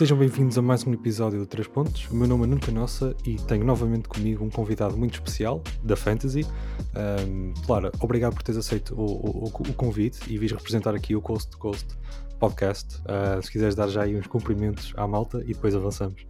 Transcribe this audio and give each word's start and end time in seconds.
Sejam 0.00 0.16
bem-vindos 0.16 0.56
a 0.56 0.62
mais 0.62 0.82
um 0.86 0.94
episódio 0.94 1.38
do 1.40 1.46
3 1.46 1.68
Pontos. 1.68 2.08
O 2.08 2.16
meu 2.16 2.26
nome 2.26 2.44
é 2.44 2.46
Nuno 2.46 2.60
Canossa 2.62 3.14
e 3.22 3.36
tenho 3.36 3.66
novamente 3.66 4.08
comigo 4.08 4.42
um 4.42 4.48
convidado 4.48 4.96
muito 4.96 5.12
especial 5.12 5.62
da 5.84 5.94
Fantasy. 5.94 6.46
Um, 7.28 7.52
Clara, 7.66 7.92
obrigado 8.00 8.32
por 8.32 8.42
teres 8.42 8.58
aceito 8.58 8.94
o, 8.94 9.04
o, 9.04 9.44
o, 9.48 9.74
convite 9.74 10.20
e 10.26 10.38
vis 10.38 10.52
representar 10.52 10.94
aqui 10.94 11.14
o 11.14 11.20
Coast 11.20 11.50
to 11.50 11.58
Coast 11.58 11.86
Podcast. 12.38 12.96
Uh, 13.00 13.42
se 13.42 13.52
quiseres 13.52 13.74
dar 13.74 13.88
já 13.88 14.04
aí 14.04 14.16
uns 14.16 14.26
cumprimentos 14.26 14.94
à 14.96 15.06
malta 15.06 15.42
e 15.44 15.52
depois 15.52 15.76
avançamos. 15.76 16.24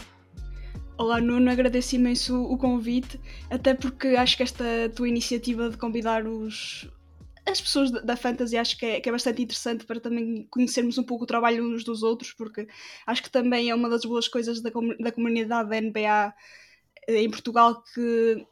Olá 0.99 1.21
Nuno, 1.21 1.49
agradeço 1.49 1.95
imenso 1.95 2.43
o 2.43 2.59
convite, 2.59 3.21
até 3.49 3.73
porque 3.73 4.09
acho 4.09 4.37
que 4.37 4.43
esta 4.43 4.65
tua 4.97 5.09
iniciativa 5.09 5.71
de 5.71 5.77
convidar 5.77 6.27
os, 6.27 6.91
as 7.51 7.61
pessoas 7.61 7.91
da 7.91 8.17
fantasy 8.17 8.57
acho 8.57 8.77
que 8.79 8.87
é, 8.87 9.01
que 9.01 9.09
é, 9.09 9.13
bastante 9.13 9.43
interessante 9.43 9.85
para 9.85 10.01
também 10.01 10.47
conhecermos 10.51 10.99
um 10.99 11.03
pouco 11.03 11.25
o 11.25 11.27
trabalho 11.27 11.65
uns 11.65 11.85
dos 11.85 12.03
outros, 12.03 12.33
porque 12.33 12.67
acho 13.07 13.23
que 13.23 13.31
também 13.31 13.71
é 13.71 13.75
uma 13.75 13.89
das 13.89 14.05
boas 14.05 14.29
coisas 14.29 14.61
da, 14.61 14.71
da 14.99 15.13
comunidade 15.13 15.71
da 15.71 15.81
NBA 15.81 16.35
eh, 17.09 17.23
em 17.23 17.31
Portugal 17.31 17.83
que 17.95 18.47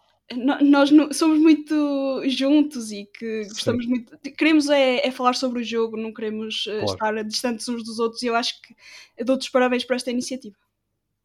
nós 0.60 0.90
somos 1.16 1.38
muito 1.38 2.22
juntos 2.26 2.92
e 2.92 3.06
que 3.06 3.44
Sim. 3.44 3.48
gostamos 3.48 3.86
muito. 3.86 4.18
Queremos 4.36 4.68
é, 4.68 5.06
é, 5.06 5.10
falar 5.10 5.34
sobre 5.34 5.60
o 5.60 5.64
jogo, 5.64 5.96
não 5.96 6.12
queremos 6.12 6.66
eh, 6.68 6.80
claro. 6.80 6.92
estar 6.92 7.24
distantes 7.24 7.68
uns 7.68 7.82
dos 7.82 7.98
outros, 7.98 8.22
e 8.22 8.26
eu 8.26 8.36
acho 8.36 8.60
que 8.60 9.24
dou-te 9.24 9.42
os 9.42 9.48
parabéns 9.48 9.84
por 9.84 9.96
esta 9.96 10.10
iniciativa. 10.10 10.56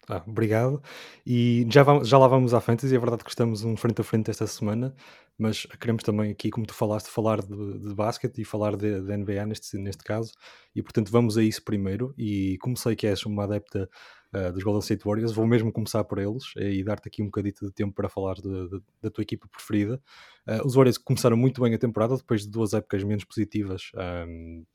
Ah, 0.10 0.22
obrigado. 0.28 0.82
E 1.26 1.66
já, 1.70 1.82
vamos, 1.82 2.08
já 2.08 2.18
lá 2.18 2.28
vamos 2.28 2.54
à 2.54 2.60
Fantasy. 2.60 2.94
É 2.96 3.00
verdade 3.00 3.24
que 3.24 3.30
estamos 3.30 3.64
um 3.64 3.78
frente 3.78 4.02
a 4.02 4.04
frente 4.04 4.30
esta 4.30 4.46
semana, 4.46 4.94
mas 5.38 5.66
queremos 5.80 6.04
também 6.04 6.32
aqui, 6.32 6.50
como 6.50 6.66
tu 6.66 6.74
falaste, 6.74 7.10
falar 7.10 7.42
de, 7.42 7.80
de 7.80 7.96
basquete 7.96 8.40
e 8.42 8.46
falar 8.46 8.76
de, 8.76 9.02
de, 9.02 9.18
NBA 9.18 9.46
neste, 9.46 9.78
neste 9.78 10.04
caso. 10.04 10.34
E 10.76 10.82
portanto, 10.82 11.10
vamos 11.10 11.38
a 11.38 11.44
isso 11.44 11.64
primeiro. 11.64 12.14
E 12.18 12.58
como 12.60 12.76
sei 12.76 12.96
que 12.98 13.08
és 13.08 13.26
uma 13.26 13.46
adepta 13.46 13.90
uh, 14.36 14.52
dos 14.52 14.62
Golden 14.62 14.82
State 14.82 15.06
Warriors, 15.06 15.32
vou 15.32 15.48
mesmo 15.48 15.72
começar 15.72 16.04
por 16.04 16.20
eles 16.20 16.44
e 16.58 16.84
dar-te 16.84 17.08
aqui 17.08 17.22
um 17.22 17.28
bocadito 17.28 17.66
de 17.66 17.72
tempo 17.72 17.94
para 17.94 18.10
falar 18.10 18.36
de, 18.36 18.82
da 19.02 19.10
tua 19.10 19.22
equipa 19.22 19.48
preferida. 19.48 20.02
Uh, 20.46 20.68
os 20.68 20.76
Warriors 20.76 20.98
começaram 20.98 21.38
muito 21.38 21.62
bem 21.62 21.74
a 21.74 21.80
temporada, 21.80 22.18
depois 22.18 22.42
de 22.42 22.50
duas 22.50 22.74
épocas 22.74 23.04
menos 23.06 23.24
positivas. 23.24 23.90
Um, 24.28 24.66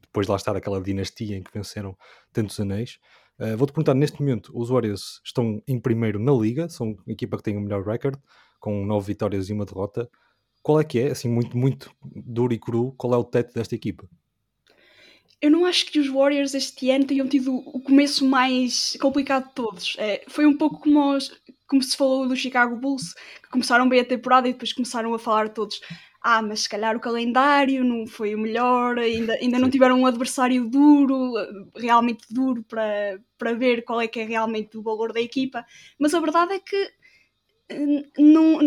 depois 0.00 0.26
de 0.26 0.30
lá 0.30 0.36
estar 0.36 0.56
aquela 0.56 0.80
dinastia 0.80 1.36
em 1.36 1.42
que 1.42 1.52
venceram 1.52 1.96
tantos 2.32 2.58
anéis. 2.58 2.98
Uh, 3.40 3.56
Vou-te 3.56 3.72
perguntar, 3.72 3.94
neste 3.94 4.20
momento, 4.20 4.50
os 4.54 4.68
Warriors 4.68 5.20
estão 5.24 5.62
em 5.66 5.78
primeiro 5.78 6.18
na 6.18 6.32
liga, 6.32 6.68
são 6.68 6.96
a 7.06 7.12
equipa 7.12 7.36
que 7.36 7.42
tem 7.42 7.56
o 7.56 7.60
melhor 7.60 7.84
recorde, 7.84 8.18
com 8.58 8.84
nove 8.84 9.06
vitórias 9.08 9.48
e 9.48 9.52
uma 9.52 9.64
derrota. 9.64 10.10
Qual 10.62 10.80
é 10.80 10.84
que 10.84 10.98
é, 10.98 11.10
assim, 11.10 11.28
muito, 11.28 11.56
muito 11.56 11.90
duro 12.04 12.52
e 12.52 12.58
cru, 12.58 12.92
qual 12.98 13.14
é 13.14 13.16
o 13.16 13.24
teto 13.24 13.54
desta 13.54 13.74
equipa? 13.74 14.08
Eu 15.40 15.52
não 15.52 15.64
acho 15.64 15.86
que 15.86 16.00
os 16.00 16.08
Warriors 16.08 16.52
este 16.52 16.90
ano 16.90 17.04
tenham 17.04 17.28
tido 17.28 17.54
o 17.54 17.80
começo 17.80 18.26
mais 18.26 18.96
complicado 19.00 19.46
de 19.48 19.54
todos. 19.54 19.94
É, 19.96 20.24
foi 20.26 20.44
um 20.46 20.56
pouco 20.56 20.80
como, 20.80 21.14
os, 21.14 21.30
como 21.68 21.80
se 21.80 21.96
falou 21.96 22.26
do 22.26 22.34
Chicago 22.34 22.74
Bulls, 22.74 23.14
que 23.42 23.48
começaram 23.48 23.88
bem 23.88 24.00
a 24.00 24.04
temporada 24.04 24.48
e 24.48 24.52
depois 24.52 24.72
começaram 24.72 25.14
a 25.14 25.18
falar 25.18 25.50
todos 25.50 25.80
ah, 26.20 26.42
mas 26.42 26.60
se 26.62 26.68
calhar 26.68 26.96
o 26.96 27.00
calendário 27.00 27.84
não 27.84 28.06
foi 28.06 28.34
o 28.34 28.38
melhor, 28.38 28.98
ainda, 28.98 29.34
ainda 29.34 29.58
não 29.58 29.70
tiveram 29.70 30.00
um 30.00 30.06
adversário 30.06 30.68
duro, 30.68 31.32
realmente 31.76 32.26
duro, 32.30 32.62
para, 32.64 33.20
para 33.38 33.54
ver 33.54 33.84
qual 33.84 34.00
é 34.00 34.08
que 34.08 34.20
é 34.20 34.24
realmente 34.24 34.76
o 34.76 34.82
valor 34.82 35.12
da 35.12 35.20
equipa. 35.20 35.64
Mas 35.98 36.14
a 36.14 36.20
verdade 36.20 36.54
é 36.54 36.58
que 36.58 36.92
hum, 37.72 38.02
não, 38.18 38.58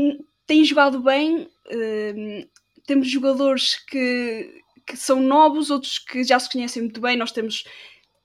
tem 0.48 0.64
jogado 0.64 1.02
bem, 1.02 1.50
hum, 1.72 2.48
temos 2.88 3.10
jogadores 3.10 3.76
que, 3.86 4.62
que 4.86 4.96
são 4.96 5.20
novos, 5.22 5.70
outros 5.70 6.00
que 6.00 6.24
já 6.24 6.40
se 6.40 6.50
conhecem 6.50 6.84
muito 6.84 7.02
bem. 7.02 7.18
Nós 7.18 7.32
temos, 7.34 7.66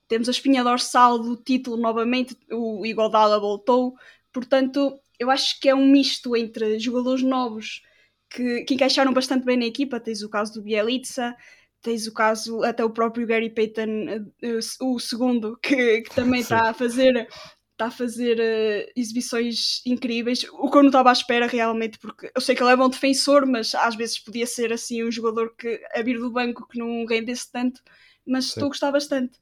temos 0.09 0.29
a 0.29 0.33
espinha 0.33 0.63
dorsal 0.63 1.19
do 1.19 1.37
título 1.37 1.77
novamente, 1.77 2.37
o 2.51 2.87
Iguodala 2.87 3.41
voltou, 3.41 3.95
portanto, 4.33 5.01
eu 5.19 5.31
acho 5.31 5.59
que 5.61 5.69
é 5.69 5.75
um 5.75 5.91
misto 5.91 6.37
entre 6.37 6.79
jogadores 6.79 7.23
novos 7.23 7.83
que, 8.31 8.65
que 8.65 8.75
encaixaram 8.75 9.13
bastante 9.13 9.45
bem 9.45 9.57
na 9.57 9.67
equipa. 9.67 10.01
Tens 10.01 10.23
o 10.23 10.29
caso 10.29 10.55
do 10.55 10.63
Bielitsa, 10.63 11.35
tens 11.83 12.07
o 12.07 12.13
caso 12.13 12.63
até 12.63 12.85
o 12.85 12.91
próprio 12.91 13.27
Gary 13.27 13.51
Payton, 13.51 14.31
eh, 14.43 14.59
o 14.81 14.99
segundo, 14.99 15.57
que, 15.63 16.03
que 16.03 16.15
também 16.15 16.41
está 16.43 16.71
a 16.71 16.75
fazer 16.75 17.29
está 17.77 17.87
a 17.87 17.91
fazer 17.91 18.39
uh, 18.39 18.93
exibições 18.97 19.83
incríveis, 19.85 20.45
o 20.51 20.71
que 20.71 20.79
eu 20.79 20.83
não 20.83 20.89
estava 20.89 21.11
à 21.11 21.13
espera 21.13 21.47
realmente, 21.47 21.99
porque 21.99 22.33
eu 22.35 22.41
sei 22.41 22.57
que 22.57 22.63
ele 22.63 22.73
é 22.73 22.77
bom 22.77 22.89
defensor, 22.89 23.47
mas 23.47 23.75
às 23.75 23.95
vezes 23.95 24.19
podia 24.19 24.47
ser 24.47 24.73
assim 24.73 25.05
um 25.05 25.13
jogador 25.13 25.55
que 25.55 25.79
a 25.95 26.01
vir 26.01 26.19
do 26.19 26.33
banco 26.33 26.67
que 26.67 26.79
não 26.79 27.05
rendesse 27.05 27.53
tanto, 27.53 27.83
mas 28.27 28.47
Sim. 28.47 28.51
estou 28.53 28.65
a 28.65 28.69
gostar 28.69 28.91
bastante. 28.91 29.39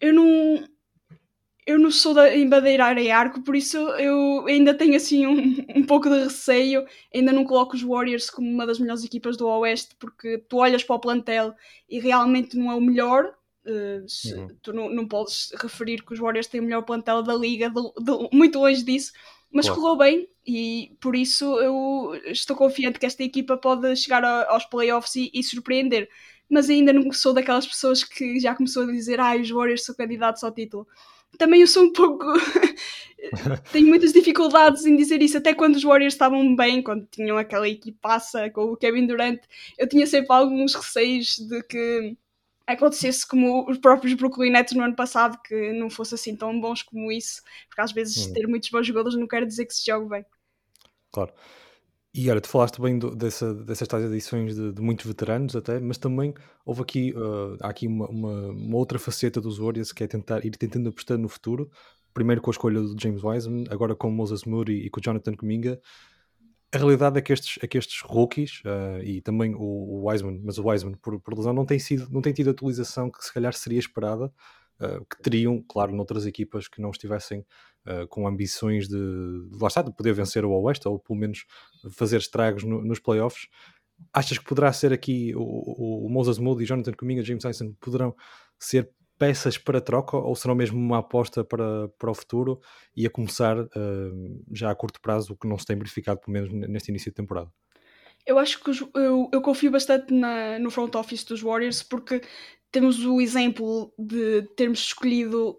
Eu 0.00 0.14
não, 0.14 0.64
eu 1.66 1.78
não 1.78 1.90
sou 1.90 2.12
da 2.12 2.36
embadeirar 2.36 2.98
em 2.98 3.10
arco, 3.10 3.42
por 3.42 3.56
isso 3.56 3.76
eu 3.76 4.46
ainda 4.46 4.74
tenho 4.74 4.94
assim 4.96 5.26
um, 5.26 5.64
um 5.76 5.84
pouco 5.84 6.10
de 6.10 6.24
receio. 6.24 6.84
Ainda 7.12 7.32
não 7.32 7.44
coloco 7.44 7.74
os 7.74 7.82
Warriors 7.82 8.28
como 8.28 8.48
uma 8.48 8.66
das 8.66 8.78
melhores 8.78 9.02
equipas 9.02 9.36
do 9.36 9.48
Oeste, 9.48 9.96
porque 9.98 10.38
tu 10.48 10.58
olhas 10.58 10.84
para 10.84 10.96
o 10.96 11.00
plantel 11.00 11.54
e 11.88 11.98
realmente 11.98 12.56
não 12.56 12.70
é 12.70 12.74
o 12.74 12.80
melhor. 12.80 13.34
Uh, 13.64 14.06
se, 14.06 14.34
uhum. 14.34 14.48
Tu 14.62 14.72
não, 14.74 14.90
não 14.90 15.08
podes 15.08 15.52
referir 15.58 16.04
que 16.04 16.12
os 16.12 16.18
Warriors 16.18 16.46
têm 16.46 16.60
o 16.60 16.64
melhor 16.64 16.82
plantel 16.82 17.22
da 17.22 17.34
liga, 17.34 17.70
de, 17.70 17.80
de, 17.80 18.28
muito 18.30 18.58
longe 18.58 18.82
disso, 18.82 19.12
mas 19.50 19.64
claro. 19.64 19.80
correu 19.80 19.96
bem 19.96 20.28
e 20.46 20.94
por 21.00 21.16
isso 21.16 21.58
eu 21.60 22.12
estou 22.26 22.54
confiante 22.54 22.98
que 22.98 23.06
esta 23.06 23.22
equipa 23.22 23.56
pode 23.56 23.96
chegar 23.96 24.22
a, 24.22 24.50
aos 24.50 24.66
playoffs 24.66 25.16
e, 25.16 25.30
e 25.32 25.42
surpreender. 25.42 26.10
Mas 26.46 26.68
ainda 26.68 26.92
não 26.92 27.10
sou 27.10 27.32
daquelas 27.32 27.66
pessoas 27.66 28.04
que 28.04 28.38
já 28.38 28.54
começou 28.54 28.82
a 28.82 28.92
dizer 28.92 29.18
ah, 29.18 29.34
os 29.34 29.48
Warriors 29.48 29.82
são 29.82 29.94
candidatos 29.94 30.44
ao 30.44 30.52
título 30.52 30.86
também 31.38 31.60
eu 31.60 31.66
sou 31.66 31.84
um 31.84 31.92
pouco. 31.92 32.26
tenho 33.72 33.88
muitas 33.88 34.12
dificuldades 34.12 34.84
em 34.84 34.96
dizer 34.96 35.22
isso, 35.22 35.38
até 35.38 35.54
quando 35.54 35.76
os 35.76 35.82
Warriors 35.82 36.14
estavam 36.14 36.54
bem, 36.54 36.82
quando 36.82 37.06
tinham 37.06 37.36
aquela 37.36 37.68
equipaça 37.68 38.50
com 38.50 38.72
o 38.72 38.76
Kevin 38.76 39.06
Durant, 39.06 39.40
eu 39.78 39.88
tinha 39.88 40.06
sempre 40.06 40.34
alguns 40.34 40.74
receios 40.74 41.38
de 41.38 41.62
que 41.62 42.16
acontecesse 42.66 43.26
como 43.26 43.68
os 43.68 43.78
próprios 43.78 44.14
Brooklyn 44.14 44.50
Nets 44.50 44.74
no 44.74 44.82
ano 44.82 44.96
passado, 44.96 45.38
que 45.42 45.72
não 45.72 45.90
fosse 45.90 46.14
assim 46.14 46.34
tão 46.34 46.58
bons 46.60 46.82
como 46.82 47.12
isso, 47.12 47.42
porque 47.68 47.80
às 47.80 47.92
vezes 47.92 48.26
hum. 48.26 48.32
ter 48.32 48.46
muitos 48.46 48.70
bons 48.70 48.86
jogadores 48.86 49.18
não 49.18 49.26
quer 49.26 49.44
dizer 49.44 49.66
que 49.66 49.74
se 49.74 49.84
jogue 49.84 50.08
bem. 50.08 50.24
Claro. 51.12 51.32
E 52.16 52.30
olha, 52.30 52.40
tu 52.40 52.48
falaste 52.48 52.80
bem 52.80 52.96
do, 52.96 53.12
dessa, 53.12 53.52
dessas 53.52 53.88
tais 53.88 54.04
edições 54.04 54.54
de, 54.54 54.72
de, 54.72 54.80
muitos 54.80 55.04
veteranos 55.04 55.56
até, 55.56 55.80
mas 55.80 55.98
também 55.98 56.32
houve 56.64 56.80
aqui, 56.80 57.12
uh, 57.12 57.56
há 57.60 57.68
aqui 57.68 57.88
uma, 57.88 58.08
uma, 58.08 58.50
uma, 58.52 58.76
outra 58.76 59.00
faceta 59.00 59.40
dos 59.40 59.58
Warriors 59.58 59.90
que 59.90 60.04
é 60.04 60.06
tentar 60.06 60.46
ir 60.46 60.52
tentando 60.52 60.90
apostar 60.90 61.18
no 61.18 61.28
futuro, 61.28 61.68
primeiro 62.14 62.40
com 62.40 62.50
a 62.50 62.52
escolha 62.52 62.80
do 62.80 62.94
James 62.96 63.24
Wiseman, 63.24 63.64
agora 63.68 63.96
com 63.96 64.08
o 64.08 64.12
Moses 64.12 64.44
Moody 64.44 64.74
e 64.74 64.90
com 64.90 65.00
o 65.00 65.02
Jonathan 65.02 65.34
Kuminga. 65.34 65.80
A 66.72 66.78
realidade 66.78 67.18
é 67.18 67.20
que 67.20 67.32
estes, 67.32 67.58
é 67.60 67.66
que 67.66 67.78
estes 67.78 68.00
rookies, 68.02 68.62
uh, 68.64 69.02
e 69.02 69.20
também 69.20 69.52
o, 69.52 69.58
o, 69.60 70.08
Wiseman, 70.08 70.40
mas 70.44 70.56
o 70.56 70.68
Wiseman 70.68 70.94
por, 71.02 71.20
por 71.20 71.34
lesão, 71.34 71.52
não 71.52 71.66
tem, 71.66 71.80
sido, 71.80 72.08
não 72.12 72.22
tem 72.22 72.32
tido 72.32 72.46
a 72.46 72.52
atualização 72.52 73.10
que 73.10 73.24
se 73.24 73.34
calhar 73.34 73.52
seria 73.54 73.80
esperada, 73.80 74.32
uh, 74.80 75.04
que 75.04 75.22
teriam, 75.22 75.62
claro, 75.68 75.94
noutras 75.94 76.26
equipas 76.26 76.68
que 76.68 76.80
não 76.80 76.90
estivessem 76.90 77.40
uh, 77.86 78.06
com 78.08 78.26
ambições 78.26 78.88
de, 78.88 78.96
lá 79.60 79.68
está, 79.68 79.82
de 79.82 79.94
poder 79.94 80.12
vencer 80.12 80.44
o 80.44 80.50
Oeste 80.50 80.88
ou 80.88 80.98
pelo 80.98 81.18
menos 81.18 81.44
fazer 81.90 82.18
estragos 82.18 82.64
no, 82.64 82.82
nos 82.82 82.98
playoffs. 82.98 83.48
Achas 84.12 84.38
que 84.38 84.44
poderá 84.44 84.72
ser 84.72 84.92
aqui 84.92 85.34
o, 85.36 86.06
o, 86.06 86.08
Moses 86.08 86.38
Moody, 86.38 86.64
Jonathan 86.64 86.92
Kuminga, 86.92 87.22
James 87.22 87.42
Tyson 87.42 87.72
poderão 87.80 88.14
ser 88.58 88.90
peças 89.18 89.56
para 89.56 89.80
troca 89.80 90.16
ou 90.16 90.34
serão 90.34 90.54
mesmo 90.54 90.78
uma 90.78 90.98
aposta 90.98 91.44
para, 91.44 91.88
para 91.98 92.10
o 92.10 92.14
futuro 92.14 92.60
e 92.96 93.06
a 93.06 93.10
começar 93.10 93.58
uh, 93.58 94.44
já 94.52 94.70
a 94.70 94.74
curto 94.74 95.00
prazo, 95.00 95.32
o 95.32 95.36
que 95.36 95.46
não 95.46 95.58
se 95.58 95.66
tem 95.66 95.76
verificado 95.76 96.20
pelo 96.20 96.32
menos 96.32 96.52
neste 96.68 96.88
início 96.88 97.10
de 97.10 97.14
temporada? 97.14 97.50
Eu 98.26 98.38
acho 98.38 98.62
que 98.62 98.70
eu, 98.94 99.28
eu 99.32 99.42
confio 99.42 99.70
bastante 99.70 100.12
na, 100.12 100.58
no 100.58 100.70
front 100.70 100.94
office 100.94 101.24
dos 101.24 101.42
Warriors 101.42 101.82
porque 101.82 102.22
temos 102.74 103.06
o 103.06 103.20
exemplo 103.20 103.94
de 103.96 104.42
termos 104.56 104.80
escolhido 104.80 105.56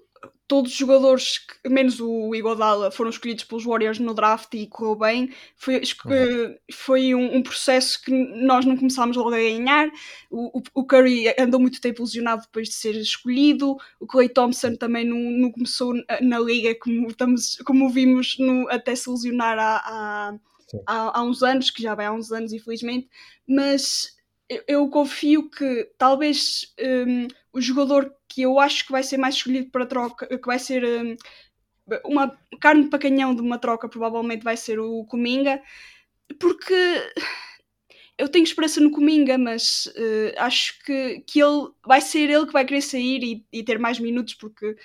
todos 0.50 0.74
os 0.74 0.78
jogadores, 0.78 1.40
menos 1.66 2.02
o 2.02 2.36
Iguodala, 2.36 2.92
foram 2.92 3.10
escolhidos 3.10 3.46
pelos 3.46 3.64
Warriors 3.64 4.00
no 4.00 4.14
draft 4.14 4.54
e 4.54 4.68
correu 4.68 4.96
bem. 4.96 5.34
Foi, 5.56 5.78
uhum. 5.78 6.56
foi 6.74 7.16
um, 7.16 7.38
um, 7.38 7.42
processo 7.42 8.02
que 8.04 8.12
nós 8.12 8.66
não 8.66 8.76
começámos 8.76 9.16
logo 9.16 9.30
a 9.30 9.38
ganhar. 9.38 9.90
O, 10.30 10.60
o, 10.60 10.64
o, 10.74 10.84
Curry 10.84 11.34
andou 11.40 11.58
muito 11.58 11.80
tempo 11.80 12.04
lesionado 12.04 12.42
depois 12.42 12.68
de 12.68 12.76
ser 12.76 12.96
escolhido. 12.96 13.78
O 13.98 14.06
Clay 14.06 14.28
Thompson 14.28 14.76
também 14.76 15.06
não, 15.06 15.18
não 15.18 15.52
começou 15.54 15.94
na, 15.94 16.22
na, 16.22 16.40
liga 16.40 16.76
como, 16.76 17.08
estamos, 17.08 17.56
como 17.66 17.90
vimos 17.90 18.38
no, 18.38 18.70
até 18.70 18.94
se 18.94 19.10
lesionar 19.10 19.58
há, 19.58 19.78
há, 19.78 20.36
há, 20.86 21.20
há 21.20 21.24
uns 21.24 21.42
anos, 21.42 21.72
que 21.72 21.82
já 21.82 21.96
vai 21.96 22.08
há 22.08 22.12
uns 22.12 22.34
anos, 22.34 22.52
infelizmente. 22.52 23.08
Mas 23.48 24.15
eu, 24.50 24.64
eu 24.68 24.90
confio 24.90 25.50
que 25.50 25.90
talvez 25.98 26.74
um, 26.80 27.28
o 27.54 27.62
jogador 27.62 28.14
que 28.28 28.42
eu 28.44 28.60
acho 28.60 28.86
que 28.86 28.92
vai 28.92 29.04
ser 29.04 29.18
mais 29.18 29.36
escolhido 29.36 29.70
para 29.72 29.86
troca, 29.86 30.28
que 30.28 30.46
vai 30.46 30.60
ser 30.60 30.84
um, 30.84 31.16
uma 32.06 32.38
carne 32.60 32.90
para 32.90 33.00
canhão 33.00 33.34
de 33.36 33.42
uma 33.42 33.58
troca, 33.58 33.90
provavelmente 33.90 34.44
vai 34.44 34.58
ser 34.58 34.80
o 34.80 35.06
Cominga, 35.06 35.62
porque 36.40 36.74
eu 38.18 38.30
tenho 38.30 38.44
esperança 38.44 38.80
no 38.80 38.92
Cominga, 38.92 39.38
mas 39.38 39.88
uh, 39.88 40.34
acho 40.38 40.84
que, 40.84 41.22
que 41.22 41.42
ele 41.42 41.70
vai 41.86 42.02
ser 42.02 42.30
ele 42.30 42.46
que 42.46 42.54
vai 42.54 42.66
querer 42.66 42.82
sair 42.82 43.24
e, 43.24 43.46
e 43.52 43.64
ter 43.64 43.80
mais 43.80 44.00
minutos, 44.00 44.34
porque 44.34 44.76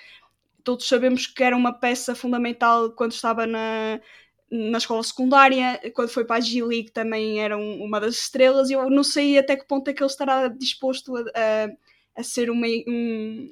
todos 0.64 0.86
sabemos 0.88 1.26
que 1.26 1.42
era 1.42 1.56
uma 1.56 1.72
peça 1.72 2.14
fundamental 2.14 2.92
quando 2.92 3.12
estava 3.12 3.46
na, 3.46 4.00
na 4.50 4.78
escola 4.78 5.02
secundária, 5.02 5.80
quando 5.94 6.08
foi 6.08 6.24
para 6.24 6.36
a 6.36 6.40
G-League 6.40 6.90
também 6.90 7.40
era 7.40 7.56
um, 7.56 7.84
uma 7.84 8.00
das 8.00 8.16
estrelas, 8.16 8.68
e 8.68 8.72
eu 8.72 8.90
não 8.90 9.04
sei 9.04 9.38
até 9.38 9.56
que 9.56 9.66
ponto 9.66 9.88
é 9.88 9.94
que 9.94 10.02
ele 10.02 10.10
estará 10.10 10.48
disposto 10.48 11.16
a, 11.16 11.20
a, 11.20 11.70
a 12.16 12.22
ser 12.22 12.50
uma, 12.50 12.66
um, 12.66 13.48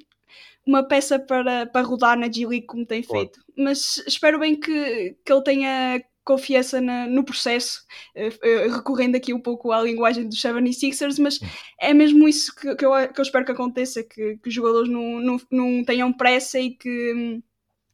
uma 0.65 0.83
peça 0.83 1.17
para, 1.17 1.65
para 1.65 1.85
rodar 1.85 2.19
na 2.19 2.29
G-League 2.29 2.65
como 2.65 2.85
tem 2.85 3.01
feito. 3.01 3.39
Mas 3.57 3.97
espero 4.05 4.39
bem 4.39 4.59
que, 4.59 5.15
que 5.23 5.31
ele 5.31 5.43
tenha 5.43 6.03
confiança 6.25 6.79
na, 6.79 7.07
no 7.07 7.23
processo, 7.23 7.81
uh, 8.15 8.71
recorrendo 8.75 9.15
aqui 9.15 9.33
um 9.33 9.39
pouco 9.39 9.71
à 9.71 9.81
linguagem 9.81 10.27
dos 10.27 10.39
76ers, 10.39 11.17
mas 11.17 11.39
é 11.79 11.91
mesmo 11.93 12.27
isso 12.27 12.53
que, 12.55 12.75
que, 12.75 12.85
eu, 12.85 12.91
que 13.11 13.19
eu 13.19 13.23
espero 13.23 13.45
que 13.45 13.51
aconteça, 13.51 14.03
que, 14.03 14.37
que 14.37 14.49
os 14.49 14.53
jogadores 14.53 14.89
não, 14.89 15.19
não, 15.19 15.41
não 15.49 15.83
tenham 15.83 16.13
pressa 16.13 16.59
e 16.59 16.71
que, 16.71 17.41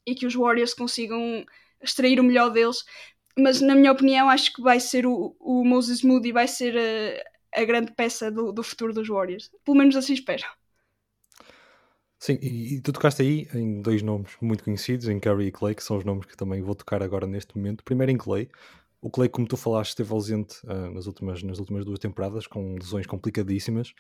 e 0.06 0.16
que 0.16 0.26
os 0.26 0.36
Warriors 0.36 0.74
consigam 0.74 1.46
extrair 1.90 2.20
o 2.20 2.24
melhor 2.24 2.50
deles. 2.50 2.84
Mas, 3.38 3.60
na 3.62 3.76
minha 3.76 3.92
opinião, 3.92 4.30
acho 4.30 4.54
que 4.54 4.62
vai 4.62 4.80
ser 4.80 5.06
o, 5.06 5.36
o 5.40 5.66
Moses 5.66 6.02
Moody, 6.02 6.32
vai 6.32 6.48
ser 6.48 6.78
a, 6.78 7.62
a 7.62 7.66
grande 7.66 7.92
peça 7.94 8.32
do, 8.32 8.52
do 8.52 8.64
futuro 8.64 8.94
dos 8.94 9.08
Warriors. 9.08 9.52
Pelo 9.64 9.78
menos 9.78 9.96
assim 9.96 10.14
espero. 10.14 10.44
Sim, 12.18 12.40
e, 12.42 12.76
e, 12.76 12.82
tu 12.82 12.92
tocaste 12.92 13.22
aí 13.22 13.48
em 13.54 13.82
dois 13.82 14.02
nomes 14.02 14.32
muito 14.42 14.64
conhecidos, 14.64 15.08
em 15.08 15.20
Curry 15.20 15.48
e 15.48 15.52
Clay, 15.52 15.76
que 15.76 15.84
são 15.84 15.98
os 15.98 16.06
nomes 16.06 16.26
que 16.26 16.36
também 16.36 16.62
vou 16.62 16.74
tocar 16.74 17.04
agora 17.04 17.28
neste 17.28 17.56
momento. 17.58 17.84
Primeiro 17.84 18.12
em 18.12 18.18
Clay. 18.18 18.50
O 19.02 19.12
Clay, 19.12 19.30
como 19.30 19.48
tu 19.48 19.56
falaste, 19.56 19.90
esteve 19.90 20.12
ausente 20.12 20.56
uh, 20.66 20.92
nas, 20.92 21.06
últimas, 21.06 21.44
nas 21.44 21.60
últimas 21.60 21.86
duas 21.86 22.00
temporadas, 22.00 22.48
com 22.48 22.74
lesões 22.76 23.06
complicadíssimas. 23.06 23.94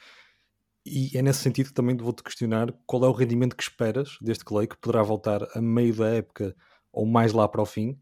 E 0.85 1.15
é 1.15 1.21
nesse 1.21 1.39
sentido 1.39 1.67
que 1.67 1.73
também 1.73 1.95
vou-te 1.97 2.23
questionar 2.23 2.71
qual 2.85 3.05
é 3.05 3.07
o 3.07 3.11
rendimento 3.11 3.55
que 3.55 3.63
esperas 3.63 4.17
deste 4.21 4.45
Clay, 4.45 4.67
que 4.67 4.77
poderá 4.77 5.03
voltar 5.03 5.47
a 5.55 5.61
meio 5.61 5.93
da 5.93 6.07
época 6.07 6.55
ou 6.95 7.05
mais 7.05 7.33
lá 7.33 7.47
para 7.47 7.61
o 7.61 7.65
fim. 7.65 7.99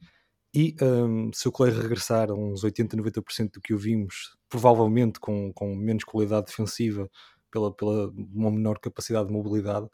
E 0.55 0.75
um, 0.81 1.31
se 1.33 1.47
o 1.47 1.51
Clay 1.51 1.71
regressar 1.71 2.29
a 2.29 2.33
uns 2.35 2.63
80, 2.63 2.95
90% 2.95 3.53
do 3.53 3.61
que 3.61 3.73
o 3.73 3.77
vimos, 3.77 4.37
provavelmente 4.47 5.19
com, 5.19 5.51
com 5.51 5.75
menos 5.75 6.03
qualidade 6.03 6.45
defensiva, 6.45 7.09
pela, 7.51 7.73
pela 7.73 8.11
uma 8.33 8.51
menor 8.51 8.77
capacidade 8.79 9.27
de 9.27 9.33
mobilidade, 9.33 9.87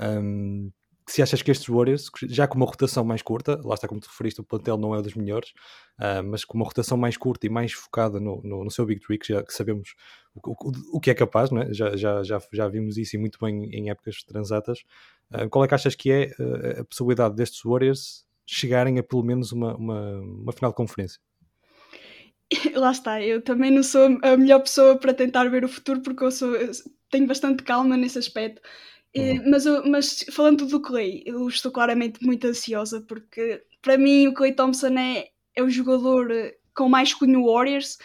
um, 0.00 0.70
se 1.06 1.22
achas 1.22 1.42
que 1.42 1.50
estes 1.50 1.68
Warriors, 1.68 2.10
já 2.28 2.46
com 2.46 2.56
uma 2.56 2.66
rotação 2.66 3.04
mais 3.04 3.22
curta, 3.22 3.60
lá 3.64 3.74
está 3.74 3.88
como 3.88 4.00
tu 4.00 4.06
referiste, 4.06 4.40
o 4.40 4.44
plantel 4.44 4.76
não 4.76 4.94
é 4.94 5.02
dos 5.02 5.14
melhores, 5.14 5.50
uh, 5.98 6.22
mas 6.24 6.44
com 6.44 6.56
uma 6.56 6.64
rotação 6.64 6.96
mais 6.96 7.16
curta 7.16 7.46
e 7.46 7.50
mais 7.50 7.72
focada 7.72 8.20
no, 8.20 8.40
no, 8.42 8.64
no 8.64 8.70
seu 8.70 8.86
Big 8.86 9.00
Trick, 9.00 9.26
já 9.26 9.42
que 9.42 9.52
sabemos 9.52 9.94
o, 10.34 10.50
o, 10.50 10.72
o, 10.96 11.00
que 11.00 11.10
é 11.10 11.14
capaz, 11.14 11.50
é? 11.52 11.72
Já, 11.72 11.96
já, 11.96 12.22
já, 12.22 12.40
já 12.52 12.68
vimos 12.68 12.96
isso 12.96 13.16
e 13.16 13.18
muito 13.18 13.38
bem 13.40 13.64
em 13.72 13.90
épocas 13.90 14.22
transatas. 14.22 14.84
Uh, 15.30 15.48
qual 15.50 15.64
é 15.64 15.68
que 15.68 15.74
achas 15.74 15.94
que 15.94 16.10
é 16.10 16.30
uh, 16.38 16.80
a 16.80 16.84
possibilidade 16.84 17.34
destes 17.34 17.60
Warriors 17.64 18.24
chegarem 18.46 18.98
a 18.98 19.02
pelo 19.02 19.22
menos 19.22 19.52
uma, 19.52 19.76
uma, 19.76 20.20
uma 20.20 20.52
final 20.52 20.70
de 20.70 20.76
conferência? 20.76 21.18
Lá 22.74 22.90
está, 22.90 23.22
eu 23.22 23.42
também 23.42 23.70
não 23.70 23.82
sou 23.82 24.18
a 24.22 24.36
melhor 24.36 24.60
pessoa 24.60 24.96
para 24.96 25.14
tentar 25.14 25.48
ver 25.48 25.64
o 25.64 25.68
futuro 25.68 26.00
porque 26.02 26.24
eu, 26.24 26.30
sou, 26.30 26.54
eu 26.54 26.70
tenho 27.10 27.26
bastante 27.26 27.62
calma 27.62 27.96
nesse 27.96 28.18
aspecto. 28.18 28.60
Uhum. 29.14 29.50
Mas, 29.50 29.64
mas 29.86 30.24
falando 30.32 30.66
do 30.66 30.80
Clay, 30.80 31.22
eu 31.26 31.46
estou 31.48 31.70
claramente 31.70 32.24
muito 32.24 32.46
ansiosa 32.46 33.00
porque 33.02 33.62
para 33.82 33.98
mim 33.98 34.28
o 34.28 34.34
Clay 34.34 34.52
Thompson 34.52 34.98
é, 34.98 35.28
é 35.54 35.62
o 35.62 35.68
jogador 35.68 36.30
com 36.74 36.88
mais 36.88 37.12
cunho 37.12 37.44
Warriors. 37.44 37.98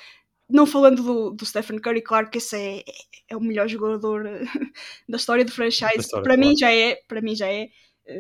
Não 0.50 0.66
falando 0.66 1.04
do, 1.04 1.32
do 1.32 1.46
Stephen 1.46 1.80
Curry, 1.80 2.02
claro 2.02 2.30
que 2.30 2.38
esse 2.38 2.56
é, 2.56 2.84
é 3.30 3.36
o 3.36 3.42
melhor 3.42 3.68
jogador 3.68 4.24
da 5.08 5.18
história 5.18 5.44
do 5.44 5.52
franchise. 5.52 6.00
História, 6.00 6.24
para 6.24 6.36
claro. 6.36 6.50
mim 6.50 6.58
já 6.58 6.72
é, 6.72 6.96
para 7.08 7.22
mim 7.22 7.36
já 7.36 7.48
é. 7.48 7.70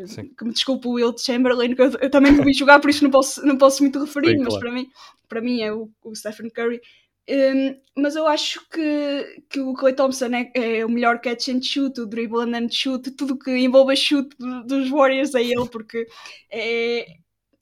Sim. 0.05 0.33
que 0.37 0.43
me 0.43 0.51
desculpe 0.51 0.87
o 0.87 0.91
Will 0.91 1.17
Chamberlain, 1.17 1.73
que 1.73 1.81
eu, 1.81 1.91
eu 2.01 2.09
também 2.09 2.31
não 2.33 2.43
vi 2.43 2.53
jogar, 2.53 2.79
por 2.79 2.89
isso 2.89 3.03
não 3.03 3.11
posso, 3.11 3.45
não 3.45 3.57
posso 3.57 3.81
muito 3.81 3.99
referir, 3.99 4.37
mas 4.37 4.49
claro. 4.49 4.59
para 4.59 4.71
mim, 4.71 4.89
para 5.29 5.41
mim 5.41 5.61
é 5.61 5.73
o, 5.73 5.89
o 6.03 6.15
Stephen 6.15 6.49
Curry. 6.49 6.81
Um, 7.29 8.01
mas 8.01 8.15
eu 8.15 8.25
acho 8.25 8.65
que, 8.69 9.43
que 9.49 9.59
o 9.59 9.73
Clay 9.73 9.93
Thompson 9.93 10.27
é, 10.27 10.51
é, 10.53 10.85
o 10.85 10.89
melhor 10.89 11.19
catch 11.19 11.49
and 11.49 11.61
shoot, 11.61 11.99
o 11.99 12.05
dribble 12.05 12.55
and 12.55 12.69
shoot, 12.69 13.11
tudo 13.11 13.37
que 13.37 13.51
envolve 13.51 13.91
a 13.91 13.95
shoot 13.95 14.29
dos 14.65 14.89
Warriors 14.89 15.35
é 15.35 15.43
ele, 15.43 15.67
porque 15.69 16.07
é, 16.49 17.05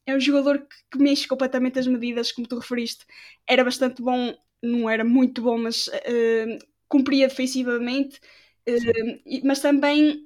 é 0.05 0.15
um 0.15 0.19
jogador 0.19 0.59
que, 0.59 0.75
que, 0.91 0.99
mexe 0.99 1.27
completamente 1.27 1.79
as 1.79 1.87
medidas, 1.87 2.31
como 2.31 2.47
tu 2.47 2.59
referiste. 2.59 3.05
Era 3.47 3.63
bastante 3.63 4.03
bom, 4.03 4.35
não 4.61 4.87
era 4.87 5.03
muito 5.03 5.41
bom, 5.41 5.57
mas 5.57 5.87
uh, 5.87 6.59
cumpria 6.87 7.27
defensivamente. 7.27 8.19
Uh, 8.67 9.41
mas 9.43 9.59
também 9.59 10.24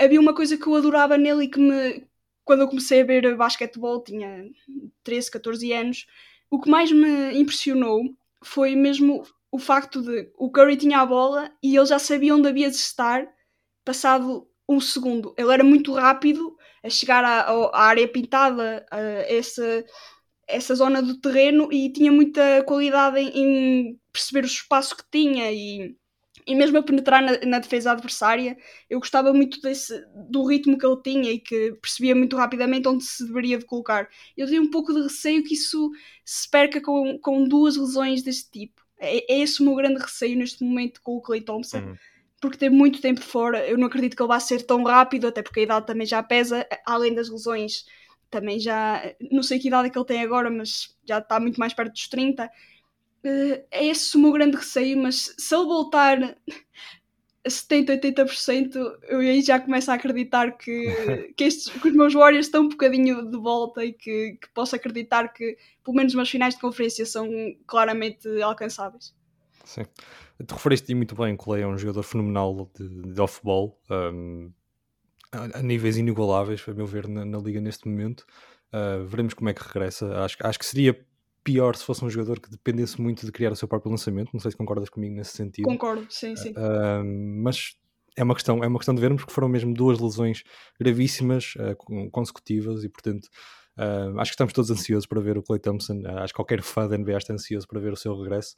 havia 0.00 0.20
uma 0.20 0.34
coisa 0.34 0.56
que 0.56 0.66
eu 0.66 0.74
adorava 0.74 1.18
nele 1.18 1.44
e 1.44 1.48
que 1.48 1.60
me, 1.60 2.06
quando 2.44 2.60
eu 2.60 2.68
comecei 2.68 3.02
a 3.02 3.04
ver 3.04 3.36
basquetebol, 3.36 4.02
tinha 4.02 4.50
13, 5.04 5.30
14 5.30 5.72
anos, 5.72 6.06
o 6.50 6.60
que 6.60 6.70
mais 6.70 6.90
me 6.90 7.38
impressionou 7.38 8.02
foi 8.42 8.74
mesmo 8.74 9.22
o 9.52 9.58
facto 9.58 10.02
de 10.02 10.30
o 10.38 10.50
Curry 10.50 10.76
tinha 10.76 11.00
a 11.00 11.06
bola 11.06 11.52
e 11.62 11.76
ele 11.76 11.86
já 11.86 11.98
sabia 11.98 12.34
onde 12.34 12.48
havia 12.48 12.70
de 12.70 12.76
estar 12.76 13.28
passado 13.84 14.48
um 14.68 14.80
segundo. 14.80 15.34
Ele 15.36 15.52
era 15.52 15.64
muito 15.64 15.92
rápido 15.92 16.56
a 16.82 16.88
chegar 16.88 17.24
à, 17.24 17.50
à 17.50 17.82
área 17.82 18.08
pintada, 18.08 18.86
a 18.90 18.98
essa, 18.98 19.84
essa 20.46 20.74
zona 20.74 21.02
do 21.02 21.20
terreno 21.20 21.72
e 21.72 21.92
tinha 21.92 22.10
muita 22.10 22.62
qualidade 22.64 23.18
em, 23.18 23.28
em 23.34 24.00
perceber 24.12 24.44
o 24.44 24.46
espaço 24.46 24.96
que 24.96 25.04
tinha 25.10 25.52
e 25.52 25.96
e 26.50 26.54
mesmo 26.56 26.78
a 26.78 26.82
penetrar 26.82 27.22
na, 27.22 27.38
na, 27.46 27.58
defesa 27.60 27.92
adversária, 27.92 28.58
eu 28.88 28.98
gostava 28.98 29.32
muito 29.32 29.60
desse, 29.60 30.04
do 30.28 30.44
ritmo 30.44 30.76
que 30.76 30.84
ele 30.84 31.00
tinha 31.00 31.30
e 31.30 31.38
que 31.38 31.76
percebia 31.80 32.12
muito 32.12 32.36
rapidamente 32.36 32.88
onde 32.88 33.04
se 33.04 33.24
deveria 33.24 33.56
de 33.56 33.64
colocar. 33.64 34.08
Eu 34.36 34.48
tenho 34.48 34.64
um 34.64 34.70
pouco 34.70 34.92
de 34.92 35.00
receio 35.00 35.44
que 35.44 35.54
isso 35.54 35.92
se 36.24 36.50
perca 36.50 36.80
com, 36.80 37.16
com 37.20 37.44
duas 37.44 37.76
lesões 37.76 38.24
deste 38.24 38.50
tipo. 38.50 38.82
É, 38.98 39.32
é 39.32 39.38
esse 39.38 39.62
o 39.62 39.64
meu 39.64 39.76
grande 39.76 40.00
receio 40.00 40.36
neste 40.36 40.64
momento 40.64 41.00
com 41.02 41.18
o 41.18 41.20
Clay 41.20 41.40
Thompson, 41.40 41.78
uhum. 41.78 41.94
porque 42.40 42.58
tem 42.58 42.68
muito 42.68 43.00
tempo 43.00 43.20
fora. 43.20 43.64
Eu 43.64 43.78
não 43.78 43.86
acredito 43.86 44.16
que 44.16 44.22
ele 44.22 44.28
vá 44.28 44.40
ser 44.40 44.62
tão 44.62 44.82
rápido, 44.82 45.28
até 45.28 45.42
porque 45.42 45.60
a 45.60 45.62
idade 45.62 45.86
também 45.86 46.04
já 46.04 46.20
pesa, 46.20 46.66
além 46.84 47.14
das 47.14 47.28
lesões. 47.28 47.84
Também 48.28 48.58
já, 48.58 49.00
não 49.30 49.44
sei 49.44 49.60
que 49.60 49.68
idade 49.68 49.86
é 49.86 49.90
que 49.90 49.96
ele 49.96 50.04
tem 50.04 50.20
agora, 50.20 50.50
mas 50.50 50.96
já 51.06 51.18
está 51.18 51.38
muito 51.38 51.60
mais 51.60 51.72
perto 51.72 51.92
dos 51.92 52.08
30 52.08 52.50
Uh, 53.24 53.62
é 53.70 53.86
esse 53.86 54.16
o 54.16 54.20
meu 54.20 54.32
grande 54.32 54.56
receio, 54.56 54.96
mas 54.96 55.34
se 55.38 55.54
ele 55.54 55.64
voltar 55.64 56.36
a 57.44 57.50
70, 57.50 57.98
80%, 57.98 58.76
eu 59.08 59.18
aí 59.18 59.42
já 59.42 59.58
começo 59.58 59.90
a 59.90 59.94
acreditar 59.94 60.56
que, 60.56 61.32
que, 61.36 61.44
estes, 61.44 61.68
que 61.68 61.88
os 61.88 61.94
meus 61.94 62.14
Warriors 62.14 62.46
estão 62.46 62.62
um 62.62 62.68
bocadinho 62.68 63.30
de 63.30 63.38
volta 63.38 63.84
e 63.84 63.92
que, 63.92 64.38
que 64.40 64.48
posso 64.54 64.76
acreditar 64.76 65.32
que 65.32 65.56
pelo 65.84 65.96
menos 65.96 66.14
umas 66.14 66.28
finais 66.28 66.54
de 66.54 66.60
conferência 66.60 67.04
são 67.06 67.28
claramente 67.66 68.28
alcançáveis. 68.42 69.14
Sim. 69.64 69.84
Tu 70.46 70.54
referiste 70.54 70.94
muito 70.94 71.14
bem 71.14 71.36
que 71.36 71.42
o 71.42 71.44
Clay 71.44 71.62
é 71.62 71.66
um 71.66 71.76
jogador 71.76 72.02
fenomenal 72.02 72.70
de, 72.74 73.12
de 73.12 73.20
off-ball, 73.20 73.78
um, 73.90 74.50
a, 75.32 75.58
a, 75.58 75.62
níveis 75.62 75.96
inigualáveis, 75.96 76.62
a 76.66 76.72
meu 76.72 76.86
ver, 76.86 77.06
na, 77.06 77.24
na 77.24 77.38
liga 77.38 77.60
neste 77.60 77.86
momento. 77.86 78.26
Uh, 78.72 79.04
veremos 79.04 79.34
como 79.34 79.50
é 79.50 79.54
que 79.54 79.62
regressa. 79.62 80.24
Acho, 80.24 80.36
acho 80.40 80.58
que 80.58 80.64
seria 80.64 81.06
pior 81.42 81.74
se 81.76 81.84
fosse 81.84 82.04
um 82.04 82.10
jogador 82.10 82.40
que 82.40 82.50
dependesse 82.50 83.00
muito 83.00 83.24
de 83.24 83.32
criar 83.32 83.52
o 83.52 83.56
seu 83.56 83.66
próprio 83.66 83.90
lançamento. 83.90 84.30
Não 84.32 84.40
sei 84.40 84.50
se 84.50 84.56
concordas 84.56 84.88
comigo 84.88 85.14
nesse 85.14 85.36
sentido. 85.36 85.64
Concordo, 85.64 86.06
sim, 86.10 86.36
sim. 86.36 86.50
Uh, 86.50 87.04
mas 87.42 87.76
é 88.16 88.22
uma 88.22 88.34
questão, 88.34 88.62
é 88.62 88.66
uma 88.66 88.78
questão 88.78 88.94
de 88.94 89.00
vermos 89.00 89.24
que 89.24 89.32
foram 89.32 89.48
mesmo 89.48 89.72
duas 89.72 89.98
lesões 89.98 90.42
gravíssimas 90.78 91.54
uh, 91.56 92.10
consecutivas 92.10 92.84
e 92.84 92.88
portanto 92.88 93.26
uh, 93.78 94.18
acho 94.18 94.30
que 94.30 94.34
estamos 94.34 94.52
todos 94.52 94.70
ansiosos 94.70 95.06
para 95.06 95.20
ver 95.20 95.38
o 95.38 95.42
Clay 95.42 95.60
Thompson. 95.60 96.02
acho 96.06 96.32
que 96.32 96.36
qualquer 96.36 96.62
fã 96.62 96.86
da 96.86 96.98
NBA 96.98 97.16
está 97.16 97.32
ansioso 97.32 97.66
para 97.66 97.80
ver 97.80 97.92
o 97.92 97.96
seu 97.96 98.14
regresso. 98.20 98.56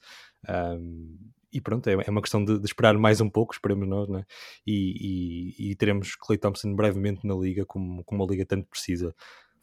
e 1.53 1.61
pronto, 1.61 1.87
é, 1.89 1.93
é 1.93 2.11
uma 2.11 2.23
questão 2.23 2.45
de, 2.45 2.59
de, 2.59 2.65
esperar 2.65 2.97
mais 2.99 3.21
um 3.21 3.29
pouco, 3.29 3.53
esperemos 3.55 3.87
nós, 3.87 4.09
né? 4.09 4.25
e, 4.67 5.55
e, 5.61 5.71
e 5.71 5.77
teremos 5.77 6.17
Clay 6.17 6.39
Thompson 6.39 6.75
brevemente 6.75 7.27
na 7.27 7.35
liga, 7.35 7.65
como, 7.67 8.03
como 8.05 8.25
a 8.25 8.27
liga 8.27 8.45
tanto 8.45 8.67
precisa. 8.69 9.15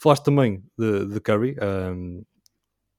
Falaste 0.01 0.23
também 0.23 0.63
de, 0.77 1.07
de 1.07 1.19
Curry, 1.19 1.57
um, 1.61 2.23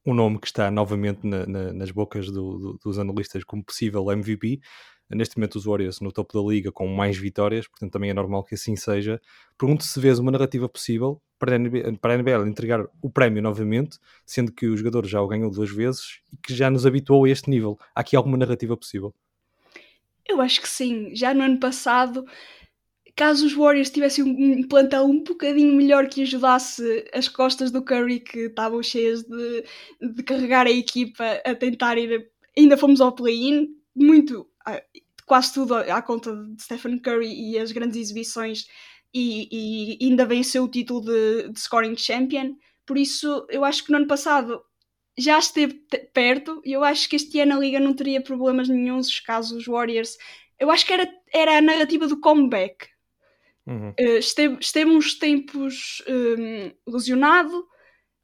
um 0.05 0.13
nome 0.13 0.39
que 0.39 0.47
está 0.47 0.71
novamente 0.71 1.25
na, 1.25 1.45
na, 1.45 1.73
nas 1.73 1.91
bocas 1.91 2.27
do, 2.27 2.57
do, 2.57 2.79
dos 2.83 2.97
analistas 2.97 3.43
como 3.43 3.63
possível 3.63 4.11
MVP. 4.11 4.59
Neste 5.09 5.37
momento, 5.37 5.55
os 5.55 5.65
Warriors 5.65 5.99
no 5.99 6.11
topo 6.11 6.41
da 6.41 6.49
liga 6.49 6.71
com 6.71 6.87
mais 6.87 7.17
vitórias, 7.17 7.67
portanto, 7.67 7.91
também 7.91 8.09
é 8.09 8.13
normal 8.13 8.43
que 8.43 8.55
assim 8.55 8.75
seja. 8.75 9.19
Pergunto 9.57 9.83
se 9.83 9.99
vês 9.99 10.19
uma 10.19 10.31
narrativa 10.31 10.69
possível 10.69 11.21
para 11.37 11.57
a, 11.57 11.59
para 11.99 12.13
a 12.13 12.17
NBL 12.17 12.47
entregar 12.47 12.85
o 13.01 13.09
prémio 13.09 13.41
novamente, 13.41 13.97
sendo 14.25 14.53
que 14.53 14.67
o 14.67 14.77
jogador 14.77 15.05
já 15.05 15.21
o 15.21 15.27
ganhou 15.27 15.51
duas 15.51 15.69
vezes 15.69 16.21
e 16.31 16.37
que 16.37 16.55
já 16.55 16.69
nos 16.69 16.85
habituou 16.85 17.25
a 17.25 17.29
este 17.29 17.49
nível. 17.49 17.77
Há 17.93 18.01
aqui 18.01 18.15
alguma 18.15 18.37
narrativa 18.37 18.77
possível? 18.77 19.13
Eu 20.25 20.39
acho 20.39 20.61
que 20.61 20.69
sim. 20.69 21.13
Já 21.13 21.33
no 21.33 21.43
ano 21.43 21.59
passado 21.59 22.25
caso 23.15 23.45
os 23.45 23.53
Warriors 23.53 23.89
tivessem 23.89 24.23
um 24.23 24.67
plantel 24.67 25.05
um 25.05 25.23
bocadinho 25.23 25.75
melhor 25.75 26.07
que 26.07 26.21
ajudasse 26.21 27.05
as 27.13 27.27
costas 27.27 27.71
do 27.71 27.83
Curry, 27.83 28.19
que 28.19 28.47
estavam 28.47 28.81
cheias 28.81 29.23
de, 29.23 29.63
de 30.01 30.23
carregar 30.23 30.67
a 30.67 30.71
equipa 30.71 31.41
a 31.45 31.55
tentar 31.55 31.97
ir. 31.97 32.29
Ainda 32.57 32.77
fomos 32.77 33.01
ao 33.01 33.13
play-in, 33.13 33.69
muito, 33.95 34.47
ah, 34.65 34.81
quase 35.25 35.53
tudo 35.53 35.75
à 35.75 36.01
conta 36.01 36.35
de 36.35 36.61
Stephen 36.61 36.99
Curry 36.99 37.33
e 37.33 37.57
as 37.57 37.71
grandes 37.71 37.97
exibições 37.97 38.65
e, 39.13 39.97
e 39.99 40.05
ainda 40.05 40.25
venceu 40.25 40.63
o 40.63 40.69
título 40.69 41.01
de, 41.01 41.49
de 41.49 41.59
scoring 41.59 41.95
champion. 41.97 42.55
Por 42.85 42.97
isso, 42.97 43.45
eu 43.49 43.63
acho 43.63 43.85
que 43.85 43.91
no 43.91 43.97
ano 43.97 44.07
passado 44.07 44.61
já 45.17 45.37
esteve 45.37 45.85
perto 46.13 46.61
e 46.65 46.73
eu 46.73 46.83
acho 46.83 47.07
que 47.09 47.15
este 47.15 47.39
ano 47.39 47.55
a 47.55 47.59
Liga 47.59 47.79
não 47.79 47.93
teria 47.93 48.21
problemas 48.21 48.67
nenhums 48.69 49.19
caso 49.19 49.57
os 49.57 49.65
Warriors. 49.65 50.17
Eu 50.59 50.71
acho 50.71 50.85
que 50.85 50.93
era, 50.93 51.09
era 51.33 51.57
a 51.57 51.61
narrativa 51.61 52.07
do 52.07 52.19
comeback. 52.19 52.87
Uhum. 53.65 53.89
Uh, 53.99 54.17
esteve, 54.17 54.57
esteve 54.59 54.89
uns 54.89 55.13
tempos 55.13 56.03
um, 56.07 56.71
lesionado, 56.91 57.59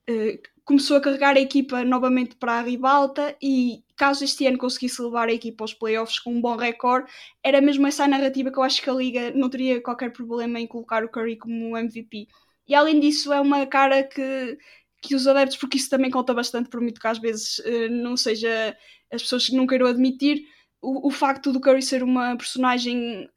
uh, 0.09 0.57
começou 0.65 0.97
a 0.97 1.01
carregar 1.01 1.37
a 1.37 1.39
equipa 1.39 1.83
novamente 1.83 2.35
para 2.35 2.53
a 2.53 2.61
ribalta 2.61 3.35
e 3.41 3.83
caso 3.95 4.23
este 4.23 4.45
ano 4.45 4.57
conseguisse 4.57 5.01
levar 5.01 5.29
a 5.29 5.33
equipa 5.33 5.63
aos 5.63 5.73
playoffs 5.73 6.19
com 6.19 6.33
um 6.33 6.41
bom 6.41 6.55
recorde, 6.57 7.09
era 7.43 7.61
mesmo 7.61 7.87
essa 7.87 8.03
a 8.03 8.07
narrativa 8.07 8.51
que 8.51 8.57
eu 8.59 8.63
acho 8.63 8.81
que 8.81 8.89
a 8.89 8.93
Liga 8.93 9.31
não 9.31 9.49
teria 9.49 9.81
qualquer 9.81 10.11
problema 10.11 10.59
em 10.59 10.67
colocar 10.67 11.03
o 11.05 11.09
Curry 11.09 11.37
como 11.37 11.77
MVP. 11.77 12.27
E 12.67 12.75
além 12.75 12.99
disso, 12.99 13.31
é 13.31 13.39
uma 13.39 13.65
cara 13.65 14.03
que, 14.03 14.57
que 15.01 15.15
os 15.15 15.25
adeptos, 15.25 15.57
porque 15.57 15.77
isso 15.77 15.89
também 15.89 16.11
conta 16.11 16.33
bastante, 16.33 16.69
por 16.69 16.81
muito 16.81 16.99
que 16.99 17.07
às 17.07 17.17
vezes 17.17 17.59
uh, 17.59 17.89
não 17.89 18.17
seja 18.17 18.77
as 19.11 19.21
pessoas 19.21 19.47
que 19.47 19.55
não 19.55 19.65
queiram 19.65 19.87
admitir, 19.87 20.43
o, 20.81 21.07
o 21.07 21.11
facto 21.11 21.51
do 21.53 21.61
Curry 21.61 21.81
ser 21.81 22.03
uma 22.03 22.35
personagem 22.35 23.29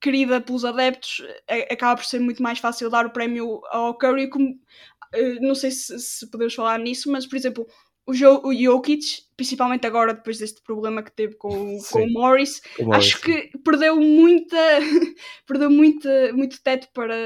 querida 0.00 0.40
pelos 0.40 0.64
adeptos 0.64 1.22
eh, 1.48 1.72
acaba 1.72 1.96
por 1.96 2.04
ser 2.04 2.20
muito 2.20 2.42
mais 2.42 2.58
fácil 2.58 2.90
dar 2.90 3.06
o 3.06 3.10
prémio 3.10 3.60
ao 3.70 3.96
Curry 3.96 4.28
como, 4.28 4.50
uh, 4.50 5.40
não 5.40 5.54
sei 5.54 5.70
se, 5.70 5.98
se, 5.98 6.30
podemos 6.30 6.54
falar 6.54 6.78
nisso, 6.78 7.10
mas 7.10 7.26
por 7.26 7.36
exemplo 7.36 7.66
o, 8.06 8.14
jo 8.14 8.40
o 8.44 8.54
Jokic, 8.54 9.04
principalmente 9.36 9.86
agora 9.86 10.14
depois 10.14 10.38
deste 10.38 10.62
problema 10.62 11.02
que 11.02 11.10
teve 11.12 11.34
com, 11.36 11.78
com 11.90 12.02
o 12.02 12.12
Morris, 12.12 12.60
o 12.78 12.84
Morris 12.84 13.06
acho 13.06 13.18
sim. 13.18 13.24
que 13.24 13.58
perdeu 13.58 13.96
muita 13.96 14.56
perdeu 15.46 15.70
muito, 15.70 16.08
muito 16.34 16.62
teto 16.62 16.88
para, 16.92 17.16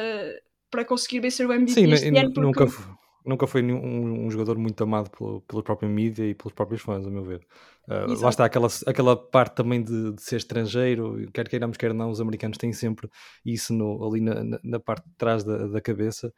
para 0.71 0.85
conseguir 0.85 1.21
vencer 1.21 1.47
o 1.47 1.53
MVP 1.53 1.73
sim, 1.73 1.93
este 1.93 2.09
ano 2.09 2.33
porque... 2.33 2.41
nunca, 2.41 2.67
nunca 3.25 3.47
foi 3.47 3.63
um, 3.63 4.27
um, 4.27 4.31
jogador 4.31 4.57
muito 4.59 4.83
amado 4.83 5.11
pelo, 5.11 5.41
pela 5.43 5.63
própria 5.63 5.89
mídia 5.89 6.25
e 6.25 6.35
pelos 6.35 6.53
próprios 6.53 6.83
fãs, 6.83 7.07
a 7.07 7.11
meu 7.11 7.25
ver. 7.25 7.47
Uh, 7.89 8.21
lá 8.21 8.29
está 8.29 8.45
aquela, 8.45 8.69
aquela 8.87 9.17
parte 9.17 9.55
também 9.55 9.83
de, 9.83 10.13
de, 10.13 10.23
ser 10.23 10.37
estrangeiro, 10.37 11.29
quer 11.33 11.49
queiramos, 11.49 11.77
quer 11.77 11.93
não, 11.93 12.11
os 12.11 12.21
americanos 12.21 12.59
têm 12.59 12.73
sempre 12.73 13.09
isso 13.45 13.73
no, 13.73 14.07
ali 14.07 14.21
na, 14.21 14.45
na, 14.45 14.61
na, 14.63 14.81
parte 14.81 15.09
de 15.09 15.15
trás 15.17 15.43
da, 15.43 15.67
da 15.67 15.81
cabeça, 15.81 16.33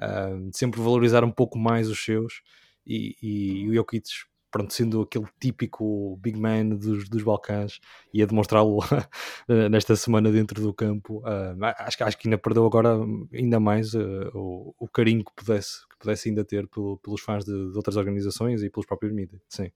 uh, 0.00 0.50
sempre 0.52 0.80
valorizar 0.80 1.24
um 1.24 1.30
pouco 1.30 1.58
mais 1.58 1.88
os 1.88 2.04
seus 2.04 2.42
e, 2.86 3.16
e 3.22 3.68
o 3.68 3.74
Jokic 3.74 4.08
pronto, 4.50 4.72
sendo 4.72 5.02
aquele 5.02 5.26
típico 5.40 6.16
big 6.20 6.38
man 6.38 6.70
dos, 6.70 7.08
dos 7.08 7.22
Balcãs 7.22 7.80
e 8.12 8.22
a 8.22 8.26
demonstrá-lo 8.26 8.78
nesta 9.70 9.94
semana 9.96 10.30
dentro 10.30 10.60
do 10.60 10.72
campo, 10.72 11.18
uh, 11.18 11.64
acho, 11.78 12.04
acho 12.04 12.18
que 12.18 12.28
ainda 12.28 12.38
perdeu 12.38 12.64
agora 12.64 12.96
ainda 13.32 13.60
mais 13.60 13.94
uh, 13.94 14.30
o, 14.34 14.74
o, 14.78 14.88
carinho 14.88 15.24
que 15.24 15.32
pudesse, 15.34 15.86
que 15.88 15.98
pudesse 15.98 16.28
ainda 16.28 16.44
ter 16.44 16.66
pelo, 16.68 16.98
pelos 16.98 17.20
fãs 17.20 17.44
de, 17.44 17.52
de, 17.52 17.76
outras 17.76 17.96
organizações 17.96 18.62
e 18.62 18.70
pelos 18.70 18.86
próprios 18.86 19.12
mídias, 19.12 19.40
sim. 19.48 19.70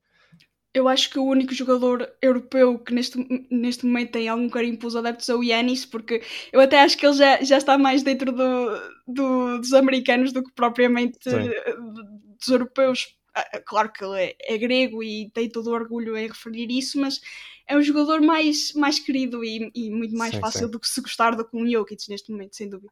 Eu 0.75 0.87
acho 0.87 1.07
que 1.11 1.19
o 1.19 1.23
único 1.23 1.53
jogador 1.53 2.11
europeu 2.19 2.79
que 2.79 2.95
neste, 2.95 3.15
neste 3.51 3.85
momento 3.85 4.13
tem 4.13 4.27
algum 4.27 4.49
carinho 4.49 4.75
pelos 4.75 4.95
adeptos 4.95 5.29
é 5.29 5.35
o 5.35 5.43
Yanis, 5.43 5.85
porque 5.85 6.23
eu 6.51 6.59
até 6.59 6.81
acho 6.81 6.97
que 6.97 7.05
ele 7.05 7.13
já, 7.13 7.43
já 7.43 7.57
está 7.59 7.77
mais 7.77 8.01
dentro 8.01 8.31
do, 8.31 8.81
do 9.07 9.59
dos 9.59 9.71
americanos 9.73 10.33
do 10.33 10.43
que 10.43 10.51
propriamente 10.51 11.19
sim. 11.21 11.51
dos 12.39 12.47
europeus 12.47 13.15
claro 13.65 13.91
que 13.91 14.03
ele 14.03 14.21
é, 14.21 14.35
é, 14.41 14.57
grego 14.57 15.03
e 15.03 15.29
tem 15.31 15.49
todo 15.49 15.67
o 15.67 15.73
orgulho 15.73 16.15
em 16.15 16.27
referir 16.27 16.69
isso, 16.69 16.99
mas 16.99 17.19
é 17.67 17.75
um 17.77 17.81
jogador 17.81 18.21
mais, 18.21 18.73
mais 18.73 18.99
querido 18.99 19.43
e, 19.43 19.71
e 19.73 19.89
muito 19.89 20.15
mais 20.15 20.33
sim, 20.33 20.39
fácil 20.39 20.65
sim. 20.65 20.71
do 20.71 20.79
que 20.79 20.87
se 20.87 21.01
gostar 21.01 21.35
do 21.35 21.47
que 21.47 21.55
um 21.55 21.69
Jokic 21.69 22.09
neste 22.09 22.31
momento, 22.31 22.55
sem 22.55 22.69
dúvida. 22.69 22.91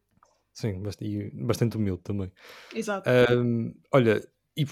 Sim, 0.53 0.81
e 1.01 1.29
bastante 1.45 1.77
humilde 1.77 2.01
também. 2.03 2.31
Exato. 2.73 3.09
Um, 3.33 3.73
olha, 3.91 4.21
e 4.55 4.65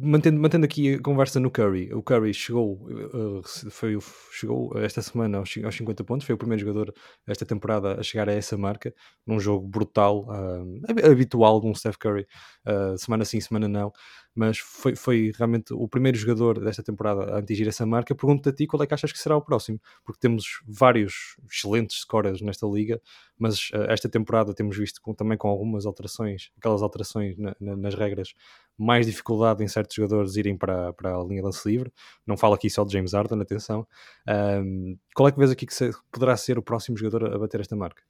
mantendo, 0.00 0.40
mantendo 0.40 0.64
aqui 0.64 0.94
a 0.94 1.02
conversa 1.02 1.38
no 1.38 1.50
Curry, 1.50 1.92
o 1.92 2.02
Curry 2.02 2.32
chegou, 2.32 2.88
uh, 2.88 3.42
foi, 3.70 3.98
chegou 4.32 4.72
esta 4.78 5.02
semana 5.02 5.38
aos, 5.38 5.54
aos 5.62 5.76
50 5.76 6.04
pontos, 6.04 6.26
foi 6.26 6.34
o 6.34 6.38
primeiro 6.38 6.64
jogador 6.64 6.94
esta 7.26 7.44
temporada 7.44 8.00
a 8.00 8.02
chegar 8.02 8.30
a 8.30 8.32
essa 8.32 8.56
marca, 8.56 8.94
num 9.26 9.38
jogo 9.38 9.68
brutal, 9.68 10.26
uh, 10.26 11.10
habitual 11.10 11.60
de 11.60 11.66
um 11.66 11.74
Steph 11.74 11.98
Curry, 11.98 12.26
uh, 12.66 12.96
semana 12.96 13.26
sim, 13.26 13.38
semana 13.38 13.68
não, 13.68 13.92
mas 14.36 14.58
foi, 14.58 14.94
foi 14.94 15.32
realmente 15.34 15.72
o 15.72 15.88
primeiro 15.88 16.18
jogador 16.18 16.60
desta 16.60 16.82
temporada 16.82 17.34
a 17.34 17.38
atingir 17.38 17.66
essa 17.66 17.86
marca. 17.86 18.14
Pergunto-te 18.14 18.50
a 18.50 18.52
ti 18.52 18.66
qual 18.66 18.82
é 18.82 18.86
que 18.86 18.92
achas 18.92 19.10
que 19.10 19.18
será 19.18 19.36
o 19.36 19.40
próximo, 19.40 19.80
porque 20.04 20.20
temos 20.20 20.62
vários 20.66 21.36
excelentes 21.50 22.00
scorers 22.00 22.42
nesta 22.42 22.66
liga, 22.66 23.00
mas 23.38 23.70
esta 23.88 24.08
temporada 24.08 24.54
temos 24.54 24.76
visto 24.76 25.00
com, 25.00 25.14
também 25.14 25.38
com 25.38 25.48
algumas 25.48 25.86
alterações, 25.86 26.50
aquelas 26.58 26.82
alterações 26.82 27.36
na, 27.38 27.56
na, 27.58 27.76
nas 27.76 27.94
regras 27.94 28.34
mais 28.78 29.06
dificuldade 29.06 29.64
em 29.64 29.68
certos 29.68 29.96
jogadores 29.96 30.36
irem 30.36 30.56
para, 30.56 30.92
para 30.92 31.16
a 31.16 31.24
linha 31.24 31.42
lance 31.42 31.66
livre. 31.66 31.90
Não 32.26 32.36
falo 32.36 32.54
aqui 32.54 32.68
só 32.68 32.84
de 32.84 32.92
James 32.92 33.14
Harden, 33.14 33.40
atenção. 33.40 33.86
Um, 34.28 34.98
qual 35.14 35.28
é 35.28 35.32
que 35.32 35.38
vês 35.38 35.50
aqui 35.50 35.64
que 35.64 35.74
se, 35.74 35.90
poderá 36.12 36.36
ser 36.36 36.58
o 36.58 36.62
próximo 36.62 36.96
jogador 36.96 37.34
a 37.34 37.38
bater 37.38 37.60
esta 37.60 37.74
marca? 37.74 38.02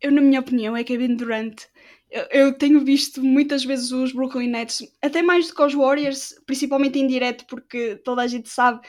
Eu, 0.00 0.10
na 0.10 0.20
minha 0.20 0.40
opinião, 0.40 0.76
é 0.76 0.84
Kevin 0.84 1.14
Durant. 1.16 1.62
Eu, 2.10 2.26
eu, 2.30 2.54
tenho 2.54 2.84
visto 2.84 3.22
muitas 3.22 3.64
vezes 3.64 3.92
os 3.92 4.12
Brooklyn 4.12 4.48
Nets, 4.48 4.82
até 5.00 5.22
mais 5.22 5.48
do 5.48 5.54
que 5.54 5.62
os 5.62 5.74
Warriors, 5.74 6.34
principalmente 6.44 6.98
em 6.98 7.06
direto, 7.06 7.46
porque 7.46 7.96
toda 7.96 8.22
a 8.22 8.26
gente 8.26 8.48
sabe 8.48 8.80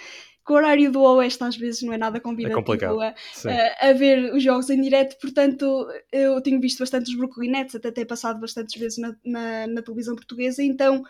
que 0.46 0.52
o 0.52 0.56
horário 0.56 0.92
do 0.92 1.02
Oeste 1.02 1.44
às 1.44 1.56
vezes 1.56 1.84
não 1.84 1.94
é 1.94 1.98
nada 1.98 2.20
convidativo 2.20 2.56
é 3.04 3.14
a, 3.80 3.90
a, 3.90 3.94
ver 3.94 4.34
os 4.34 4.42
jogos 4.42 4.72
em 4.72 4.82
direto, 4.82 5.20
portanto 5.22 5.88
eu 6.12 6.42
tenho 6.42 6.60
visto 6.60 6.80
bastante 6.80 7.12
os 7.12 7.16
Brooklyn 7.16 7.52
Nets, 7.52 7.76
até 7.76 7.92
ter 7.92 8.06
passado 8.06 8.40
bastantes 8.40 8.80
vezes 8.80 8.98
na, 8.98 9.16
na, 9.24 9.68
na, 9.68 9.82
televisão 9.84 10.16
portuguesa, 10.16 10.64
então 10.64 11.04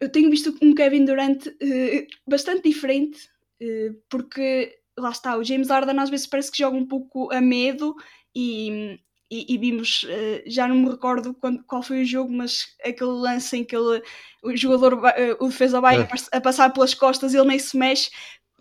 eu 0.00 0.10
tenho 0.10 0.28
visto 0.30 0.52
um 0.60 0.74
Kevin 0.74 1.04
Durant 1.04 1.46
uh, 1.46 2.06
bastante 2.28 2.68
diferente, 2.68 3.28
uh, 3.62 3.94
porque 4.10 4.76
lá 4.98 5.10
está, 5.10 5.36
o 5.36 5.44
James 5.44 5.68
Harden 5.68 6.00
às 6.00 6.10
vezes 6.10 6.26
parece 6.26 6.50
que 6.50 6.58
joga 6.58 6.76
um 6.76 6.86
pouco 6.86 7.32
a 7.32 7.40
medo 7.40 7.94
e, 8.34 8.98
e, 9.30 9.54
e, 9.54 9.58
vimos, 9.58 10.04
uh, 10.04 10.42
já 10.46 10.68
não 10.68 10.76
me 10.76 10.90
recordo 10.90 11.34
quando, 11.34 11.62
qual 11.64 11.82
foi 11.82 12.02
o 12.02 12.06
jogo, 12.06 12.32
mas 12.32 12.76
aquele 12.84 13.10
lance 13.10 13.56
em 13.56 13.64
que 13.64 13.74
ele, 13.74 14.02
o 14.42 14.56
jogador, 14.56 14.94
uh, 14.94 15.36
o 15.40 15.48
defesa 15.48 15.80
vai 15.80 16.02
é. 16.02 16.08
a 16.32 16.40
passar 16.40 16.72
pelas 16.72 16.94
costas 16.94 17.34
e 17.34 17.36
ele 17.36 17.48
nem 17.48 17.58
se 17.58 17.76
mexe, 17.76 18.10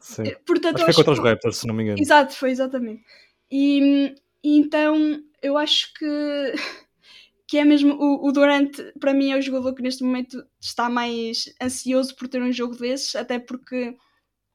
Sim. 0.05 0.21
Eh, 0.27 0.35
portanto, 0.45 0.75
acho 0.75 0.85
que 0.85 0.93
foi 0.93 1.03
contra 1.03 1.13
os 1.13 1.19
Raptors, 1.19 1.57
se 1.57 1.67
não 1.67 1.73
me 1.73 1.81
engano. 1.81 1.99
Exato, 1.99 2.35
foi 2.35 2.51
exatamente. 2.51 3.03
E, 3.51 4.13
e 4.43 4.57
então 4.59 5.19
eu 5.41 5.57
acho 5.57 5.91
que, 5.95 6.05
que 7.47 7.57
é 7.57 7.65
mesmo 7.65 7.95
o, 7.95 8.27
o 8.27 8.31
Durant, 8.31 8.77
para 8.99 9.15
mim, 9.15 9.31
é 9.31 9.37
o 9.37 9.41
jogador 9.41 9.73
que 9.73 9.81
neste 9.81 10.03
momento 10.03 10.45
está 10.61 10.89
mais 10.89 11.51
ansioso 11.59 12.15
por 12.15 12.27
ter 12.27 12.39
um 12.39 12.51
jogo 12.51 12.75
desses, 12.75 13.15
até 13.15 13.39
porque 13.39 13.97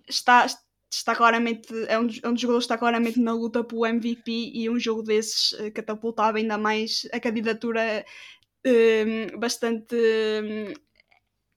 está, 0.09 0.47
está 0.97 1.15
claramente, 1.15 1.69
é 1.89 1.99
um, 1.99 2.07
dos, 2.07 2.21
é 2.23 2.29
um 2.29 2.33
dos 2.33 2.41
jogadores 2.41 2.67
que 2.67 2.73
está 2.73 2.79
claramente 2.79 3.21
na 3.21 3.33
luta 3.33 3.63
pelo 3.63 3.87
MVP 3.87 4.53
e 4.55 4.69
um 4.69 4.79
jogo 4.79 5.03
desses 5.03 5.53
uh, 5.53 5.73
catapultava 5.73 6.39
ainda 6.39 6.59
mais 6.59 7.07
a 7.13 7.21
candidatura 7.21 8.05
uh, 8.67 9.39
bastante. 9.39 9.95
Uh, 9.95 10.75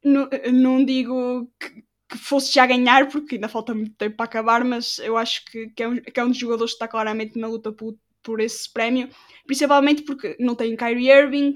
não, 0.04 0.30
não 0.52 0.86
digo 0.86 1.50
que, 1.60 1.84
que 2.10 2.18
fosse 2.18 2.54
já 2.54 2.66
ganhar, 2.66 3.10
porque 3.10 3.36
ainda 3.36 3.48
falta 3.48 3.74
muito 3.74 3.96
tempo 3.96 4.18
para 4.18 4.26
acabar, 4.26 4.64
mas 4.64 5.00
eu 5.00 5.18
acho 5.18 5.44
que, 5.46 5.70
que, 5.70 5.84
é, 5.84 5.88
um, 5.88 5.96
que 5.98 6.20
é 6.20 6.24
um 6.24 6.30
dos 6.30 6.38
jogadores 6.38 6.74
que 6.74 6.76
está 6.76 6.88
claramente 6.88 7.40
na 7.40 7.48
luta 7.48 7.72
por, 7.72 7.98
por 8.22 8.40
esse 8.40 8.72
prémio, 8.72 9.10
principalmente 9.46 10.04
porque 10.04 10.36
não 10.40 10.56
tem 10.56 10.76
Kyrie 10.76 11.10
Irving, 11.10 11.54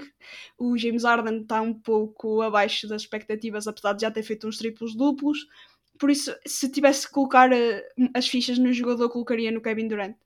o 0.58 0.76
James 0.76 1.04
Harden 1.04 1.42
está 1.42 1.60
um 1.62 1.74
pouco 1.74 2.42
abaixo 2.42 2.88
das 2.88 3.02
expectativas, 3.02 3.66
apesar 3.66 3.92
de 3.92 4.02
já 4.02 4.10
ter 4.10 4.22
feito 4.22 4.48
uns 4.48 4.58
triplos 4.58 4.94
duplos. 4.96 5.46
Por 5.98 6.10
isso, 6.10 6.34
se 6.46 6.70
tivesse 6.70 7.06
que 7.06 7.12
colocar 7.12 7.50
uh, 7.50 8.10
as 8.14 8.28
fichas 8.28 8.58
no 8.58 8.72
jogador, 8.72 9.08
colocaria 9.10 9.50
no 9.50 9.60
Kevin 9.60 9.88
Durant. 9.88 10.16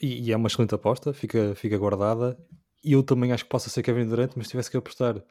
E, 0.00 0.28
e, 0.28 0.32
é 0.32 0.36
uma 0.36 0.48
excelente 0.48 0.74
aposta, 0.74 1.12
fica, 1.12 1.54
fica 1.54 1.78
guardada. 1.78 2.38
Eu 2.82 3.02
também 3.02 3.32
acho 3.32 3.44
que 3.44 3.50
possa 3.50 3.70
ser 3.70 3.82
Kevin 3.82 4.06
Durant, 4.06 4.32
mas 4.36 4.46
se 4.46 4.50
tivesse 4.50 4.70
que 4.70 4.76
apostar 4.76 5.22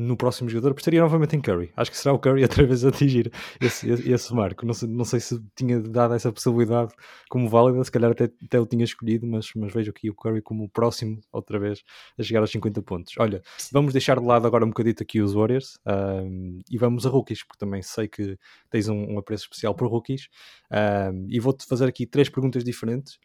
no 0.00 0.16
próximo 0.16 0.48
jogador, 0.48 0.70
apostaria 0.70 1.00
novamente 1.00 1.36
em 1.36 1.40
Curry. 1.40 1.70
Acho 1.76 1.90
que 1.90 1.96
será 1.96 2.14
o 2.14 2.18
Curry 2.18 2.42
outra 2.44 2.64
vez 2.66 2.84
a 2.84 2.88
atingir 2.88 3.30
esse, 3.60 3.88
esse, 3.88 4.10
esse 4.10 4.34
marco. 4.34 4.64
Não 4.64 4.72
sei, 4.72 4.88
não 4.88 5.04
sei, 5.04 5.20
se 5.20 5.38
tinha 5.54 5.78
dado 5.78 6.14
essa 6.14 6.32
possibilidade 6.32 6.92
como 7.28 7.48
válida, 7.48 7.84
se 7.84 7.92
calhar 7.92 8.10
até, 8.10 8.24
até 8.24 8.58
o 8.58 8.66
tinha 8.66 8.84
escolhido, 8.84 9.26
mas, 9.26 9.50
mas 9.54 9.72
vejo 9.72 9.90
aqui 9.90 10.08
o 10.08 10.14
Curry 10.14 10.40
como 10.40 10.64
o 10.64 10.68
próximo, 10.68 11.20
outra 11.30 11.58
vez, 11.58 11.82
a 12.18 12.22
chegar 12.22 12.40
aos 12.40 12.50
50 12.50 12.82
pontos. 12.82 13.14
Olha, 13.18 13.42
vamos 13.70 13.92
deixar 13.92 14.18
de 14.18 14.26
lado 14.26 14.46
agora 14.46 14.64
um 14.64 14.68
bocadito 14.68 15.02
aqui 15.02 15.20
os 15.20 15.34
Warriors 15.34 15.78
um, 15.86 16.60
e 16.70 16.78
vamos 16.78 17.04
a 17.04 17.10
rookies, 17.10 17.44
porque 17.44 17.58
também 17.58 17.82
sei 17.82 18.08
que 18.08 18.38
tens 18.70 18.88
um, 18.88 19.14
um 19.14 19.18
apreço 19.18 19.44
especial 19.44 19.74
por 19.74 19.88
rookies. 19.88 20.28
Um, 20.72 21.26
e 21.28 21.38
vou-te 21.38 21.66
fazer 21.66 21.86
aqui 21.86 22.06
três 22.06 22.28
perguntas 22.28 22.64
diferentes. 22.64 23.18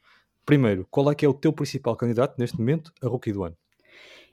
Primeiro, 0.46 0.86
qual 0.92 1.10
é 1.10 1.16
que 1.16 1.26
é 1.26 1.30
o 1.30 1.34
teu 1.34 1.54
principal 1.54 1.96
candidato 1.96 2.36
neste 2.38 2.58
momento 2.58 2.92
a 3.02 3.08
rookie 3.08 3.32
do 3.32 3.44
ano? 3.44 3.56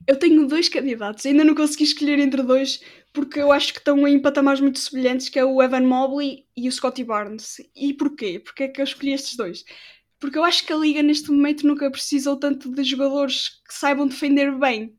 Eu 0.07 0.19
tenho 0.19 0.47
dois 0.47 0.69
candidatos, 0.69 1.25
ainda 1.27 1.45
não 1.45 1.55
consegui 1.55 1.85
escolher 1.85 2.19
entre 2.19 2.43
dois, 2.43 2.81
porque 3.13 3.41
eu 3.41 3.53
acho 3.53 3.73
que 3.73 3.79
estão 3.79 4.07
em 4.09 4.21
patamares 4.21 4.61
muito 4.61 4.79
semelhantes, 4.79 5.29
que 5.29 5.39
é 5.39 5.45
o 5.45 5.63
Evan 5.63 5.83
Mobley 5.83 6.47
e 6.57 6.69
o 6.69 6.73
Scotty 6.73 7.05
Barnes. 7.05 7.57
E 7.77 7.95
porquê? 7.95 8.41
Porque 8.41 8.65
é 8.65 8.69
que 8.69 8.81
eu 8.81 8.85
escolhi 8.85 9.13
estes 9.13 9.37
dois? 9.37 9.65
porque 10.23 10.39
eu 10.39 10.45
acho 10.45 10.65
que 10.65 10.73
a 10.73 10.77
Liga 10.77 11.03
neste 11.03 11.33
momento 11.33 11.67
nunca 11.67 11.91
precisou 11.91 12.37
tanto 12.37 12.71
de 12.71 12.85
jogadores 12.85 13.61
que 13.67 13.75
saibam 13.75 14.07
defender 14.07 14.57
bem, 14.57 14.97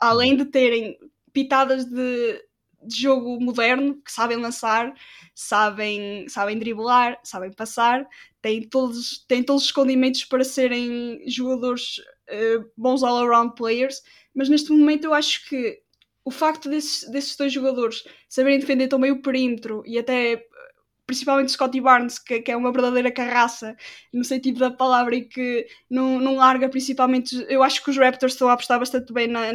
além 0.00 0.38
de 0.38 0.46
terem 0.46 0.98
pitadas 1.34 1.84
de, 1.84 2.42
de 2.82 2.96
jogo 3.02 3.38
moderno, 3.44 4.00
que 4.02 4.10
sabem 4.10 4.38
lançar, 4.38 4.94
sabem, 5.34 6.26
sabem 6.30 6.58
driblar, 6.58 7.20
sabem 7.22 7.52
passar, 7.52 8.08
têm 8.40 8.66
todos, 8.66 9.22
têm 9.28 9.42
todos 9.42 9.64
os 9.66 9.70
condimentos 9.70 10.24
para 10.24 10.42
serem 10.42 11.22
jogadores 11.28 12.00
uh, 12.30 12.70
bons 12.76 13.02
all-around 13.02 13.54
players, 13.54 14.02
mas 14.34 14.48
neste 14.48 14.70
momento 14.72 15.04
eu 15.04 15.14
acho 15.14 15.48
que 15.48 15.80
o 16.24 16.30
facto 16.30 16.68
desses, 16.68 17.08
desses 17.10 17.36
dois 17.36 17.52
jogadores 17.52 18.04
saberem 18.28 18.58
defender 18.58 18.88
também 18.88 19.10
o 19.10 19.20
perímetro 19.20 19.82
e 19.86 19.98
até 19.98 20.42
principalmente 21.06 21.52
Scotty 21.52 21.80
Barnes, 21.80 22.18
que, 22.18 22.40
que, 22.40 22.50
é 22.50 22.56
uma 22.56 22.72
verdadeira 22.72 23.12
carraça 23.12 23.76
no 24.12 24.24
sentido 24.24 24.58
da 24.58 24.70
palavra 24.70 25.14
e 25.14 25.22
que 25.22 25.66
não, 25.88 26.18
não 26.18 26.36
larga 26.36 26.68
principalmente. 26.68 27.44
Eu 27.48 27.62
acho 27.62 27.84
que 27.84 27.90
os 27.90 27.96
Raptors 27.98 28.32
estão 28.32 28.48
a 28.48 28.54
apostar 28.54 28.78
bastante 28.78 29.12
bem 29.12 29.28
na, 29.28 29.52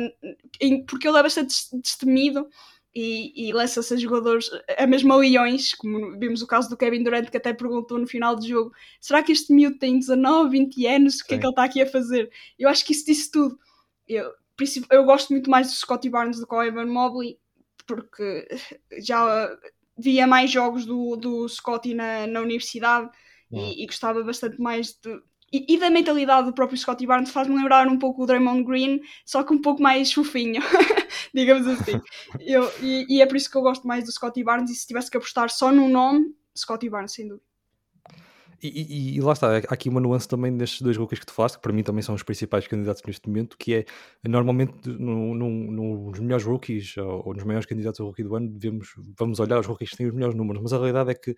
em, 0.61 0.85
porque 0.85 1.07
ele 1.07 1.17
é 1.17 1.23
bastante 1.23 1.55
destemido 1.81 2.47
e, 2.93 3.49
e 3.49 3.53
lança-se 3.53 3.93
a 3.93 3.97
jogadores, 3.97 4.49
a 4.77 4.87
mesma 4.87 5.15
leões, 5.15 5.73
como 5.73 6.17
vimos 6.17 6.41
o 6.41 6.47
caso 6.47 6.69
do 6.69 6.77
Kevin 6.77 7.03
Durant, 7.03 7.29
que 7.29 7.37
até 7.37 7.53
perguntou 7.53 7.99
no 7.99 8.07
final 8.07 8.35
do 8.35 8.45
jogo: 8.45 8.71
será 8.99 9.21
que 9.21 9.31
este 9.31 9.53
miúdo 9.53 9.77
tem 9.77 9.99
19, 9.99 10.49
20 10.49 10.87
anos? 10.87 11.19
O 11.19 11.25
que 11.25 11.35
é 11.35 11.37
que 11.37 11.45
ele 11.45 11.51
está 11.51 11.63
aqui 11.63 11.81
a 11.81 11.87
fazer? 11.89 12.31
Eu 12.57 12.67
acho 12.69 12.83
que 12.85 12.93
isso 12.93 13.05
disse 13.05 13.31
tudo. 13.31 13.57
Eu, 14.07 14.31
eu 14.91 15.05
gosto 15.05 15.31
muito 15.31 15.49
mais 15.49 15.67
do 15.67 15.73
Scotty 15.73 16.09
Barnes 16.09 16.39
do 16.39 16.47
que 16.47 16.55
o 16.55 16.63
Evan 16.63 16.87
Mobley, 16.87 17.39
porque 17.85 18.47
já 18.99 19.49
via 19.97 20.25
mais 20.25 20.49
jogos 20.49 20.85
do, 20.85 21.15
do 21.15 21.47
Scotty 21.47 21.93
na, 21.93 22.25
na 22.25 22.41
universidade 22.41 23.09
e, 23.51 23.83
e, 23.83 23.85
gostava 23.85 24.23
bastante 24.23 24.59
mais 24.61 24.93
de. 24.93 25.21
E, 25.51 25.65
e, 25.73 25.79
da 25.79 25.89
mentalidade 25.89 26.47
do 26.47 26.53
próprio 26.53 26.77
Scotty 26.77 27.05
Barnes 27.05 27.31
faz-me 27.31 27.55
lembrar 27.55 27.87
um 27.87 27.97
pouco 27.97 28.23
o 28.23 28.25
Draymond 28.25 28.63
Green, 28.63 29.01
só 29.25 29.43
que 29.43 29.53
um 29.53 29.61
pouco 29.61 29.81
mais 29.81 30.13
fofinho, 30.13 30.61
digamos 31.33 31.67
assim. 31.67 31.99
Eu, 32.39 32.71
e, 32.81 33.05
e, 33.09 33.21
é 33.21 33.25
por 33.25 33.35
isso 33.35 33.49
que 33.49 33.57
eu 33.57 33.61
gosto 33.61 33.87
mais 33.87 34.05
do 34.05 34.11
Scotty 34.11 34.43
Barnes. 34.43 34.71
E 34.71 34.75
se 34.75 34.87
tivesse 34.87 35.09
que 35.09 35.17
apostar 35.17 35.49
só 35.49 35.71
num 35.71 35.89
nome, 35.89 36.33
Scotty 36.55 36.89
Barnes, 36.89 37.13
sem 37.13 37.27
dúvida. 37.27 37.49
E, 38.61 38.67
e, 38.67 39.15
e, 39.15 39.21
lá 39.21 39.31
está, 39.31 39.55
há 39.55 39.73
aqui 39.73 39.87
uma 39.87 40.01
nuance 40.01 40.27
também 40.27 40.55
destes 40.55 40.81
dois 40.81 40.97
rookies 40.97 41.19
que 41.19 41.25
tu 41.25 41.33
falaste, 41.33 41.55
que 41.55 41.61
para 41.61 41.71
mim 41.71 41.81
também 41.81 42.01
são 42.01 42.13
os 42.13 42.23
principais 42.23 42.67
candidatos 42.67 43.01
neste 43.07 43.25
momento, 43.27 43.57
que 43.57 43.73
é 43.73 43.85
normalmente 44.27 44.89
no, 44.89 45.33
no, 45.33 46.09
nos 46.09 46.19
melhores 46.19 46.45
rookies 46.45 46.97
ou, 46.97 47.27
ou, 47.27 47.33
nos 47.33 47.43
maiores 47.45 47.65
candidatos 47.65 48.01
ao 48.01 48.07
rookie 48.07 48.23
do 48.23 48.35
ano, 48.35 48.49
devemos, 48.49 48.89
vamos 49.17 49.39
olhar 49.39 49.59
os 49.59 49.65
rookies 49.65 49.91
que 49.91 49.97
têm 49.97 50.07
os 50.07 50.13
melhores 50.13 50.35
números, 50.35 50.61
mas 50.61 50.73
a 50.73 50.77
realidade 50.77 51.11
é 51.11 51.13
que 51.13 51.33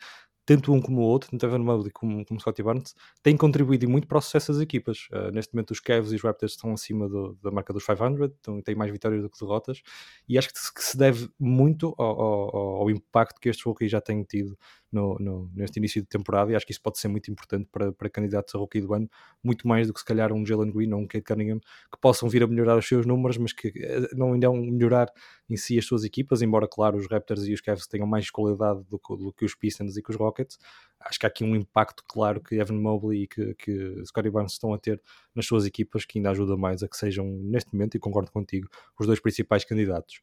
tanto 0.46 0.74
um 0.74 0.82
como 0.82 1.02
o 1.02 1.04
outro, 1.04 1.30
tanto 1.32 1.46
Evan 1.46 1.60
Mobley 1.60 1.92
como, 1.92 2.26
como 2.26 2.40
Scottie 2.40 2.64
Barnes, 2.64 2.96
têm 3.22 3.38
contribuído 3.38 3.90
muito 3.90 4.08
para 4.08 4.18
o 4.18 4.22
sucesso 4.22 4.52
das 4.52 4.62
equipas. 4.62 5.08
Uh, 5.12 5.32
neste 5.32 5.54
momento, 5.54 5.72
os 5.72 5.80
Cavs 5.80 6.12
e 6.12 6.16
os 6.16 6.22
Raptors 6.22 6.54
estão 6.54 6.74
acima 6.74 7.08
do, 7.08 7.38
da 7.42 7.52
marca 7.52 7.72
dos 7.74 7.86
500, 7.86 8.32
então 8.40 8.62
têm 8.62 8.76
mais 8.76 8.92
vitórias 8.92 9.22
do 9.22 9.30
que 9.30 9.40
derrotas, 9.40 9.82
e 10.28 10.38
acho 10.38 10.52
que 10.52 10.60
se, 10.60 10.74
que 10.74 10.84
se 10.84 10.98
deve 10.98 11.30
muito 11.40 11.94
ao, 11.98 12.22
ao, 12.22 12.56
ao, 12.82 12.90
impacto 12.90 13.40
que 13.40 13.50
estes 13.50 13.66
rookies 13.66 13.92
já 13.92 14.02
têm 14.02 14.24
tido 14.24 14.58
no, 14.92 15.18
no, 15.20 15.50
neste 15.54 15.78
início 15.78 16.02
de 16.02 16.08
temporada, 16.08 16.52
e 16.52 16.56
acho 16.56 16.66
que 16.66 16.72
isso 16.72 16.82
pode 16.82 17.00
ser 17.00 17.08
muito 17.08 17.32
importante 17.32 17.68
para, 17.72 17.92
para 17.92 18.10
candidatos 18.10 18.54
a 18.54 18.58
rookie 18.58 18.82
do 18.82 18.94
ano, 18.94 19.10
muito 19.44 19.68
mais 19.68 19.88
do 19.88 19.94
que 19.94 20.00
se 20.00 20.06
calhar 20.06 20.34
um 20.34 20.46
Jalen 20.46 20.72
Green 20.72 20.92
ou 20.94 21.00
um 21.00 21.08
Kate 21.08 21.24
Cunningham, 21.24 21.60
que 21.60 22.00
possam 22.00 22.28
vir 22.28 22.44
a 22.44 22.48
melhorar 22.48 22.78
os 22.78 22.88
seus 22.88 23.06
números, 23.06 23.38
mas 23.38 23.54
que 23.54 23.70
eh, 23.76 24.10
não 24.14 24.36
irão 24.36 24.56
melhorar 24.56 25.12
em 25.50 25.56
si 25.56 25.78
as 25.78 25.86
suas 25.86 26.04
equipas, 26.04 26.42
embora, 26.42 26.68
claro, 26.68 26.98
os 26.98 27.08
Raptors 27.08 27.48
e 27.48 27.54
os 27.54 27.62
Cavs 27.62 27.88
tenham 27.88 28.08
mais 28.08 28.30
qualidade 28.30 28.84
do 28.90 29.00
que, 29.00 29.16
do 29.16 29.32
que 29.34 29.46
os 29.46 29.56
Pistons 29.56 29.96
e 29.98 30.04
que 30.04 30.12
os 30.12 30.18
Rockets, 30.18 30.58
acho 31.00 31.20
que 31.20 31.26
há 31.26 31.30
aqui 31.30 31.44
um 31.44 31.56
impacto 31.56 32.04
claro 32.08 32.42
que 32.42 32.56
Evan 32.56 32.76
Mobley 32.76 33.24
e 33.24 33.28
que, 33.28 33.56
que 33.56 34.06
Scottie 34.06 34.30
Barnes 34.30 34.54
estão 34.54 34.74
a 34.74 34.78
ter 34.78 35.02
nas 35.34 35.46
suas 35.46 35.66
equipas 35.66 36.06
que 36.06 36.20
ainda 36.20 36.32
ajuda 36.32 36.58
mais 36.58 36.84
a 36.84 36.88
que 36.88 36.98
sejam, 36.98 37.26
neste 37.26 37.74
momento, 37.74 37.96
e 37.96 38.00
concordo 38.00 38.32
contigo, 38.32 38.70
os 39.00 39.08
dois 39.08 39.20
principais 39.20 39.64
candidatos. 39.64 40.20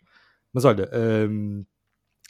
Mas 0.52 0.64
olha, 0.64 0.88
um, 1.28 1.64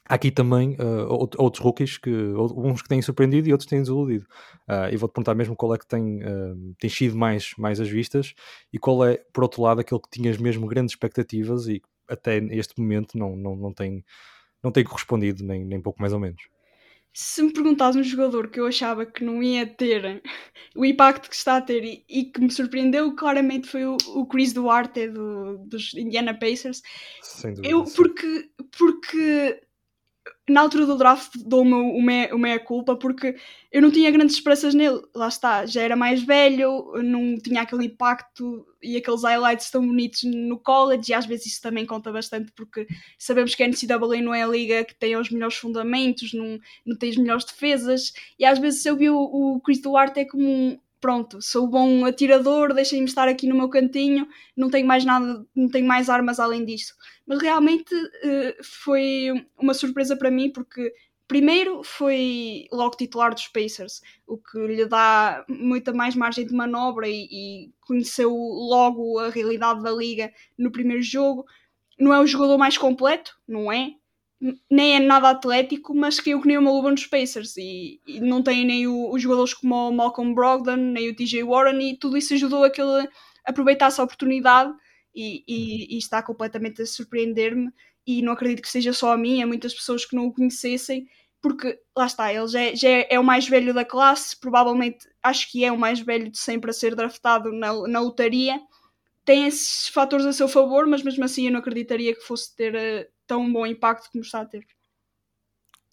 há 0.04 0.14
aqui 0.14 0.30
também 0.30 0.76
uh, 0.80 1.28
outros 1.38 1.62
rookies, 1.62 1.98
que, 1.98 2.10
uns 2.10 2.82
que 2.82 2.88
têm 2.88 3.02
surpreendido 3.02 3.48
e 3.48 3.52
outros 3.52 3.66
que 3.66 3.70
têm 3.70 3.80
desiludido. 3.80 4.26
Uh, 4.68 4.92
e 4.92 4.96
vou-te 4.96 5.12
perguntar 5.12 5.34
mesmo 5.34 5.56
qual 5.56 5.74
é 5.74 5.78
que 5.78 5.86
tem, 5.86 6.22
uh, 6.22 6.74
tem 6.78 6.90
sido 6.90 7.16
mais, 7.16 7.52
mais 7.58 7.80
as 7.80 7.88
vistas 7.88 8.34
e 8.72 8.78
qual 8.78 9.04
é, 9.04 9.18
por 9.32 9.42
outro 9.42 9.62
lado, 9.62 9.80
aquele 9.80 10.00
que 10.00 10.10
tinhas 10.10 10.36
mesmo 10.38 10.66
grandes 10.66 10.92
expectativas 10.92 11.68
e 11.68 11.82
até 12.08 12.38
este 12.50 12.80
momento 12.80 13.18
não, 13.18 13.36
não, 13.36 13.56
não, 13.56 13.72
tem, 13.72 14.04
não 14.62 14.72
tem 14.72 14.84
correspondido, 14.84 15.44
nem, 15.44 15.64
nem 15.64 15.80
pouco 15.80 16.00
mais 16.00 16.12
ou 16.12 16.18
menos 16.18 16.42
se 17.20 17.42
me 17.42 17.52
perguntas 17.52 17.96
um 17.96 18.02
jogador 18.02 18.48
que 18.48 18.60
eu 18.60 18.66
achava 18.68 19.04
que 19.04 19.24
não 19.24 19.42
ia 19.42 19.66
ter 19.66 20.22
o 20.76 20.84
impacto 20.84 21.28
que 21.28 21.34
está 21.34 21.56
a 21.56 21.60
ter 21.60 21.82
e, 21.82 22.04
e 22.08 22.24
que 22.26 22.40
me 22.40 22.48
surpreendeu, 22.48 23.12
claramente 23.16 23.66
foi 23.66 23.84
o, 23.84 23.96
o 24.14 24.24
Chris 24.24 24.52
Duarte 24.52 25.08
do, 25.08 25.58
dos 25.58 25.94
Indiana 25.94 26.32
Pacers. 26.32 26.80
Sem 27.20 27.54
dúvida. 27.54 27.68
Eu, 27.68 27.82
porque, 27.84 28.50
porque 28.76 29.60
na 30.48 30.62
altura 30.62 30.86
do 30.86 30.96
draft 30.96 31.32
dou-me 31.44 31.74
o 32.32 32.38
meia-culpa 32.38 32.96
porque 32.96 33.36
eu 33.70 33.82
não 33.82 33.90
tinha 33.90 34.10
grandes 34.10 34.36
esperanças 34.36 34.74
nele. 34.74 35.02
Lá 35.14 35.28
está, 35.28 35.66
já 35.66 35.82
era 35.82 35.94
mais 35.94 36.22
velho, 36.22 36.92
não 37.02 37.36
tinha 37.38 37.62
aquele 37.62 37.86
impacto 37.86 38.66
e 38.82 38.96
aqueles 38.96 39.22
highlights 39.22 39.70
tão 39.70 39.86
bonitos 39.86 40.22
no 40.24 40.58
college, 40.58 41.10
e 41.10 41.14
às 41.14 41.26
vezes 41.26 41.46
isso 41.46 41.62
também 41.62 41.84
conta 41.84 42.12
bastante 42.12 42.52
porque 42.52 42.86
sabemos 43.18 43.54
que 43.54 43.62
a 43.62 43.68
NCAA 43.68 44.22
não 44.22 44.32
é 44.32 44.42
a 44.42 44.46
liga 44.46 44.84
que 44.84 44.94
tem 44.94 45.16
os 45.16 45.30
melhores 45.30 45.56
fundamentos, 45.56 46.32
não, 46.32 46.58
não 46.86 46.96
tem 46.96 47.10
as 47.10 47.16
melhores 47.16 47.44
defesas, 47.44 48.12
e 48.38 48.44
às 48.44 48.58
vezes 48.58 48.84
eu 48.86 48.96
vi 48.96 49.10
o, 49.10 49.18
o 49.18 49.60
Chris 49.60 49.82
Duarte 49.82 50.20
é 50.20 50.24
como 50.24 50.48
um, 50.48 50.78
pronto, 51.00 51.40
sou 51.40 51.66
bom 51.66 52.04
atirador, 52.04 52.74
deixem-me 52.74 53.06
estar 53.06 53.28
aqui 53.28 53.46
no 53.46 53.54
meu 53.54 53.68
cantinho, 53.68 54.28
não 54.56 54.70
tenho 54.70 54.86
mais 54.86 55.04
nada, 55.04 55.46
não 55.54 55.68
tenho 55.68 55.86
mais 55.86 56.08
armas 56.08 56.40
além 56.40 56.64
disso. 56.64 56.94
Mas 57.26 57.40
realmente 57.40 57.94
uh, 57.94 58.64
foi 58.64 59.46
uma 59.58 59.74
surpresa 59.74 60.16
para 60.16 60.30
mim 60.30 60.50
porque 60.50 60.92
primeiro 61.26 61.82
foi 61.84 62.66
logo 62.72 62.96
titular 62.96 63.34
dos 63.34 63.48
Pacers, 63.48 64.00
o 64.26 64.38
que 64.38 64.58
lhe 64.58 64.86
dá 64.86 65.44
muita 65.48 65.92
mais 65.92 66.14
margem 66.14 66.46
de 66.46 66.54
manobra 66.54 67.06
e, 67.08 67.28
e 67.30 67.72
conheceu 67.80 68.30
logo 68.32 69.18
a 69.18 69.28
realidade 69.28 69.82
da 69.82 69.92
liga 69.92 70.32
no 70.56 70.72
primeiro 70.72 71.02
jogo. 71.02 71.44
Não 71.98 72.14
é 72.14 72.20
o 72.20 72.26
jogador 72.26 72.56
mais 72.58 72.78
completo, 72.78 73.36
não 73.46 73.70
é? 73.70 73.92
Nem 74.70 74.96
é 74.96 75.00
nada 75.00 75.30
atlético, 75.30 75.94
mas 75.94 76.20
caiu 76.20 76.40
que 76.40 76.46
nem 76.46 76.58
uma 76.58 76.70
luva 76.70 76.90
nos 76.90 77.06
Pacers. 77.06 77.56
E, 77.56 78.00
e 78.06 78.20
não 78.20 78.42
tem 78.42 78.64
nem 78.64 78.86
o, 78.86 79.10
os 79.12 79.22
jogadores 79.22 79.54
como 79.54 79.74
o 79.74 79.92
Malcolm 79.92 80.34
Brogdon, 80.34 80.76
nem 80.76 81.10
o 81.10 81.16
TJ 81.16 81.42
Warren 81.44 81.90
e 81.90 81.98
tudo 81.98 82.16
isso 82.16 82.34
ajudou 82.34 82.64
a 82.64 82.70
que 82.70 82.80
ele 82.80 83.08
aproveitasse 83.44 84.00
a 84.00 84.04
oportunidade 84.04 84.72
e, 85.14 85.42
e, 85.48 85.96
e 85.96 85.98
está 85.98 86.22
completamente 86.22 86.82
a 86.82 86.86
surpreender-me. 86.86 87.70
E 88.06 88.22
não 88.22 88.32
acredito 88.32 88.62
que 88.62 88.70
seja 88.70 88.92
só 88.92 89.12
a 89.12 89.18
mim, 89.18 89.42
há 89.42 89.46
muitas 89.46 89.74
pessoas 89.74 90.04
que 90.04 90.16
não 90.16 90.26
o 90.26 90.32
conhecessem 90.32 91.06
porque 91.40 91.78
lá 91.96 92.06
está, 92.06 92.32
ele 92.32 92.48
já, 92.48 92.60
é, 92.60 92.76
já 92.76 92.88
é, 92.88 93.06
é, 93.10 93.20
o 93.20 93.24
mais 93.24 93.48
velho 93.48 93.72
da 93.72 93.84
classe, 93.84 94.38
provavelmente 94.38 95.08
acho 95.22 95.50
que 95.50 95.64
é 95.64 95.70
o 95.70 95.78
mais 95.78 96.00
velho 96.00 96.30
de 96.30 96.38
sempre 96.38 96.70
a 96.70 96.72
ser 96.72 96.94
draftado 96.94 97.52
na, 97.52 97.72
na 97.86 98.00
lotaria 98.00 98.60
tem 99.28 99.44
esses 99.44 99.88
fatores 99.88 100.24
a 100.24 100.32
seu 100.32 100.48
favor, 100.48 100.86
mas 100.86 101.02
mesmo 101.02 101.22
assim 101.22 101.44
eu 101.44 101.52
não 101.52 101.60
acreditaria 101.60 102.14
que 102.14 102.22
fosse 102.22 102.56
ter 102.56 102.74
uh, 102.74 103.06
tão 103.26 103.52
bom 103.52 103.66
impacto 103.66 104.10
como 104.10 104.24
está 104.24 104.40
a 104.40 104.46
ter. 104.46 104.66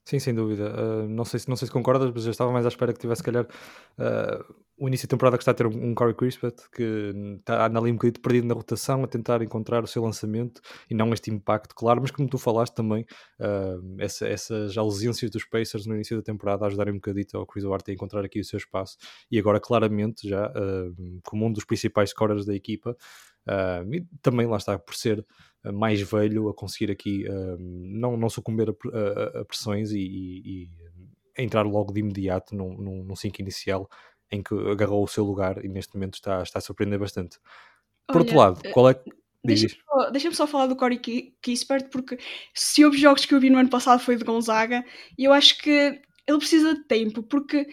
Sim, 0.06 0.19
sem 0.19 0.34
dúvida. 0.34 0.71
Uh, 0.71 1.10
não, 1.10 1.26
sei 1.26 1.41
se, 1.41 1.50
não 1.50 1.58
sei 1.58 1.65
se 1.65 1.71
concordas, 1.74 2.10
mas 2.13 2.24
eu 2.24 2.32
estava 2.32 2.50
mais 2.54 2.63
à 2.63 2.69
espera 2.69 2.93
que 2.93 3.00
tivesse, 3.00 3.19
se 3.19 3.26
calhar, 3.26 3.45
uh, 3.45 4.56
o 4.78 4.88
início 4.88 5.08
da 5.08 5.12
temporada 5.12 5.38
que 5.38 5.42
está 5.42 5.52
a 5.52 5.56
ter 5.56 5.66
um, 5.68 5.96
Corey 5.96 6.14
Crispet 6.14 6.56
que 6.74 7.14
está 7.40 7.66
ali 7.66 7.92
um 7.92 7.96
bocadinho 7.96 8.22
perdido 8.22 8.48
na 8.48 8.54
rotação, 8.54 9.04
a 9.04 9.08
tentar 9.08 9.42
encontrar 9.42 9.84
o 9.84 9.88
seu 9.88 10.04
lançamento 10.04 10.62
e 10.90 10.94
não 10.94 11.14
este 11.14 11.32
impacto, 11.32 11.74
claro, 11.74 12.02
mas 12.02 12.12
como 12.12 12.28
tu 12.28 12.38
falaste 12.38 12.74
também, 12.74 13.06
uh, 13.40 13.96
essa, 14.00 14.28
essas 14.28 14.78
ausências 14.78 15.32
dos 15.32 15.46
Pacers 15.46 15.86
no 15.86 15.96
início 15.96 16.18
da 16.18 16.24
temporada 16.24 16.66
ajudarem 16.66 16.94
um 16.94 16.98
bocadito 16.98 17.38
ao 17.38 17.46
Chris 17.46 17.64
Duarte 17.64 17.92
a 17.92 17.94
encontrar 17.94 18.26
aqui 18.26 18.40
o 18.40 18.46
seu 18.46 18.58
espaço 18.58 18.98
e 19.32 19.40
agora, 19.40 19.60
claramente, 19.60 20.28
já 20.28 20.52
como 21.24 21.46
um 21.46 21.52
dos 21.52 21.64
principais 21.64 22.10
scorers 22.10 22.46
da 22.46 22.54
equipa, 22.56 22.96
e 23.92 24.06
também 24.22 24.48
lá 24.48 24.58
está 24.58 24.78
por 24.78 24.96
ser 24.96 25.26
mais 25.74 26.02
velho 26.02 26.50
a 26.50 26.54
conseguir 26.54 26.92
aqui 26.92 27.26
uh, 27.28 27.58
não, 27.60 28.18
não 28.18 28.30
sucumber 28.30 28.70
a, 28.70 28.98
a, 28.98 29.42
a 29.42 29.46
pressões 29.46 29.92
e, 29.92 30.00
e, 30.00 30.64
e, 30.64 30.70
entrar 31.38 31.64
logo 31.64 31.92
de 31.92 32.00
imediato 32.00 32.56
num, 32.56 32.78
num, 32.78 33.04
num 33.04 33.16
sync 33.16 33.42
inicial 33.42 33.90
em 34.32 34.42
que 34.42 34.54
agarrou 34.70 35.04
o 35.04 35.08
seu 35.08 35.24
lugar 35.24 35.64
e 35.64 35.68
neste 35.68 35.96
momento 35.96 36.16
está, 36.16 36.42
está 36.42 36.60
a 36.60 36.62
surpreender 36.62 37.00
bastante. 37.00 37.38
Por 38.08 38.18
Olha, 38.18 38.20
outro 38.22 38.38
lado, 38.38 38.62
eh, 38.64 38.72
qual 38.72 38.90
é 38.90 39.00
Deixa-me 39.46 39.76
só, 39.86 40.10
deixa 40.10 40.32
só, 40.32 40.48
falar 40.48 40.68
do 40.68 40.76
Corey 40.76 41.00
Kispert, 41.42 41.90
porque 41.90 42.18
se 42.54 42.84
houve 42.84 42.98
jogos 42.98 43.26
que 43.26 43.34
eu 43.34 43.40
vi 43.40 43.50
no 43.50 43.60
ano 43.60 43.70
passado 43.70 44.00
foi 44.00 44.16
de 44.16 44.24
Gonzaga, 44.24 44.84
e 45.18 45.24
eu 45.24 45.32
acho 45.32 45.60
que 45.60 46.02
ele 46.28 46.38
precisa 46.40 46.74
de 46.74 46.84
tempo, 46.86 47.22
porque 47.22 47.68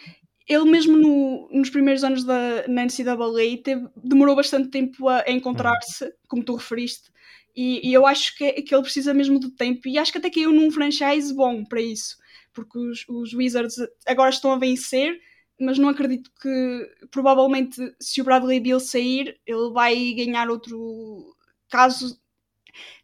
ele 0.46 0.70
mesmo 0.70 0.98
no, 0.98 1.48
nos 1.50 1.70
primeiros 1.70 2.04
anos 2.04 2.24
da 2.24 2.66
na 2.68 2.84
NCAA 2.84 3.62
teve, 3.64 3.88
demorou 3.96 4.36
bastante 4.36 4.68
tempo 4.68 5.08
a, 5.08 5.24
a 5.26 5.30
encontrar-se, 5.30 6.04
hum. 6.04 6.10
como 6.28 6.44
tu 6.44 6.54
referiste, 6.56 7.10
e, 7.54 7.86
e, 7.88 7.92
eu 7.92 8.06
acho 8.06 8.36
que, 8.36 8.50
que 8.62 8.74
ele 8.74 8.82
precisa 8.82 9.12
mesmo 9.12 9.38
de 9.38 9.50
tempo 9.50 9.86
e 9.86 9.98
acho 9.98 10.10
que 10.10 10.16
até 10.16 10.30
caiu 10.30 10.52
num 10.52 10.70
franchise 10.70 11.34
bom 11.34 11.64
para 11.64 11.82
isso, 11.82 12.16
porque 12.52 12.78
os, 12.78 13.04
os 13.08 13.34
Wizards 13.34 13.76
agora 14.06 14.30
estão 14.30 14.52
a 14.52 14.58
vencer, 14.58 15.20
mas 15.62 15.78
não 15.78 15.88
acredito 15.88 16.30
que 16.40 17.08
provavelmente 17.10 17.94
se 18.00 18.20
o 18.20 18.24
Bradley 18.24 18.60
Bill 18.60 18.80
sair, 18.80 19.40
ele 19.46 19.70
vai 19.72 20.12
ganhar 20.14 20.50
outro 20.50 21.36
caso. 21.70 22.20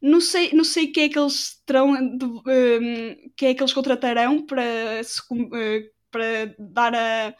Não 0.00 0.20
sei, 0.20 0.52
não 0.52 0.64
sei 0.64 0.88
quem 0.88 1.04
é 1.04 1.08
que 1.08 1.18
eles 1.18 1.62
terão, 1.66 1.92
um, 1.92 2.18
quem 3.36 3.50
é 3.50 3.54
que 3.54 3.62
eles 3.62 3.72
contratarão 3.72 4.44
para, 4.46 5.02
se, 5.04 5.20
uh, 5.20 5.90
para 6.10 6.54
dar 6.58 6.94
a, 6.94 7.34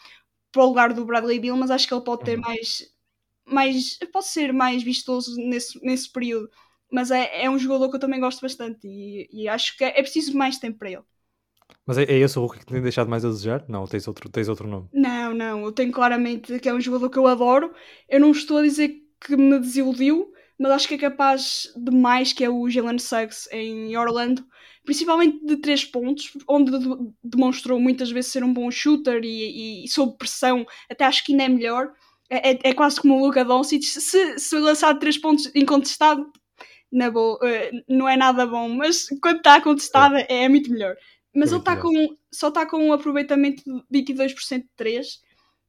para 0.52 0.62
o 0.62 0.66
lugar 0.66 0.92
do 0.92 1.04
Bradley 1.04 1.40
Bill, 1.40 1.56
mas 1.56 1.70
acho 1.70 1.88
que 1.88 1.94
ele 1.94 2.04
pode 2.04 2.24
ter 2.24 2.36
uhum. 2.36 2.42
mais, 2.42 2.92
mais 3.46 3.98
pode 4.12 4.26
ser 4.26 4.52
mais 4.52 4.82
vistoso 4.82 5.36
nesse, 5.36 5.82
nesse 5.84 6.10
período. 6.12 6.50
Mas 6.90 7.10
é, 7.10 7.44
é 7.44 7.50
um 7.50 7.58
jogador 7.58 7.90
que 7.90 7.96
eu 7.96 8.00
também 8.00 8.20
gosto 8.20 8.40
bastante 8.40 8.86
e, 8.86 9.28
e 9.32 9.48
acho 9.48 9.76
que 9.76 9.84
é, 9.84 9.98
é 9.98 10.02
preciso 10.02 10.36
mais 10.36 10.58
tempo 10.58 10.78
para 10.78 10.90
ele. 10.90 11.04
Mas 11.88 11.96
é, 11.96 12.02
é 12.02 12.18
esse 12.18 12.38
o 12.38 12.42
Hulk 12.42 12.58
que 12.58 12.66
tem 12.66 12.82
deixado 12.82 13.08
mais 13.08 13.24
a 13.24 13.30
desejar? 13.30 13.64
Não, 13.66 13.86
tens 13.86 14.06
outro, 14.06 14.28
tens 14.28 14.46
outro 14.46 14.68
nome? 14.68 14.88
Não, 14.92 15.32
não, 15.32 15.64
eu 15.64 15.72
tenho 15.72 15.90
claramente 15.90 16.58
que 16.58 16.68
é 16.68 16.74
um 16.74 16.80
jogador 16.80 17.08
que 17.08 17.18
eu 17.18 17.26
adoro. 17.26 17.72
Eu 18.06 18.20
não 18.20 18.30
estou 18.30 18.58
a 18.58 18.62
dizer 18.62 18.94
que 19.18 19.34
me 19.34 19.58
desiludiu, 19.58 20.30
mas 20.58 20.72
acho 20.72 20.86
que 20.86 20.96
é 20.96 20.98
capaz 20.98 21.72
de 21.74 21.90
mais 21.90 22.34
que 22.34 22.44
é 22.44 22.50
o 22.50 22.68
Jalen 22.68 22.98
Suggs 22.98 23.48
em 23.50 23.96
Orlando, 23.96 24.44
principalmente 24.84 25.42
de 25.42 25.56
três 25.56 25.82
pontos, 25.82 26.30
onde 26.46 26.72
demonstrou 27.24 27.80
muitas 27.80 28.10
vezes 28.10 28.32
ser 28.32 28.44
um 28.44 28.52
bom 28.52 28.70
shooter 28.70 29.22
e, 29.24 29.86
e, 29.86 29.88
sob 29.88 30.14
pressão, 30.18 30.66
até 30.90 31.06
acho 31.06 31.24
que 31.24 31.32
ainda 31.32 31.44
é 31.44 31.48
melhor. 31.48 31.90
É, 32.28 32.50
é, 32.50 32.58
é 32.64 32.74
quase 32.74 33.00
como 33.00 33.16
o 33.16 33.24
Luka 33.24 33.42
Doncic, 33.42 33.82
se, 33.82 34.38
se 34.38 34.58
lançar 34.58 34.92
de 34.92 35.00
três 35.00 35.16
pontos 35.16 35.50
incontestado, 35.54 36.30
na 36.90 37.10
boa, 37.10 37.38
eh, 37.42 37.70
não 37.88 38.08
é 38.08 38.16
nada 38.16 38.46
bom, 38.46 38.68
mas 38.68 39.06
quando 39.20 39.38
está 39.38 39.60
contestada 39.60 40.20
é, 40.20 40.44
é 40.44 40.48
muito 40.48 40.70
melhor. 40.70 40.96
Mas 41.38 41.52
ele 41.52 41.62
tá 41.62 41.76
com, 41.76 42.16
só 42.32 42.48
está 42.48 42.66
com 42.66 42.78
um 42.78 42.92
aproveitamento 42.92 43.62
de 43.88 44.02
22% 44.02 44.62
de 44.62 44.68
3. 44.76 45.22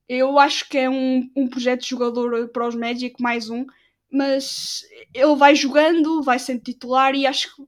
Eu 0.08 0.39
acho 0.39 0.67
que 0.67 0.79
é 0.79 0.89
um, 0.89 1.29
um 1.36 1.47
projeto 1.47 1.82
de 1.82 1.89
jogador 1.89 2.49
para 2.49 2.67
os 2.67 2.73
Magic, 2.73 3.21
mais 3.21 3.51
um. 3.51 3.67
Mas 4.12 4.82
ele 5.13 5.36
vai 5.36 5.53
jogando, 5.53 6.23
vai 6.23 6.39
sendo 6.39 6.63
titular 6.63 7.13
e 7.13 7.27
acho 7.27 7.55
que 7.55 7.62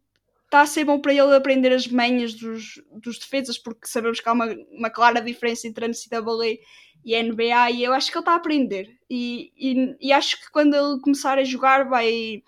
está 0.46 0.62
a 0.62 0.66
ser 0.66 0.84
bom 0.84 1.00
para 1.00 1.14
ele 1.14 1.36
aprender 1.36 1.72
as 1.72 1.88
manhas 1.88 2.34
dos, 2.34 2.82
dos 2.92 3.20
defesas, 3.20 3.60
porque 3.60 3.88
sabemos 3.88 4.20
que 4.20 4.28
há 4.28 4.34
uma, 4.34 4.48
uma 4.72 4.90
clara 4.90 5.22
diferença 5.22 5.68
entre 5.68 5.86
a 5.86 5.88
NCAA 5.88 6.58
e 7.06 7.16
a 7.16 7.22
NBA 7.22 7.72
e 7.72 7.84
eu 7.84 7.94
acho 7.94 8.12
que 8.12 8.18
ele 8.18 8.24
está 8.24 8.34
a 8.34 8.38
aprender. 8.38 8.98
E, 9.08 9.52
e, 9.56 9.96
e 10.02 10.12
acho 10.12 10.42
que 10.42 10.52
quando 10.52 10.74
ele 10.74 11.00
começar 11.02 11.38
a 11.38 11.44
jogar 11.44 11.88
vai 11.88 12.42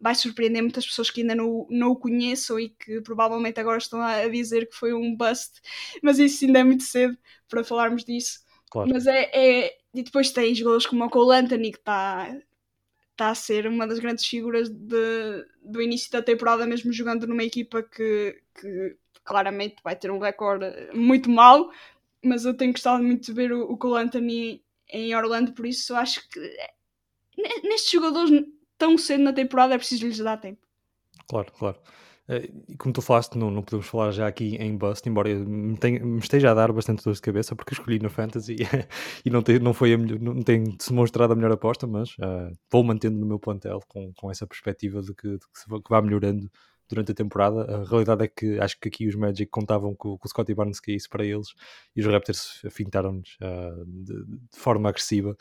vai 0.00 0.14
surpreender 0.14 0.62
muitas 0.62 0.86
pessoas 0.86 1.10
que 1.10 1.20
ainda 1.20 1.34
não, 1.34 1.66
não 1.70 1.90
o 1.90 1.96
conheçam 1.96 2.58
e 2.58 2.70
que 2.70 3.00
provavelmente 3.00 3.60
agora 3.60 3.78
estão 3.78 4.00
a 4.00 4.28
dizer 4.28 4.68
que 4.68 4.74
foi 4.74 4.92
um 4.92 5.14
bust, 5.14 5.60
mas 6.02 6.18
isso 6.18 6.44
ainda 6.44 6.60
é 6.60 6.64
muito 6.64 6.84
cedo 6.84 7.16
para 7.48 7.64
falarmos 7.64 8.04
disso. 8.04 8.40
Claro. 8.70 8.90
Mas 8.92 9.06
é, 9.06 9.30
é, 9.32 9.78
E 9.94 10.02
depois 10.02 10.30
tem 10.30 10.54
jogadores 10.54 10.86
como 10.86 11.04
o 11.04 11.10
Cole 11.10 11.38
Anthony, 11.38 11.72
que 11.72 11.78
está 11.78 12.36
tá 13.16 13.30
a 13.30 13.34
ser 13.34 13.66
uma 13.66 13.86
das 13.86 13.98
grandes 13.98 14.24
figuras 14.26 14.68
de, 14.68 15.44
do 15.62 15.82
início 15.82 16.10
da 16.12 16.22
temporada, 16.22 16.66
mesmo 16.66 16.92
jogando 16.92 17.26
numa 17.26 17.42
equipa 17.42 17.82
que, 17.82 18.40
que 18.54 18.96
claramente 19.24 19.76
vai 19.82 19.96
ter 19.96 20.10
um 20.10 20.18
recorde 20.18 20.66
muito 20.94 21.28
mau, 21.28 21.70
mas 22.24 22.44
eu 22.44 22.54
tenho 22.54 22.72
gostado 22.72 23.02
muito 23.02 23.26
de 23.26 23.32
ver 23.32 23.52
o, 23.52 23.72
o 23.72 23.76
Cole 23.76 24.04
Anthony 24.04 24.62
em 24.90 25.14
Orlando, 25.14 25.52
por 25.52 25.66
isso 25.66 25.94
acho 25.94 26.28
que 26.28 26.40
nestes 27.62 27.90
jogadores 27.90 28.30
tão 28.78 28.96
cedo 28.96 29.24
na 29.24 29.32
temporada 29.32 29.74
é 29.74 29.78
preciso 29.78 30.06
lhes 30.06 30.18
dar 30.18 30.36
tempo. 30.36 30.66
Claro, 31.28 31.52
claro. 31.52 31.78
Eh, 32.28 32.50
e 32.68 32.76
como 32.76 32.92
tu 32.92 33.00
falaste, 33.00 33.36
não, 33.36 33.50
não 33.50 33.62
podemos 33.62 33.86
falar 33.86 34.10
já 34.12 34.26
aqui 34.26 34.56
em 34.56 34.76
Bust, 34.76 35.08
embora 35.08 35.34
me, 35.34 35.76
tenha, 35.76 35.98
me 36.04 36.18
esteja 36.18 36.50
a 36.50 36.54
dar 36.54 36.70
bastante 36.72 37.02
dor 37.02 37.14
de 37.14 37.20
cabeça, 37.20 37.56
porque 37.56 37.72
escolhi 37.72 37.98
no 37.98 38.10
Fantasy 38.10 38.56
e 39.24 39.30
não, 39.30 39.42
tem, 39.42 39.58
não, 39.58 39.72
foi 39.72 39.96
melhor, 39.96 40.20
não 40.20 40.42
tem 40.42 40.76
se 40.78 40.92
mostrado 40.92 41.32
a 41.32 41.36
melhor 41.36 41.52
aposta, 41.52 41.86
mas 41.86 42.10
uh, 42.18 42.52
vou 42.70 42.84
mantendo 42.84 43.18
no 43.18 43.26
meu 43.26 43.38
plantel 43.38 43.80
com, 43.88 44.12
com 44.14 44.30
essa 44.30 44.46
perspectiva 44.46 45.00
de 45.00 45.14
que, 45.14 45.28
de 45.28 45.38
que, 45.38 45.90
vá 45.90 46.02
melhorando 46.02 46.50
durante 46.88 47.12
a 47.12 47.14
temporada. 47.14 47.62
A 47.64 47.84
realidade 47.84 48.24
é 48.24 48.28
que 48.28 48.58
acho 48.58 48.78
que 48.80 48.88
aqui 48.88 49.06
os 49.08 49.14
Magic 49.14 49.46
contavam 49.50 49.94
com, 49.94 50.16
com 50.18 50.26
o 50.26 50.28
Scottie 50.28 50.54
Barnes 50.54 50.80
que 50.80 50.92
é 50.92 50.94
isso 50.94 51.08
para 51.08 51.24
eles 51.24 51.48
e 51.94 52.00
os 52.00 52.06
Raptors 52.06 52.62
afintaram-nos 52.66 53.36
uh, 53.42 53.84
de, 53.86 54.24
de, 54.24 54.58
forma 54.58 54.88
agressiva. 54.88 55.36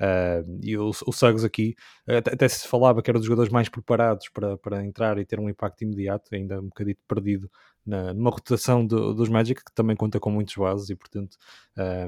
Uh, 0.00 0.58
e 0.62 0.78
o, 0.78 0.88
o 0.88 1.12
Suggs 1.12 1.44
aqui, 1.44 1.74
até, 2.08 2.32
até, 2.32 2.48
se 2.48 2.66
falava 2.66 3.02
que 3.02 3.10
era 3.10 3.18
dos 3.18 3.26
jogadores 3.26 3.52
mais 3.52 3.68
preparados 3.68 4.30
para, 4.30 4.56
para 4.56 4.82
entrar 4.82 5.18
e 5.18 5.26
ter 5.26 5.38
um 5.38 5.48
impacto 5.48 5.82
imediato, 5.82 6.34
ainda 6.34 6.58
um 6.58 6.68
bocadito 6.68 7.02
perdido 7.06 7.50
na, 7.84 8.14
numa 8.14 8.30
rotação 8.30 8.86
do, 8.86 9.12
dos 9.12 9.28
Magic, 9.28 9.62
que 9.62 9.74
também 9.74 9.94
conta 9.94 10.18
com 10.18 10.30
muitos 10.30 10.54
bases 10.54 10.88
e, 10.88 10.96
portanto, 10.96 11.36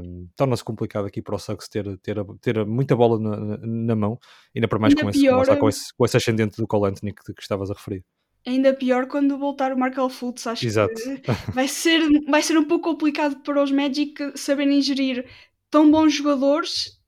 um, 0.03 0.27
torna-se 0.35 0.65
complicado 0.65 1.07
aqui 1.07 1.21
para 1.21 1.35
o 1.35 1.39
Suggs 1.39 1.69
ter, 1.69 1.99
ter, 1.99 2.17
ter 2.41 2.65
muita 2.65 2.97
bola 2.97 3.19
na, 3.19 3.59
na, 3.59 3.95
mão, 3.95 4.19
ainda 4.57 4.67
para 4.67 4.79
mais 4.79 4.93
ainda 4.93 5.05
com, 5.05 5.11
pior, 5.11 5.43
esse, 5.43 5.57
com, 5.57 5.69
esse, 5.69 5.95
com 5.95 6.05
esse 6.07 6.17
ascendente 6.17 6.57
do 6.57 6.67
Cole 6.67 6.91
Anthony 6.91 7.13
que, 7.13 7.35
que 7.35 7.43
estavas 7.43 7.71
a 7.71 7.75
referir 7.75 8.03
ainda 8.45 8.75
pior 8.75 9.07
quando 9.07 9.39
voltar 9.39 9.73
o 9.73 9.79
Markel 9.79 10.09
Fultz. 10.09 10.47
Acho 10.49 10.67
Exato. 10.67 10.95
que 10.95 11.23
vai 11.53 11.69
ser, 11.69 12.01
vai 12.29 12.43
ser 12.43 12.59
um 12.59 12.65
pouco 12.65 12.91
complicado 12.91 13.37
para 13.43 13.63
os 13.63 13.71
Magic 13.71 14.15
saberem 14.37 14.81
gerir 14.83 15.25
tão 15.71 15.91
bons 15.91 16.15
jogadores, 16.15 17.01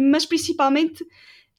mas 0.00 0.26
principalmente 0.26 1.04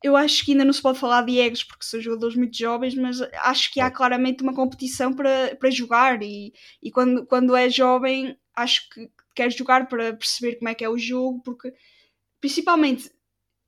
eu 0.03 0.15
acho 0.15 0.45
que 0.45 0.51
ainda 0.51 0.65
não 0.65 0.73
se 0.73 0.81
pode 0.81 0.99
falar 0.99 1.23
de 1.23 1.39
egos 1.39 1.63
porque 1.63 1.85
são 1.85 1.99
jogadores 1.99 2.35
muito 2.35 2.57
jovens, 2.57 2.93
mas 2.95 3.19
acho 3.43 3.73
que 3.73 3.79
há 3.79 3.89
claramente 3.89 4.43
uma 4.43 4.53
competição 4.53 5.11
para, 5.13 5.55
para 5.55 5.71
jogar. 5.71 6.21
E, 6.21 6.53
e 6.81 6.91
quando, 6.91 7.25
quando 7.25 7.55
é 7.55 7.69
jovem 7.69 8.37
acho 8.55 8.89
que 8.89 9.09
quer 9.35 9.51
jogar 9.51 9.87
para 9.87 10.13
perceber 10.13 10.55
como 10.57 10.69
é 10.69 10.75
que 10.75 10.83
é 10.83 10.89
o 10.89 10.97
jogo, 10.97 11.41
porque 11.43 11.73
principalmente 12.39 13.11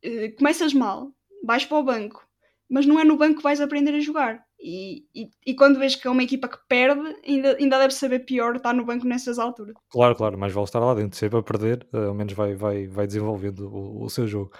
eh, 0.03 0.29
começas 0.29 0.73
mal, 0.73 1.11
vais 1.43 1.65
para 1.65 1.77
o 1.77 1.83
banco, 1.83 2.27
mas 2.69 2.85
não 2.85 2.99
é 2.99 3.03
no 3.03 3.17
banco 3.17 3.37
que 3.37 3.43
vais 3.43 3.59
aprender 3.59 3.93
a 3.95 3.99
jogar 3.99 4.43
e, 4.61 5.05
e, 5.15 5.29
e, 5.45 5.55
quando 5.55 5.79
vês 5.79 5.95
que 5.95 6.05
é 6.05 6.11
uma 6.11 6.23
equipa 6.23 6.47
que 6.49 6.57
perde, 6.67 7.15
ainda, 7.25 7.55
ainda 7.55 7.79
deve 7.79 7.93
saber 7.93 8.19
pior 8.19 8.57
estar 8.57 8.73
no 8.73 8.83
banco 8.83 9.07
nessas 9.07 9.39
alturas. 9.39 9.73
Claro, 9.89 10.15
claro, 10.15 10.37
mais 10.37 10.51
vale 10.51 10.65
estar 10.65 10.79
lá 10.79 10.93
dentro, 10.93 11.17
sempre 11.17 11.39
a 11.39 11.43
perder, 11.43 11.87
uh, 11.93 12.09
ao 12.09 12.13
menos 12.13 12.33
vai, 12.33 12.55
vai, 12.55 12.85
vai 12.85 13.07
desenvolvendo 13.07 13.73
o, 13.73 14.03
o, 14.03 14.09
seu 14.09 14.27
jogo. 14.27 14.51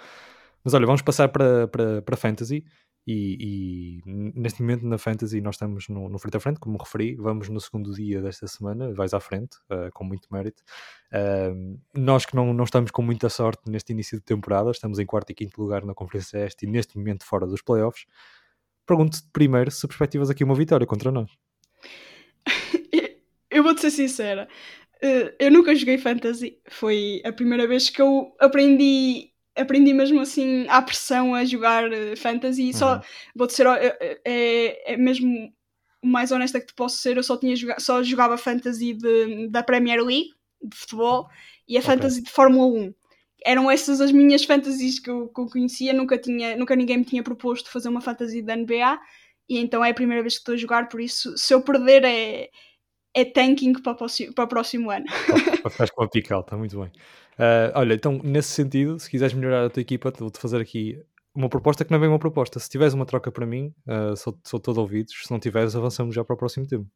Mas 0.64 0.72
olha, 0.72 0.86
vamos 0.86 1.02
passar 1.02 1.28
para, 1.28 1.68
para, 1.68 2.00
para 2.00 2.16
Fantasy. 2.16 2.64
E, 3.06 4.00
e, 4.06 4.10
neste 4.34 4.62
momento 4.62 4.86
na 4.86 4.98
Fantasy 4.98 5.40
nós 5.40 5.54
estamos 5.54 5.88
no, 5.88 6.08
no, 6.08 6.18
frente 6.18 6.36
a 6.36 6.40
frente, 6.40 6.60
como 6.60 6.78
referi, 6.78 7.16
vamos 7.16 7.48
no 7.48 7.60
segundo 7.60 7.92
dia 7.92 8.20
desta 8.20 8.46
semana, 8.46 8.92
vais 8.92 9.14
à 9.14 9.20
frente, 9.20 9.56
uh, 9.70 9.90
com 9.92 10.04
muito 10.04 10.28
mérito. 10.30 10.62
Uh, 11.12 11.80
nós 11.94 12.26
que 12.26 12.36
não, 12.36 12.52
não 12.52 12.64
estamos 12.64 12.90
com 12.90 13.02
muita 13.02 13.28
sorte 13.28 13.70
neste 13.70 13.92
início 13.92 14.18
de 14.18 14.24
temporada, 14.24 14.70
estamos 14.70 14.98
em 14.98 15.06
quarto 15.06 15.30
e 15.30 15.34
quinto 15.34 15.60
lugar 15.60 15.84
na 15.84 15.94
Conferência 15.94 16.38
Este 16.46 16.66
e 16.66 16.68
neste 16.68 16.96
momento 16.98 17.24
fora 17.24 17.46
dos 17.46 17.62
playoffs 17.62 18.06
pergunto-te 18.90 19.28
primeiro 19.32 19.70
se 19.70 19.86
perspectivas 19.86 20.30
aqui 20.30 20.42
uma 20.42 20.54
vitória 20.54 20.84
contra 20.84 21.12
nós. 21.12 21.30
eu 23.48 23.62
vou-te 23.62 23.82
ser 23.82 23.92
sincera. 23.92 24.48
Eh, 25.00 25.34
eu 25.38 25.50
nunca 25.52 25.74
joguei 25.76 25.96
fantasy. 25.96 26.58
Foi 26.68 27.22
a 27.24 27.32
primeira 27.32 27.68
vez 27.68 27.88
que 27.88 28.02
eu 28.02 28.34
aprendi, 28.40 29.29
aprendi 29.56 29.92
mesmo 29.92 30.20
assim 30.20 30.66
à 30.68 30.80
pressão 30.82 31.34
a 31.34 31.44
jogar 31.44 31.92
eh, 31.92 32.16
fantasy. 32.16 32.66
Uhum. 32.66 32.72
Só 32.72 33.02
vou-te 33.34 33.54
ser 33.54 33.66
é, 33.66 34.20
é, 34.24 34.92
é, 34.92 34.96
mesmo 34.96 35.52
o 36.02 36.06
mais 36.06 36.32
honesta 36.32 36.60
que 36.60 36.66
te 36.66 36.74
posso 36.74 36.98
ser. 36.98 37.16
Eu 37.16 37.22
só 37.22 37.36
tinha 37.36 37.56
só 37.78 38.02
jogava 38.02 38.36
fantasy 38.36 38.94
de, 38.94 39.48
da 39.48 39.62
Premier 39.62 40.02
League 40.02 40.30
de 40.62 40.76
futebol 40.76 41.28
e 41.68 41.76
a 41.76 41.80
okay. 41.80 41.92
fantasy 41.92 42.22
de 42.22 42.30
Fórmula 42.30 42.66
1 42.66 42.94
eram 43.44 43.70
essas 43.70 44.00
as 44.00 44.12
minhas 44.12 44.44
fantasias 44.44 44.98
que 44.98 45.08
eu, 45.08 45.28
que 45.28 45.40
eu, 45.40 45.46
conhecia, 45.46 45.92
nunca, 45.94 46.18
tinha, 46.18 46.56
nunca 46.56 46.76
ninguém 46.76 46.98
me 46.98 47.04
tinha 47.04 47.22
proposto 47.22 47.70
fazer 47.70 47.88
uma 47.88 48.02
fantasia 48.02 48.42
da 48.42 48.54
NBA 48.54 49.00
e 49.48 49.58
então 49.58 49.84
é 49.84 49.90
a 49.90 49.94
primeira 49.94 50.22
vez 50.22 50.34
que 50.34 50.40
estou 50.40 50.54
a 50.54 50.58
jogar, 50.58 50.88
por 50.88 51.00
isso 51.00 51.36
se 51.36 51.52
eu 51.54 51.62
perder 51.62 52.04
é, 52.04 52.50
é 53.14 53.24
tanking 53.24 53.72
para 53.74 53.92
o, 53.92 53.96
próximo, 53.96 54.34
para 54.34 54.44
o 54.44 54.48
próximo 54.48 54.90
ano. 54.90 55.06
Para 55.62 55.70
ficar 55.70 55.90
com 55.90 56.04
a 56.04 56.08
pical, 56.08 56.40
está 56.40 56.56
muito 56.56 56.78
bem. 56.78 56.88
Uh, 57.38 57.72
olha, 57.74 57.94
então 57.94 58.20
nesse 58.22 58.50
sentido, 58.50 58.98
se 58.98 59.10
quiseres 59.10 59.34
melhorar 59.34 59.64
a 59.64 59.70
tua 59.70 59.80
equipa, 59.80 60.12
vou-te 60.18 60.38
fazer 60.38 60.60
aqui 60.60 61.00
uma 61.34 61.48
proposta 61.48 61.84
que 61.84 61.90
não 61.90 61.98
é 61.98 62.00
bem 62.00 62.08
uma 62.08 62.18
proposta. 62.18 62.58
Se 62.58 62.68
tiveres 62.68 62.94
uma 62.94 63.06
troca 63.06 63.30
para 63.30 63.46
mim, 63.46 63.72
uh, 63.86 64.16
sou, 64.16 64.38
sou 64.44 64.60
todo 64.60 64.78
ouvidos. 64.78 65.14
Se 65.24 65.30
não 65.30 65.38
tiveres, 65.38 65.74
avançamos 65.74 66.14
já 66.14 66.24
para 66.24 66.34
o 66.34 66.38
próximo 66.38 66.66
tema. 66.66 66.86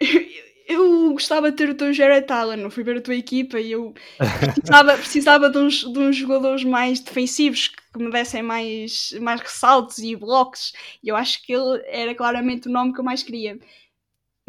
eu 0.68 1.12
gostava 1.12 1.50
de 1.50 1.56
ter 1.56 1.68
o 1.68 1.74
teu 1.74 1.92
Jared 1.92 2.30
Allen, 2.30 2.70
fui 2.70 2.82
ver 2.82 2.98
a 2.98 3.00
tua 3.00 3.14
equipa 3.14 3.60
e 3.60 3.72
eu 3.72 3.94
precisava, 4.18 4.94
precisava 4.96 5.50
de, 5.50 5.58
uns, 5.58 5.80
de 5.80 5.98
uns 5.98 6.16
jogadores 6.16 6.64
mais 6.64 7.00
defensivos 7.00 7.68
que 7.68 7.98
me 7.98 8.10
dessem 8.10 8.42
mais, 8.42 9.12
mais 9.20 9.40
ressaltos 9.40 9.98
e 9.98 10.16
blocos 10.16 10.72
e 11.02 11.08
eu 11.08 11.16
acho 11.16 11.44
que 11.44 11.52
ele 11.52 11.82
era 11.86 12.14
claramente 12.14 12.68
o 12.68 12.72
nome 12.72 12.92
que 12.92 13.00
eu 13.00 13.04
mais 13.04 13.22
queria. 13.22 13.58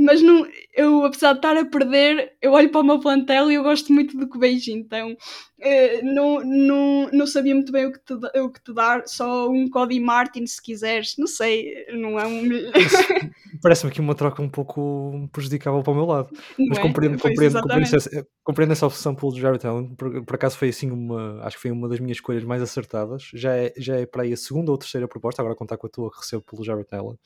Mas 0.04 0.22
não, 0.22 0.46
eu, 0.76 1.06
apesar 1.06 1.32
de 1.32 1.40
estar 1.40 1.56
a 1.56 1.66
perder, 1.66 2.34
eu 2.42 2.52
olho 2.52 2.70
para 2.70 2.82
o 2.82 2.84
meu 2.84 3.00
plantel 3.00 3.50
e 3.50 3.56
eu 3.56 3.64
gosto 3.64 3.94
muito 3.94 4.18
do 4.18 4.30
que 4.30 4.38
vejo, 4.38 4.72
então 4.72 5.14
uh, 5.14 6.06
não, 6.06 6.42
não, 6.44 7.10
não 7.12 7.28
sabia 7.28 7.56
muito 7.56 7.72
bem 7.72 7.86
o 7.86 7.94
que, 7.94 8.00
te, 8.00 8.14
o 8.14 8.50
que 8.52 8.62
te 8.62 8.74
dar, 8.74 9.04
só 9.08 9.50
um 9.50 9.70
Cody 9.70 10.00
Martin 10.02 10.46
se 10.46 10.62
quiseres, 10.62 11.16
não 11.18 11.26
sei, 11.26 11.86
não 11.94 12.20
é 12.20 12.28
um. 12.28 12.44
Parece-me 13.64 13.92
aqui 13.92 14.02
uma 14.02 14.14
troca 14.14 14.42
um 14.42 14.50
pouco 14.50 15.30
prejudicável 15.32 15.82
para 15.82 15.94
o 15.94 15.96
meu 15.96 16.06
lado, 16.06 16.30
não 16.60 16.68
mas 16.68 16.78
é? 16.78 16.82
compreendo, 16.82 17.18
compreendo, 17.18 17.62
compreendo, 17.62 17.96
essa, 17.96 18.28
compreendo 18.44 18.72
essa 18.74 18.88
opção 18.88 19.16
pelo 19.16 19.40
Jared 19.40 19.66
Allen, 19.66 19.96
por, 19.96 20.26
por, 20.26 20.36
acaso 20.36 20.58
foi 20.58 20.70
assim 20.70 20.92
uma, 20.92 21.42
acho 21.46 21.56
que 21.56 21.62
foi 21.62 21.72
uma 21.72 21.88
das 21.88 22.00
minhas 22.02 22.18
escolhas 22.18 22.44
mais 22.44 22.62
acertadas, 22.62 23.30
já 23.34 23.56
é, 23.56 23.74
já 23.78 23.96
é 23.96 24.06
para 24.06 24.24
aí 24.24 24.34
a 24.34 24.38
segunda 24.38 24.70
ou 24.70 24.78
terceira 24.78 25.08
proposta, 25.08 25.42
agora 25.42 25.56
contar 25.56 25.78
com 25.78 25.88
a 25.88 25.90
tua 25.90 26.12
que 26.12 26.18
recebo 26.18 26.44
pelo 26.44 26.64
Jared 26.64 26.88
Allen. 26.92 27.18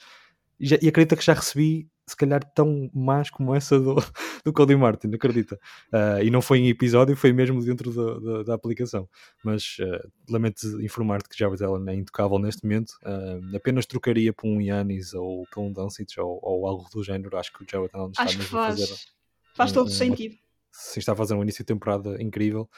E, 0.60 0.68
já, 0.68 0.78
e 0.82 0.88
acredita 0.88 1.16
que 1.16 1.24
já 1.24 1.34
recebi 1.34 1.88
se 2.08 2.16
calhar 2.16 2.42
tão 2.54 2.90
más 2.94 3.30
como 3.30 3.54
essa 3.54 3.78
do, 3.80 3.96
do 4.46 4.54
Cody 4.54 4.76
Martin, 4.76 5.14
acredita? 5.14 5.60
Uh, 5.92 6.24
e 6.24 6.32
não 6.32 6.42
foi 6.42 6.60
em 6.60 6.70
episódio, 6.70 7.16
foi 7.18 7.34
mesmo 7.34 7.64
dentro 7.64 8.44
da, 8.44 8.54
aplicação. 8.54 9.10
Mas 9.44 9.78
uh, 9.80 10.10
lamento 10.30 10.66
informar-te 10.82 11.28
que 11.28 11.38
Jared 11.38 11.62
Allen 11.64 11.94
é 11.94 11.96
intocável 11.96 12.40
neste 12.40 12.64
momento. 12.64 12.92
Uh, 13.04 13.56
apenas 13.56 13.86
trocaria 13.86 14.32
por 14.32 14.48
um 14.48 14.62
Yanis 14.62 15.14
ou 15.14 15.46
por 15.52 15.62
um 15.62 15.72
Dunsich 15.72 16.18
ou, 16.20 16.40
ou, 16.42 16.66
algo 16.66 16.88
do 16.90 17.04
género. 17.04 17.38
Acho 17.38 17.52
que 17.52 17.64
o 17.64 17.68
Jared 17.70 17.92
Allen 17.94 18.12
está 18.12 18.24
Acho 18.24 18.38
mesmo 18.38 18.52
faz, 18.52 18.76
a 18.76 18.88
fazer. 18.88 19.00
Faz 19.54 19.72
um, 19.72 19.74
todo 19.74 19.88
um, 19.88 19.92
sentido 19.92 20.36
se 20.78 21.00
está 21.00 21.14
a 21.14 21.16
fazer 21.16 21.34
um 21.34 21.42
início 21.42 21.64
de 21.64 21.68
temporada 21.68 22.22
incrível 22.22 22.70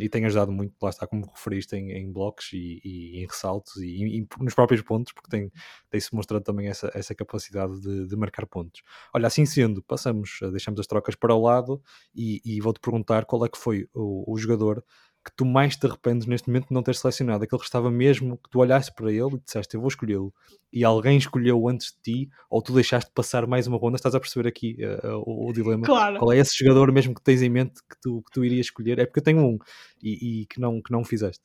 e 0.00 0.08
tem 0.08 0.24
ajudado 0.24 0.50
muito, 0.50 0.74
lá 0.82 0.90
está 0.90 1.06
como 1.06 1.30
referiste, 1.30 1.76
em, 1.76 1.92
em 1.92 2.10
blocos 2.10 2.50
e, 2.52 2.80
e, 2.82 3.22
em 3.22 3.26
ressaltos 3.26 3.76
e, 3.76 4.18
e, 4.18 4.26
nos 4.40 4.54
próprios 4.54 4.82
pontos, 4.82 5.12
porque 5.12 5.30
tem, 5.30 5.52
tem-se 5.90 6.12
mostrado 6.14 6.42
também 6.42 6.66
essa, 6.66 6.90
essa 6.92 7.14
capacidade 7.14 7.80
de, 7.80 8.08
de, 8.08 8.16
marcar 8.16 8.46
pontos. 8.46 8.82
Olha, 9.14 9.28
assim 9.28 9.46
sendo, 9.46 9.82
passamos, 9.82 10.38
deixamos 10.50 10.80
as 10.80 10.86
trocas 10.86 11.14
para 11.14 11.34
o 11.34 11.40
lado 11.40 11.80
e, 12.14 12.40
e 12.44 12.60
vou-te 12.60 12.80
perguntar 12.80 13.26
qual 13.26 13.44
é 13.44 13.48
que 13.48 13.58
foi 13.58 13.88
o, 13.94 14.32
o 14.32 14.36
jogador 14.36 14.82
que 15.24 15.34
tu 15.34 15.44
mais 15.44 15.74
te 15.76 15.86
arrependes 15.86 16.26
neste 16.26 16.48
momento 16.48 16.68
de 16.68 16.74
não 16.74 16.82
ter 16.82 16.94
selecionado? 16.94 17.42
Aquele 17.42 17.58
que 17.58 17.64
estava 17.64 17.90
mesmo 17.90 18.36
que 18.36 18.50
tu 18.50 18.58
olhaste 18.58 18.92
para 18.94 19.10
ele 19.10 19.36
e 19.36 19.40
disseste 19.44 19.74
eu 19.74 19.80
vou 19.80 19.88
escolhê-lo 19.88 20.32
e 20.72 20.84
alguém 20.84 21.16
escolheu 21.16 21.66
antes 21.68 21.92
de 21.92 22.02
ti 22.02 22.30
ou 22.50 22.60
tu 22.60 22.72
deixaste 22.72 23.10
passar 23.14 23.46
mais 23.46 23.66
uma 23.66 23.78
ronda? 23.78 23.96
Estás 23.96 24.14
a 24.14 24.20
perceber 24.20 24.48
aqui 24.48 24.76
uh, 24.84 25.22
o, 25.24 25.48
o, 25.48 25.52
dilema? 25.52 25.86
Claro. 25.86 26.18
Qual 26.18 26.32
é 26.32 26.38
esse 26.38 26.56
jogador 26.58 26.92
mesmo 26.92 27.14
que 27.14 27.22
tens 27.22 27.40
em 27.42 27.48
mente 27.48 27.80
que 27.88 28.00
tu, 28.02 28.22
que 28.22 28.32
tu 28.32 28.44
irias 28.44 28.66
escolher? 28.66 28.98
É 28.98 29.06
porque 29.06 29.20
eu 29.20 29.24
tenho 29.24 29.40
um 29.40 29.58
e, 30.02 30.42
e 30.42 30.46
que, 30.46 30.60
não, 30.60 30.82
que 30.82 30.92
não 30.92 31.02
fizeste. 31.02 31.42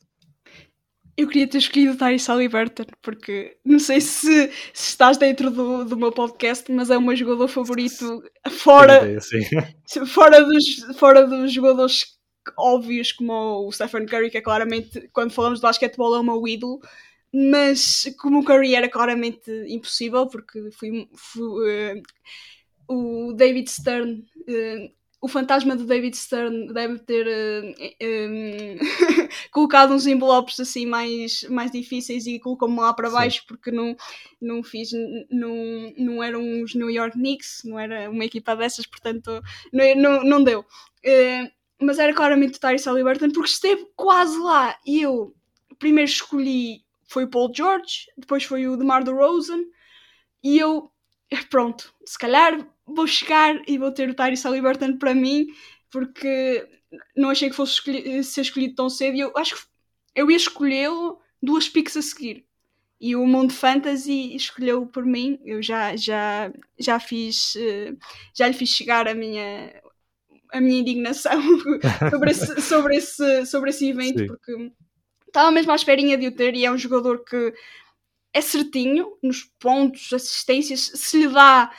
Eu 1.16 1.28
queria 1.28 1.46
ter 1.46 1.58
escolhido 1.58 1.92
o 1.92 1.96
Tyrese 1.96 2.28
Halliburton, 2.28 2.84
porque 3.02 3.58
não 3.64 3.78
sei 3.78 4.00
se, 4.00 4.50
se 4.72 4.90
estás 4.90 5.18
dentro 5.18 5.50
do, 5.50 5.84
do 5.84 5.96
meu 5.96 6.10
podcast, 6.10 6.70
mas 6.72 6.88
é 6.88 6.96
o 6.96 7.02
meu 7.02 7.14
jogador 7.14 7.46
favorito 7.46 8.22
fora, 8.48 9.02
ideia, 9.02 9.20
fora, 10.06 10.42
dos, 10.42 10.64
fora 10.98 11.26
dos 11.26 11.52
jogadores 11.52 12.19
óbvios 12.56 13.12
como 13.12 13.66
o 13.66 13.72
Stephen 13.72 14.06
Curry, 14.06 14.30
que 14.30 14.38
é 14.38 14.42
claramente, 14.42 15.08
quando 15.12 15.32
falamos 15.32 15.58
de 15.58 15.62
basquetebol, 15.62 16.16
é 16.16 16.20
o 16.20 16.24
meu 16.24 16.46
ídolo, 16.46 16.80
mas 17.32 18.12
como 18.18 18.40
o 18.40 18.44
Curry 18.44 18.74
era 18.74 18.88
claramente 18.88 19.50
impossível, 19.68 20.26
porque 20.26 20.70
fui, 20.72 21.08
fui 21.14 21.44
uh, 21.46 22.02
o 22.88 23.32
David 23.32 23.70
Stern, 23.70 24.24
uh, 24.38 25.00
o 25.22 25.28
fantasma 25.28 25.76
do 25.76 25.84
David 25.84 26.16
Stern 26.16 26.72
deve 26.72 26.98
ter 27.00 27.26
uh, 27.26 27.74
um, 28.02 28.78
colocado 29.52 29.92
uns 29.92 30.06
envelopes 30.06 30.58
assim 30.58 30.86
mais, 30.86 31.44
mais 31.44 31.70
difíceis 31.70 32.26
e 32.26 32.40
colocou-me 32.40 32.80
lá 32.80 32.92
para 32.94 33.10
baixo 33.10 33.40
Sim. 33.40 33.44
porque 33.46 33.70
não, 33.70 33.94
não 34.40 34.62
fiz, 34.62 34.90
não, 35.30 35.92
não 35.96 36.22
eram 36.22 36.62
os 36.62 36.74
New 36.74 36.90
York 36.90 37.16
Knicks, 37.16 37.62
não 37.64 37.78
era 37.78 38.10
uma 38.10 38.24
equipa 38.24 38.56
dessas, 38.56 38.86
portanto 38.86 39.42
não, 39.72 39.94
não, 39.94 40.24
não 40.24 40.42
deu. 40.42 40.60
Uh, 40.60 41.59
mas 41.80 41.98
era 41.98 42.14
claramente 42.14 42.56
o 42.56 42.60
Tyrese 42.60 42.86
Halliburton 42.86 43.30
porque 43.30 43.50
esteve 43.50 43.86
quase 43.96 44.38
lá. 44.38 44.78
E 44.86 45.00
eu 45.02 45.34
primeiro 45.78 46.10
escolhi 46.10 46.84
foi 47.08 47.24
o 47.24 47.28
Paul 47.28 47.52
George, 47.54 48.06
depois 48.16 48.44
foi 48.44 48.68
o 48.68 48.76
DeMar 48.76 49.02
DeRozan 49.02 49.64
e 50.42 50.58
eu 50.58 50.90
pronto, 51.48 51.92
se 52.04 52.18
calhar 52.18 52.66
vou 52.86 53.06
chegar 53.06 53.60
e 53.66 53.78
vou 53.78 53.92
ter 53.92 54.08
o 54.08 54.14
Tyrese 54.14 54.44
Halliburton 54.44 54.96
para 54.98 55.14
mim 55.14 55.46
porque 55.90 56.66
não 57.16 57.30
achei 57.30 57.50
que 57.50 57.56
fosse 57.56 57.74
escolhi 57.74 58.24
ser 58.24 58.42
escolhido 58.42 58.74
tão 58.74 58.88
cedo 58.88 59.16
e 59.16 59.20
eu 59.20 59.32
acho 59.36 59.56
que 59.56 59.62
eu 60.14 60.30
ia 60.30 60.36
escolhê-lo 60.36 61.20
duas 61.42 61.68
picks 61.68 61.96
a 61.96 62.02
seguir 62.02 62.44
e 63.00 63.16
o 63.16 63.26
Mundo 63.26 63.52
Fantasy 63.52 64.34
escolheu 64.34 64.86
por 64.86 65.04
mim 65.06 65.38
eu 65.44 65.62
já 65.62 65.96
já 65.96 66.52
já 66.78 67.00
fiz 67.00 67.54
eh, 67.56 67.94
já 68.34 68.46
lhe 68.48 68.54
fiz 68.54 68.70
chegar 68.70 69.08
a 69.08 69.14
minha 69.14 69.72
a 70.52 70.60
minha 70.60 70.80
indignação 70.80 71.40
sobre, 72.10 72.30
esse, 72.30 72.60
sobre, 72.60 72.96
esse, 72.96 73.46
sobre 73.46 73.70
esse 73.70 73.88
evento, 73.88 74.18
Sim. 74.18 74.26
porque 74.26 74.72
estava 75.26 75.50
mesmo 75.50 75.72
à 75.72 75.76
esperinha 75.76 76.16
de 76.16 76.26
o 76.26 76.34
ter 76.34 76.54
e 76.54 76.64
é 76.64 76.70
um 76.70 76.78
jogador 76.78 77.24
que 77.24 77.52
é 78.32 78.40
certinho 78.40 79.16
nos 79.22 79.44
pontos, 79.58 80.12
assistências, 80.12 80.80
se 80.94 81.18
lhe 81.18 81.28
dá 81.28 81.70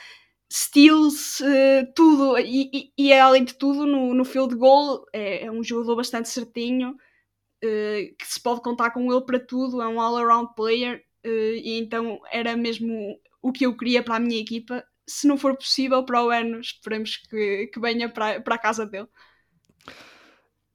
steals, 0.52 1.40
uh, 1.40 1.92
tudo, 1.94 2.38
e, 2.38 2.70
e, 2.72 2.92
e, 2.98 3.12
é, 3.12 3.20
além 3.20 3.42
de 3.42 3.54
tudo, 3.54 3.86
no, 3.86 4.12
no 4.12 4.24
field 4.24 4.54
goal, 4.54 5.06
é, 5.12 5.46
é 5.46 5.50
um 5.50 5.64
jogador 5.64 5.96
bastante 5.96 6.28
certinho, 6.28 6.90
uh, 6.90 8.16
que 8.18 8.26
se 8.26 8.38
pode 8.38 8.60
contar 8.60 8.90
com 8.90 9.10
ele 9.10 9.24
para 9.24 9.40
tudo, 9.40 9.80
é 9.80 9.88
um 9.88 9.98
all-around 9.98 10.54
player, 10.54 11.02
uh, 11.24 11.54
e 11.56 11.78
então 11.78 12.20
era 12.30 12.54
mesmo 12.54 13.18
o 13.40 13.50
que 13.50 13.64
eu 13.64 13.74
queria 13.74 14.02
para 14.02 14.16
a 14.16 14.20
minha 14.20 14.38
equipa, 14.38 14.84
se 15.06 15.26
não 15.26 15.36
for 15.36 15.56
possível 15.56 16.04
para 16.04 16.24
o 16.24 16.30
ano, 16.30 16.60
esperemos 16.60 17.16
que, 17.16 17.68
que 17.72 17.80
venha 17.80 18.08
para, 18.08 18.40
para 18.40 18.54
a 18.54 18.58
casa 18.58 18.86
dele. 18.86 19.08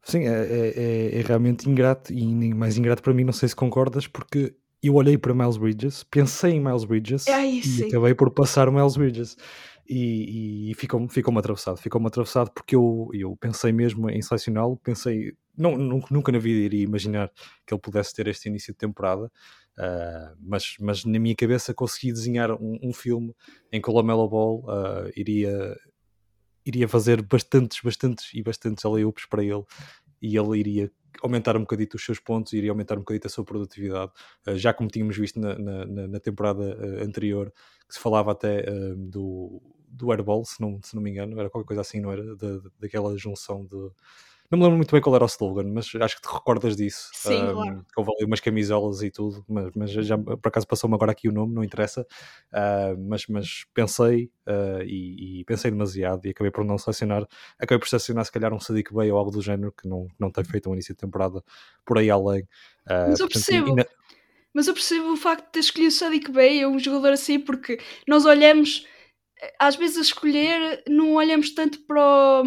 Sim, 0.04 0.26
é, 0.26 0.32
é, 0.32 0.74
é, 0.76 1.20
é 1.20 1.22
realmente 1.22 1.70
ingrato 1.70 2.14
e 2.14 2.54
mais 2.54 2.78
ingrato 2.78 3.02
para 3.02 3.14
mim, 3.14 3.26
não 3.26 3.34
sei 3.34 3.50
se 3.50 3.56
concordas, 3.56 4.08
porque 4.08 4.56
eu 4.82 4.96
olhei 4.96 5.18
para 5.18 5.34
Miles 5.34 5.58
Bridges, 5.58 6.04
pensei 6.04 6.54
em 6.54 6.62
Miles 6.62 6.86
Bridges 6.86 7.28
é 7.28 7.46
e 7.46 7.84
acabei 7.88 8.14
por 8.14 8.32
passar 8.32 8.72
Miles 8.72 8.96
Bridges 8.96 9.36
e, 9.90 10.72
e 10.72 10.74
ficou-me 10.76 11.10
ficou 11.10 11.38
atravessado, 11.38 11.78
ficou-me 11.78 12.08
atravessado 12.08 12.52
porque 12.52 12.76
eu, 12.76 13.10
eu 13.14 13.36
pensei 13.36 13.72
mesmo 13.72 14.10
em 14.10 14.22
selecioná-lo, 14.22 14.78
pensei, 14.78 15.34
não, 15.58 15.78
nunca, 15.78 16.08
nunca 16.12 16.32
na 16.32 16.40
vida 16.40 16.60
iria 16.60 16.84
imaginar 16.84 17.32
que 17.66 17.74
ele 17.74 17.82
pudesse 17.82 18.14
ter 18.14 18.28
este 18.28 18.48
início 18.48 18.74
de 18.74 18.78
temporada, 18.78 19.32
Uh, 19.78 20.36
mas, 20.40 20.76
mas 20.80 21.06
na 21.06 21.20
minha 21.20 21.36
cabeça 21.36 21.72
consegui 21.72 22.12
desenhar 22.12 22.52
um, 22.52 22.80
um 22.82 22.92
filme 22.92 23.36
em 23.72 23.80
que 23.80 23.90
o 23.90 23.94
Lamelo 23.94 24.28
Ball 24.28 24.64
uh, 24.66 25.12
iria, 25.16 25.78
iria 26.66 26.88
fazer 26.88 27.22
bastantes, 27.22 27.80
bastantes 27.84 28.34
e 28.34 28.42
bastantes 28.42 28.84
layups 28.84 29.28
para 29.28 29.44
ele 29.44 29.64
e 30.20 30.36
ele 30.36 30.58
iria 30.58 30.92
aumentar 31.22 31.56
um 31.56 31.62
bocadito 31.62 31.96
os 31.96 32.04
seus 32.04 32.20
pontos, 32.20 32.54
iria 32.54 32.72
aumentar 32.72 32.96
um 32.96 33.02
bocadito 33.02 33.28
a 33.28 33.30
sua 33.30 33.44
produtividade, 33.44 34.12
uh, 34.48 34.58
já 34.58 34.74
como 34.74 34.90
tínhamos 34.90 35.16
visto 35.16 35.40
na, 35.40 35.56
na, 35.58 36.08
na 36.08 36.20
temporada 36.20 36.64
anterior, 37.04 37.54
que 37.88 37.94
se 37.94 38.00
falava 38.00 38.32
até 38.32 38.66
do, 38.96 39.62
do 39.88 40.12
airball, 40.12 40.44
se 40.44 40.60
não, 40.60 40.80
se 40.82 40.96
não 40.96 41.04
me 41.04 41.12
engano, 41.12 41.40
era 41.40 41.50
qualquer 41.52 41.68
coisa 41.68 41.82
assim, 41.82 42.02
não 42.02 42.12
era? 42.12 42.36
Da, 42.36 42.60
daquela 42.80 43.16
junção 43.16 43.64
de 43.64 43.92
não 44.50 44.58
me 44.58 44.64
lembro 44.64 44.78
muito 44.78 44.92
bem 44.92 45.02
qual 45.02 45.14
era 45.14 45.26
o 45.26 45.28
slogan, 45.28 45.66
mas 45.66 45.94
acho 45.94 46.16
que 46.16 46.22
te 46.22 46.34
recordas 46.34 46.78
disso. 46.78 47.10
Sim, 47.14 47.44
um, 47.44 47.54
claro. 47.54 47.86
Houve 47.98 48.12
ali 48.16 48.26
umas 48.26 48.40
camisolas 48.40 49.02
e 49.04 49.12
tudo, 49.12 49.44
mas, 49.48 49.72
mas 49.76 49.92
já 49.92 50.18
por 50.18 50.48
acaso 50.48 50.66
passou-me 50.66 50.96
agora 50.96 51.12
aqui 51.12 51.28
o 51.28 51.34
nome, 51.34 51.54
não 51.54 51.64
interessa. 51.64 52.08
Uh, 52.54 52.98
mas, 53.10 53.28
mas 53.28 53.66
pensei 53.74 54.32
uh, 54.48 54.82
e, 54.84 55.42
e, 55.42 55.44
pensei 55.44 55.70
demasiado 55.70 56.26
e 56.26 56.30
acabei 56.30 56.50
por 56.50 56.64
não 56.64 56.78
selecionar. 56.78 57.28
Acabei 57.60 57.80
por 57.80 57.90
selecionar 57.90 58.24
se 58.24 58.32
calhar 58.32 58.54
um 58.54 58.60
Sadiq 58.60 58.94
Bay 58.94 59.12
ou 59.12 59.18
algo 59.18 59.32
do 59.32 59.42
género 59.42 59.74
que 59.74 59.86
não, 59.86 60.08
não 60.18 60.32
tem 60.32 60.46
feito 60.46 60.70
um 60.70 60.74
início 60.74 60.94
de 60.94 61.00
temporada 61.02 61.44
por 61.86 61.98
aí 61.98 62.10
além. 62.10 62.44
Uh, 62.86 63.10
mas 63.10 63.20
eu 63.20 63.28
percebo. 63.28 63.70
Ainda... 63.70 63.88
Mas 64.54 64.68
eu 64.68 64.74
percebo 64.74 65.12
o 65.12 65.18
facto 65.18 65.46
de 65.46 65.52
ter 65.52 65.60
escolhido 65.60 65.94
o 65.94 65.98
Sadiq 65.98 66.32
Bay, 66.32 66.66
um 66.66 66.80
jogador 66.80 67.12
assim, 67.12 67.38
porque 67.38 67.80
nós 68.08 68.26
olhamos, 68.26 68.88
às 69.60 69.76
vezes 69.76 69.98
a 69.98 70.02
escolher, 70.02 70.84
não 70.88 71.16
olhamos 71.16 71.52
tanto 71.52 71.86
para 71.86 72.02
o 72.02 72.44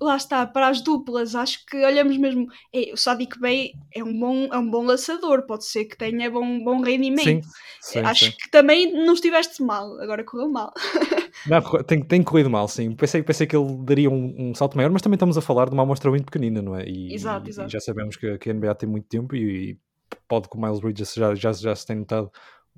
lá 0.00 0.16
está, 0.16 0.46
para 0.46 0.68
as 0.68 0.80
duplas, 0.80 1.34
acho 1.34 1.64
que 1.66 1.76
olhamos 1.84 2.16
mesmo. 2.16 2.46
É, 2.72 2.92
o 2.92 2.96
Sadiq 2.96 3.38
Bey 3.38 3.72
é 3.94 4.02
um 4.02 4.18
bom, 4.18 4.48
é 4.52 4.58
um 4.58 4.70
bom 4.70 4.82
lançador, 4.82 5.42
pode 5.46 5.64
ser 5.64 5.84
que 5.84 5.96
tenha 5.96 6.30
bom, 6.30 6.62
bom 6.64 6.80
rendimento. 6.80 7.44
Sim, 7.44 7.50
sim, 7.80 7.98
acho 8.00 8.26
sim. 8.26 8.32
que 8.32 8.50
também 8.50 8.92
não 8.92 9.14
estiveste 9.14 9.62
mal, 9.62 10.00
agora 10.00 10.24
correu 10.24 10.48
mal. 10.48 10.72
Não, 11.46 11.60
tem, 11.82 12.00
tem 12.04 12.22
corrido 12.22 12.48
mal, 12.48 12.68
sim. 12.68 12.94
Pensei, 12.94 13.20
pensei 13.20 13.48
que 13.48 13.56
ele 13.56 13.76
daria 13.84 14.08
um, 14.08 14.34
um, 14.38 14.54
salto 14.54 14.76
maior, 14.76 14.90
mas 14.92 15.02
também 15.02 15.16
estamos 15.16 15.36
a 15.36 15.40
falar 15.40 15.68
de 15.68 15.72
uma 15.72 15.82
amostra 15.82 16.08
muito 16.08 16.26
pequenina, 16.26 16.62
não 16.62 16.76
é? 16.76 16.84
E, 16.86 17.12
exato, 17.12 17.48
exato. 17.48 17.68
E 17.68 17.72
já 17.72 17.80
sabemos 17.80 18.14
que, 18.14 18.38
que 18.38 18.48
a 18.48 18.54
NBA 18.54 18.72
tem 18.76 18.88
muito 18.88 19.08
tempo 19.08 19.34
e, 19.34 19.70
e 19.70 19.78
pode 20.28 20.48
com 20.48 20.58
o 20.58 20.62
Miles 20.62 20.78
Bridges 20.78 21.14
já, 21.14 21.34
já, 21.34 21.52
já 21.52 21.74
se 21.74 21.84
tem 21.84 21.96
notado 21.96 22.30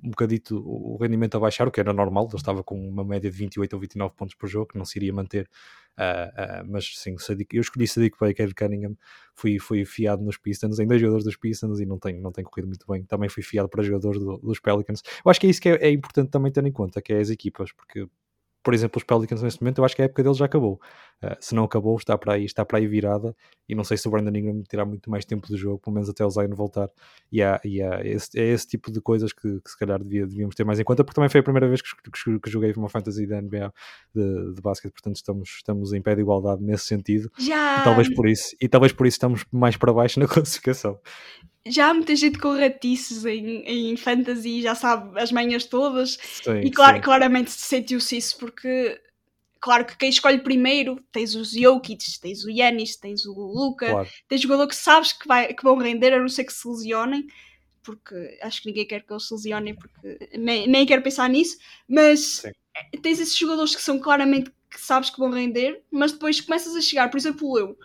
um 0.03 0.09
bocadito 0.09 0.57
o 0.65 0.97
rendimento 0.99 1.35
a 1.35 1.39
baixar, 1.39 1.67
o 1.67 1.71
que 1.71 1.79
era 1.79 1.93
normal, 1.93 2.27
ele 2.27 2.35
estava 2.35 2.63
com 2.63 2.75
uma 2.75 3.03
média 3.03 3.29
de 3.29 3.37
28 3.37 3.73
ou 3.73 3.79
29 3.79 4.15
pontos 4.15 4.35
por 4.35 4.47
jogo, 4.47 4.67
que 4.67 4.77
não 4.77 4.85
se 4.85 4.97
iria 4.97 5.13
manter, 5.13 5.49
uh, 5.97 6.63
uh, 6.63 6.71
mas 6.71 6.91
sim, 6.95 7.15
eu 7.51 7.61
escolhi 7.61 7.87
Sadiq 7.87 8.17
para 8.17 8.33
Kevin 8.33 8.53
Cunningham, 8.53 8.97
fui, 9.33 9.59
fui 9.59 9.85
fiado 9.85 10.23
nos 10.23 10.37
Pistons, 10.37 10.79
em 10.79 10.87
dois 10.87 10.99
jogadores 10.99 11.25
dos 11.25 11.37
Pistons 11.37 11.79
e 11.79 11.85
não 11.85 11.99
tem, 11.99 12.19
não 12.19 12.31
tem 12.31 12.43
corrido 12.43 12.67
muito 12.67 12.85
bem, 12.87 13.03
também 13.03 13.29
fui 13.29 13.43
fiado 13.43 13.69
para 13.69 13.83
jogadores 13.83 14.19
do, 14.19 14.37
dos 14.37 14.59
Pelicans, 14.59 15.01
eu 15.23 15.31
acho 15.31 15.39
que 15.39 15.47
é 15.47 15.49
isso 15.49 15.61
que 15.61 15.69
é, 15.69 15.75
é 15.75 15.91
importante 15.91 16.29
também 16.29 16.51
ter 16.51 16.65
em 16.65 16.71
conta, 16.71 17.01
que 17.01 17.13
é 17.13 17.19
as 17.19 17.29
equipas, 17.29 17.71
porque 17.71 18.07
por 18.65 18.73
exemplo, 18.73 18.97
os 18.97 19.03
Pelicans 19.03 19.43
neste 19.43 19.61
momento, 19.61 19.77
eu 19.77 19.85
acho 19.85 19.95
que 19.95 20.01
a 20.01 20.05
época 20.05 20.23
deles 20.23 20.39
já 20.39 20.45
acabou. 20.45 20.81
Uh, 21.23 21.37
se 21.39 21.53
não 21.53 21.65
acabou, 21.65 21.95
está 21.97 22.17
para 22.17 22.33
aí, 22.33 22.45
está 22.45 22.65
para 22.65 22.79
aí 22.79 22.87
virada. 22.87 23.35
E 23.69 23.75
não 23.75 23.83
sei 23.83 23.95
se 23.95 24.07
o 24.07 24.11
Brandon 24.11 24.35
Ingram 24.35 24.63
terá 24.63 24.83
muito 24.83 25.07
mais 25.07 25.23
tempo 25.23 25.47
de 25.47 25.55
jogo, 25.55 25.77
pelo 25.77 25.93
menos 25.93 26.09
até 26.09 26.25
o 26.25 26.29
Zion 26.31 26.49
voltar. 26.55 26.89
E, 27.31 27.43
há, 27.43 27.61
e 27.63 27.79
há 27.79 28.03
esse, 28.03 28.39
é 28.39 28.43
esse 28.43 28.65
tipo 28.65 28.91
de 28.91 28.99
coisas 28.99 29.31
que, 29.31 29.61
que 29.61 29.69
se 29.69 29.77
calhar 29.77 30.01
devia, 30.01 30.25
devíamos 30.25 30.55
ter 30.55 30.63
mais 30.63 30.79
em 30.79 30.83
conta, 30.83 31.03
porque 31.03 31.13
também 31.13 31.29
foi 31.29 31.41
a 31.41 31.43
primeira 31.43 31.67
vez 31.67 31.79
que, 31.79 31.89
que, 32.11 32.39
que 32.39 32.49
joguei 32.49 32.73
uma 32.75 32.89
fantasy 32.89 33.27
da 33.27 33.39
NBA 33.39 33.71
de, 34.15 34.53
de 34.55 34.61
basquete, 34.63 34.93
portanto 34.93 35.17
estamos, 35.17 35.49
estamos 35.49 35.93
em 35.93 36.01
pé 36.01 36.15
de 36.15 36.21
igualdade 36.21 36.63
nesse 36.63 36.85
sentido. 36.85 37.31
Já. 37.37 37.81
E 37.81 37.83
talvez 37.83 38.11
por 38.11 38.27
isso, 38.27 38.55
e 38.59 38.67
talvez 38.67 38.91
por 38.91 39.05
isso 39.05 39.15
estamos 39.15 39.45
mais 39.51 39.77
para 39.77 39.93
baixo 39.93 40.19
na 40.19 40.25
classificação 40.27 40.99
já 41.67 41.89
há 41.89 41.93
muita 41.93 42.15
gente 42.15 42.37
com 42.37 42.55
ratices 42.55 43.25
em, 43.25 43.63
em 43.65 43.97
fantasy, 43.97 44.61
já 44.61 44.75
sabe 44.75 45.19
as 45.19 45.31
manhas 45.31 45.65
todas, 45.65 46.17
sim, 46.21 46.59
e 46.61 46.69
clar, 46.69 46.95
sim. 46.95 47.01
claramente 47.01 47.51
sentiu-se 47.51 48.17
isso, 48.17 48.37
porque 48.37 49.01
claro 49.59 49.83
que 49.85 49.97
quem 49.97 50.09
escolhe 50.09 50.37
primeiro 50.39 51.03
tens 51.11 51.33
os 51.33 51.51
Jokic, 51.51 52.19
tens 52.21 52.43
o 52.43 52.51
Yanis, 52.51 52.97
tens 52.97 53.25
o 53.25 53.33
Luca, 53.33 53.87
Claro. 53.87 54.09
tens 54.27 54.41
jogador 54.41 54.67
que 54.67 54.75
sabes 54.75 55.11
que, 55.11 55.27
vai, 55.27 55.53
que 55.53 55.63
vão 55.63 55.77
render, 55.77 56.13
a 56.13 56.19
não 56.19 56.29
ser 56.29 56.43
que 56.43 56.53
se 56.53 56.67
lesionem, 56.67 57.25
porque 57.81 58.37
acho 58.41 58.61
que 58.61 58.69
ninguém 58.69 58.85
quer 58.85 59.01
que 59.01 59.11
eles 59.11 59.27
se 59.27 59.33
lesionem, 59.33 59.75
porque 59.75 60.29
nem, 60.37 60.67
nem 60.67 60.85
quero 60.85 61.01
pensar 61.01 61.27
nisso, 61.27 61.57
mas 61.87 62.43
Sim. 62.43 62.51
tens 63.01 63.19
esses 63.19 63.35
jogadores 63.35 63.75
que 63.75 63.81
são 63.81 63.97
claramente 63.97 64.51
que 64.69 64.79
sabes 64.79 65.09
que 65.09 65.19
vão 65.19 65.31
render, 65.31 65.81
mas 65.89 66.11
depois 66.11 66.41
começas 66.41 66.75
a 66.75 66.81
chegar, 66.81 67.09
por 67.09 67.17
exemplo, 67.17 67.57
eu. 67.57 67.77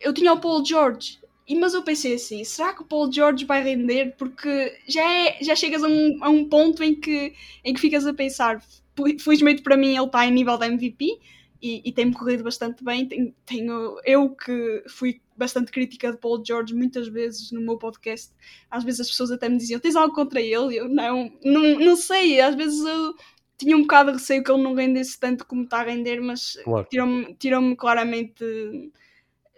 Eu 0.00 0.12
tinha 0.12 0.32
o 0.34 0.40
Paul 0.40 0.62
George, 0.64 1.18
e, 1.46 1.54
mas 1.58 1.74
eu 1.74 1.82
pensei 1.82 2.14
assim, 2.14 2.42
será 2.44 2.72
que 2.72 2.82
o 2.82 2.86
Paul 2.86 3.12
George 3.12 3.44
vai 3.44 3.62
render? 3.62 4.14
Porque 4.16 4.78
já, 4.88 5.02
é, 5.02 5.38
já 5.42 5.54
chegas 5.54 5.82
a 5.84 5.88
um, 5.88 6.18
a 6.22 6.28
um 6.30 6.48
ponto 6.48 6.82
em 6.82 6.94
que, 6.94 7.34
em 7.64 7.74
que 7.74 7.80
ficas 7.80 8.06
a 8.06 8.14
pensar, 8.14 8.62
fel- 8.96 9.18
felizmente 9.18 9.62
para 9.62 9.76
mim 9.76 9.94
ele 9.96 10.06
está 10.06 10.26
em 10.26 10.30
nível 10.32 10.56
de 10.56 10.66
MVP 10.66 11.18
e, 11.62 11.82
e 11.84 11.92
tem-me 11.92 12.12
corrido 12.14 12.42
bastante 12.44 12.82
bem. 12.82 13.06
Tenho, 13.06 13.34
tenho- 13.44 13.96
eu 14.04 14.30
que 14.30 14.82
fui 14.88 15.20
bastante 15.36 15.72
crítica 15.72 16.12
de 16.12 16.18
Paul 16.18 16.42
George 16.46 16.72
muitas 16.74 17.08
vezes 17.08 17.50
no 17.50 17.60
meu 17.60 17.76
podcast, 17.76 18.30
às 18.70 18.84
vezes 18.84 19.00
as 19.00 19.08
pessoas 19.08 19.30
até 19.32 19.48
me 19.48 19.56
diziam, 19.58 19.80
tens 19.80 19.96
algo 19.96 20.14
contra 20.14 20.40
ele? 20.40 20.76
Eu 20.76 20.88
não, 20.88 21.30
não, 21.44 21.78
não 21.80 21.96
sei, 21.96 22.40
às 22.40 22.54
vezes 22.54 22.80
eu 22.84 23.14
tinha 23.58 23.76
um 23.76 23.82
bocado 23.82 24.12
de 24.12 24.18
receio 24.18 24.42
que 24.44 24.50
ele 24.50 24.62
não 24.62 24.74
rendesse 24.74 25.18
tanto 25.18 25.44
como 25.46 25.64
está 25.64 25.80
a 25.80 25.84
render, 25.84 26.20
mas 26.20 26.56
Claro. 26.64 26.86
tiram-me 26.90 27.34
tiram 27.34 27.74
claramente 27.76 28.44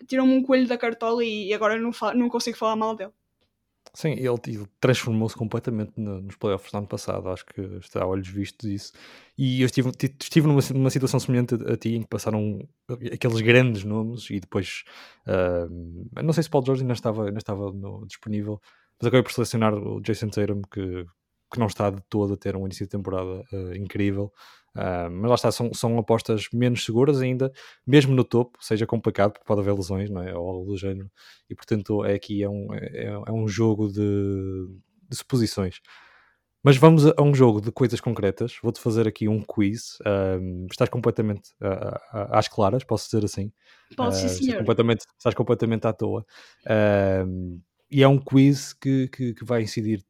tiram-me 0.09 0.33
um 0.35 0.43
coelho 0.43 0.67
da 0.69 0.77
cartola 0.79 1.25
e 1.25 1.53
agora 1.55 1.79
não, 1.79 1.93
fa- 1.93 2.15
não 2.15 2.29
consigo 2.29 2.57
falar 2.57 2.77
mal 2.77 2.95
dele. 2.97 3.13
Sim, 3.95 4.11
ele, 4.13 4.29
ele 4.47 4.67
transformou-se 4.79 5.35
completamente 5.35 5.93
no- 5.97 6.21
nos 6.21 6.37
playoffs 6.37 6.71
do 6.71 6.77
ano 6.79 6.87
passado, 6.87 7.31
acho 7.31 7.47
que 7.47 7.61
está 7.81 8.03
a 8.03 8.07
olhos 8.07 8.29
vistos 8.29 8.69
isso. 8.69 8.93
E 9.39 9.63
eu 9.63 9.67
estive, 9.67 9.91
ti- 9.93 10.15
estive 10.21 10.47
numa, 10.47 10.61
numa 10.75 10.91
situação 10.91 11.19
semelhante 11.19 11.55
a, 11.55 11.73
a 11.73 11.77
ti, 11.79 11.95
em 11.95 12.03
que 12.03 12.09
passaram 12.09 12.59
aqueles 13.11 13.41
grandes 13.41 13.85
nomes 13.85 14.29
e 14.29 14.39
depois, 14.39 14.85
ah, 15.27 15.67
não 16.23 16.33
sei 16.35 16.43
se 16.43 16.51
Paul 16.51 16.65
George 16.67 16.83
ainda 16.83 16.93
estava, 16.93 17.27
ainda 17.27 17.39
estava 17.39 17.73
no- 17.73 18.05
disponível, 18.07 18.61
mas 19.01 19.07
acabei 19.07 19.23
por 19.23 19.33
selecionar 19.33 19.73
o 19.75 20.01
Jason 20.03 20.29
Tatum, 20.29 20.61
que, 20.71 21.07
que 21.51 21.59
não 21.59 21.67
está 21.67 21.89
de 21.89 22.03
todo 22.11 22.35
a 22.35 22.37
ter 22.37 22.55
um 22.55 22.67
início 22.67 22.85
de 22.85 22.91
temporada 22.91 23.45
ah, 23.51 23.77
incrível. 23.79 24.31
Ah, 24.77 25.09
mas 25.11 25.29
lá 25.29 25.35
está, 25.35 25.51
são, 25.53 25.73
são 25.75 25.99
apostas 25.99 26.49
menos 26.53 26.85
seguras 26.85 27.21
ainda, 27.21 27.53
mesmo 27.87 28.15
no 28.15 28.25
topo, 28.25 28.59
seja 28.61 28.87
complicado, 28.87 29.33
porque 29.33 29.47
pode 29.47 29.61
haver 29.61 29.75
lesões, 29.75 30.11
não 30.11 30.23
é? 30.23 30.35
Ou 30.35 30.49
algo 30.49 30.67
do 30.73 30.77
género 30.77 31.11
e 31.49 31.55
portanto 31.55 32.05
é 32.05 32.15
aqui 32.15 32.43
é 32.43 32.49
um, 32.49 32.73
é, 32.75 33.05
é 33.27 33.33
um 33.33 33.47
jogo 33.49 33.89
de, 33.89 34.67
de 35.09 35.17
suposições. 35.17 35.81
Mas 36.63 36.77
vamos 36.77 37.07
a, 37.07 37.15
a 37.17 37.23
um 37.23 37.33
jogo 37.33 37.61
de 37.61 37.71
coisas 37.71 38.01
concretas. 38.01 38.59
Vou-te 38.61 38.81
fazer 38.81 39.07
aqui 39.07 39.29
um 39.29 39.41
quiz. 39.41 39.99
ahm, 40.05 40.67
estás 40.69 40.91
completamente 40.91 41.53
ah, 41.61 42.39
às 42.39 42.49
claras, 42.49 42.83
posso 42.83 43.05
dizer 43.07 43.25
assim. 43.25 43.53
Sim, 43.89 43.95
Ah, 43.99 44.09
estás, 44.09 44.33
senhor. 44.33 44.59
completamente, 44.59 45.07
estás 45.17 45.35
completamente 45.35 45.87
à 45.87 45.93
toa. 45.93 46.27
E 47.89 48.03
é 48.03 48.09
um 48.09 48.19
quiz 48.19 48.73
que, 48.73 49.09
que, 49.09 49.35
que 49.35 49.45
vai 49.45 49.63
incidir 49.63 50.05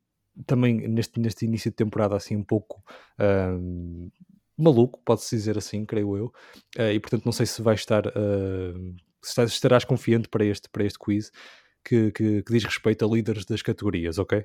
também 0.47 0.89
neste, 0.89 1.21
neste 1.21 1.45
início 1.45 1.71
de 1.71 1.77
temporada 1.77 2.17
assim 2.17 2.37
um 2.37 2.45
pouco 2.45 2.83
maluco, 4.57 5.01
pode-se 5.05 5.37
dizer 5.37 5.59
assim, 5.59 5.85
creio 5.85 6.17
eu. 6.17 6.33
Ah, 6.79 6.93
e 6.93 7.01
portanto 7.01 7.25
não 7.25 7.33
sei 7.33 7.47
se 7.47 7.63
vai 7.63 7.75
estar 7.75 8.07
ah, 8.09 8.75
se 9.23 9.43
estarás 9.45 9.85
confiante 9.85 10.29
para 10.29 10.45
este, 10.45 10.69
para 10.69 10.85
este 10.85 10.99
quiz 10.99 11.31
que, 11.85 12.11
que, 12.13 12.43
que 12.43 12.53
diz 12.53 12.65
respeito 12.65 13.05
a 13.05 13.09
líderes 13.09 13.45
das 13.45 13.63
categorias, 13.63 14.19
ok? 14.19 14.45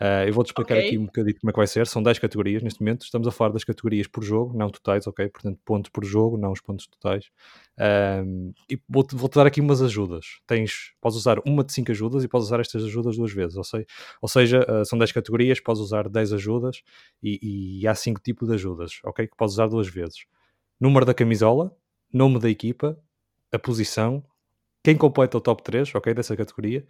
Ah, 0.00 0.24
eu 0.26 0.32
vou-te 0.32 0.48
explicar 0.48 0.76
Ok. 0.78 0.86
aqui 0.86 0.98
um 0.98 1.04
bocadinho 1.04 1.38
como 1.38 1.50
é 1.50 1.52
que 1.52 1.58
vai 1.58 1.66
ser. 1.66 1.86
São 1.86 2.02
10 2.02 2.18
categorias 2.18 2.62
neste 2.62 2.80
momento. 2.80 3.02
Estamos 3.02 3.28
a 3.28 3.30
falar 3.30 3.52
das 3.52 3.64
categorias 3.64 4.06
por 4.06 4.24
jogo, 4.24 4.56
não 4.56 4.70
totais, 4.70 5.06
ok? 5.06 5.28
Portanto, 5.28 5.60
pontos 5.62 5.90
por 5.90 6.04
jogo, 6.04 6.38
não 6.38 6.52
os 6.52 6.60
pontos 6.62 6.86
totais. 6.86 7.26
Ahm, 7.78 8.52
e 8.70 8.78
vou-te 8.88 9.14
vou-te 9.14 9.34
dar 9.34 9.46
aqui 9.46 9.60
umas 9.60 9.82
ajudas. 9.82 10.40
Tens, 10.46 10.94
podes 11.02 11.18
usar 11.18 11.38
uma 11.46 11.62
de 11.62 11.72
5 11.74 11.90
ajudas 11.92 12.24
e 12.24 12.28
podes 12.28 12.46
usar 12.46 12.60
estas 12.60 12.82
ajudas 12.84 13.16
duas 13.16 13.30
vezes. 13.32 13.56
Ou, 13.56 13.64
sei, 13.64 13.84
ou 14.22 14.28
seja, 14.28 14.64
ah, 14.66 14.84
são 14.86 14.98
10 14.98 15.12
categorias, 15.12 15.60
podes 15.60 15.82
usar 15.82 16.08
10 16.08 16.32
ajudas 16.32 16.82
e, 17.22 17.80
e 17.82 17.86
há 17.86 17.94
5 17.94 18.20
tipos 18.22 18.48
de 18.48 18.54
ajudas, 18.54 19.00
ok? 19.04 19.26
Que 19.26 19.36
podes 19.36 19.54
usar 19.54 19.66
duas 19.68 19.88
vezes. 19.88 20.24
Número 20.80 21.04
da 21.04 21.12
camisola, 21.12 21.76
nome 22.12 22.38
da 22.38 22.48
equipa, 22.48 22.98
a 23.52 23.58
posição, 23.58 24.24
quem 24.82 24.96
completa 24.96 25.36
o 25.38 25.40
top 25.40 25.62
3, 25.62 25.94
ok? 25.94 26.14
Dessa 26.14 26.36
categoria 26.36 26.86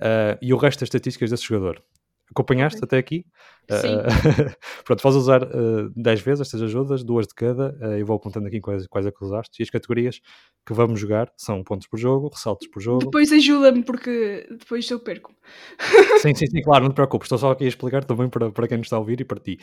ah, 0.00 0.38
e 0.40 0.52
o 0.54 0.56
resto 0.56 0.80
das 0.80 0.88
estatísticas 0.88 1.30
desse 1.30 1.44
jogador. 1.44 1.82
Acompanhaste 2.30 2.78
Ok. 2.78 2.86
até 2.86 2.98
aqui? 2.98 3.24
Sim. 3.70 3.96
Ah, 4.54 4.82
pronto, 4.84 5.02
podes 5.02 5.16
usar 5.16 5.42
uh, 5.42 5.90
10 5.96 6.20
vezes 6.20 6.42
estas 6.42 6.60
ajudas, 6.60 7.02
duas 7.02 7.26
de 7.26 7.34
cada. 7.34 7.76
ah, 7.80 7.98
eu 7.98 8.04
vou 8.04 8.16
apontando 8.16 8.46
aqui 8.46 8.60
quais, 8.60 8.86
quais 8.86 9.06
é 9.06 9.10
que 9.10 9.24
usaste. 9.24 9.60
E 9.60 9.62
as 9.62 9.70
categorias 9.70 10.20
que 10.66 10.74
vamos 10.74 11.00
jogar 11.00 11.32
são 11.36 11.62
pontos 11.62 11.86
por 11.86 11.98
jogo, 11.98 12.28
ressaltos 12.28 12.68
por 12.68 12.80
jogo. 12.80 13.04
Depois 13.04 13.32
ajuda-me 13.32 13.82
porque 13.82 14.46
depois 14.50 14.90
eu 14.90 14.98
perco. 15.00 15.34
Sim, 16.20 16.34
sim, 16.34 16.46
sim, 16.46 16.62
claro, 16.62 16.84
não 16.84 16.90
te 16.90 16.94
preocupes. 16.94 17.26
Estou 17.26 17.38
só 17.38 17.50
aqui 17.50 17.64
a 17.64 17.68
explicar 17.68 18.04
também 18.04 18.28
para, 18.28 18.50
para 18.50 18.66
quem 18.68 18.78
nos 18.78 18.86
está 18.86 18.96
a 18.96 18.98
ouvir 18.98 19.20
e 19.20 19.24
para 19.24 19.38
ti. 19.40 19.58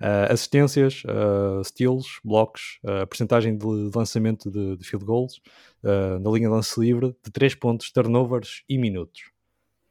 Ah, 0.00 0.32
assistências, 0.32 1.02
uh, 1.04 1.62
steals, 1.64 2.20
blocos, 2.24 2.78
a 2.84 3.06
porcentagem 3.06 3.56
de 3.56 3.66
lançamento 3.94 4.50
de, 4.50 4.76
de 4.76 4.84
field 4.84 5.04
goals, 5.04 5.40
ah, 5.84 6.18
na 6.18 6.30
linha 6.30 6.48
de 6.48 6.54
lance 6.54 6.78
livre, 6.80 7.14
de 7.24 7.30
3 7.30 7.54
pontos, 7.54 7.90
turnovers 7.90 8.62
e 8.68 8.78
minutos. 8.78 9.30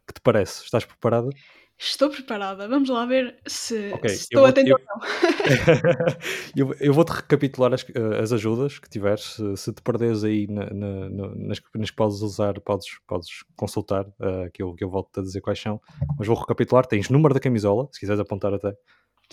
que 0.07 0.13
te 0.13 0.21
parece? 0.21 0.63
Estás 0.63 0.85
preparada? 0.85 1.29
Estou 1.77 2.09
preparada. 2.09 2.67
Vamos 2.69 2.87
lá 2.89 3.05
ver 3.05 3.37
se, 3.45 3.91
Ok, 3.93 4.09
se 4.09 4.15
estou 4.23 4.45
atento 4.45 4.71
ou 4.71 4.79
não. 4.79 4.99
eu, 6.55 6.73
eu 6.79 6.93
vou-te 6.93 7.09
recapitular 7.11 7.73
as, 7.73 7.83
eh, 7.93 8.19
as 8.21 8.31
ajudas 8.31 8.79
que 8.79 8.89
tiveres. 8.89 9.23
Se, 9.35 9.57
se 9.57 9.73
te 9.73 9.81
perderes 9.81 10.23
aí 10.23 10.47
na- 10.47 10.69
na- 10.73 11.09
na- 11.09 11.35
nas, 11.35 11.59
que- 11.59 11.77
nas 11.77 11.89
que 11.89 11.95
podes 11.95 12.21
usar, 12.21 12.59
podes, 12.61 12.87
podes 13.05 13.29
consultar, 13.57 14.05
eh, 14.21 14.49
que, 14.53 14.63
eu, 14.63 14.73
que 14.73 14.83
eu 14.83 14.89
volto 14.89 15.19
a 15.19 15.23
dizer 15.23 15.41
quais 15.41 15.59
são. 15.59 15.81
Mas 16.17 16.27
vou 16.27 16.37
recapitular: 16.37 16.85
tens 16.85 17.09
número 17.09 17.33
da 17.33 17.39
camisola, 17.41 17.87
se 17.91 17.99
quiseres 17.99 18.21
apontar 18.21 18.53
até, 18.53 18.73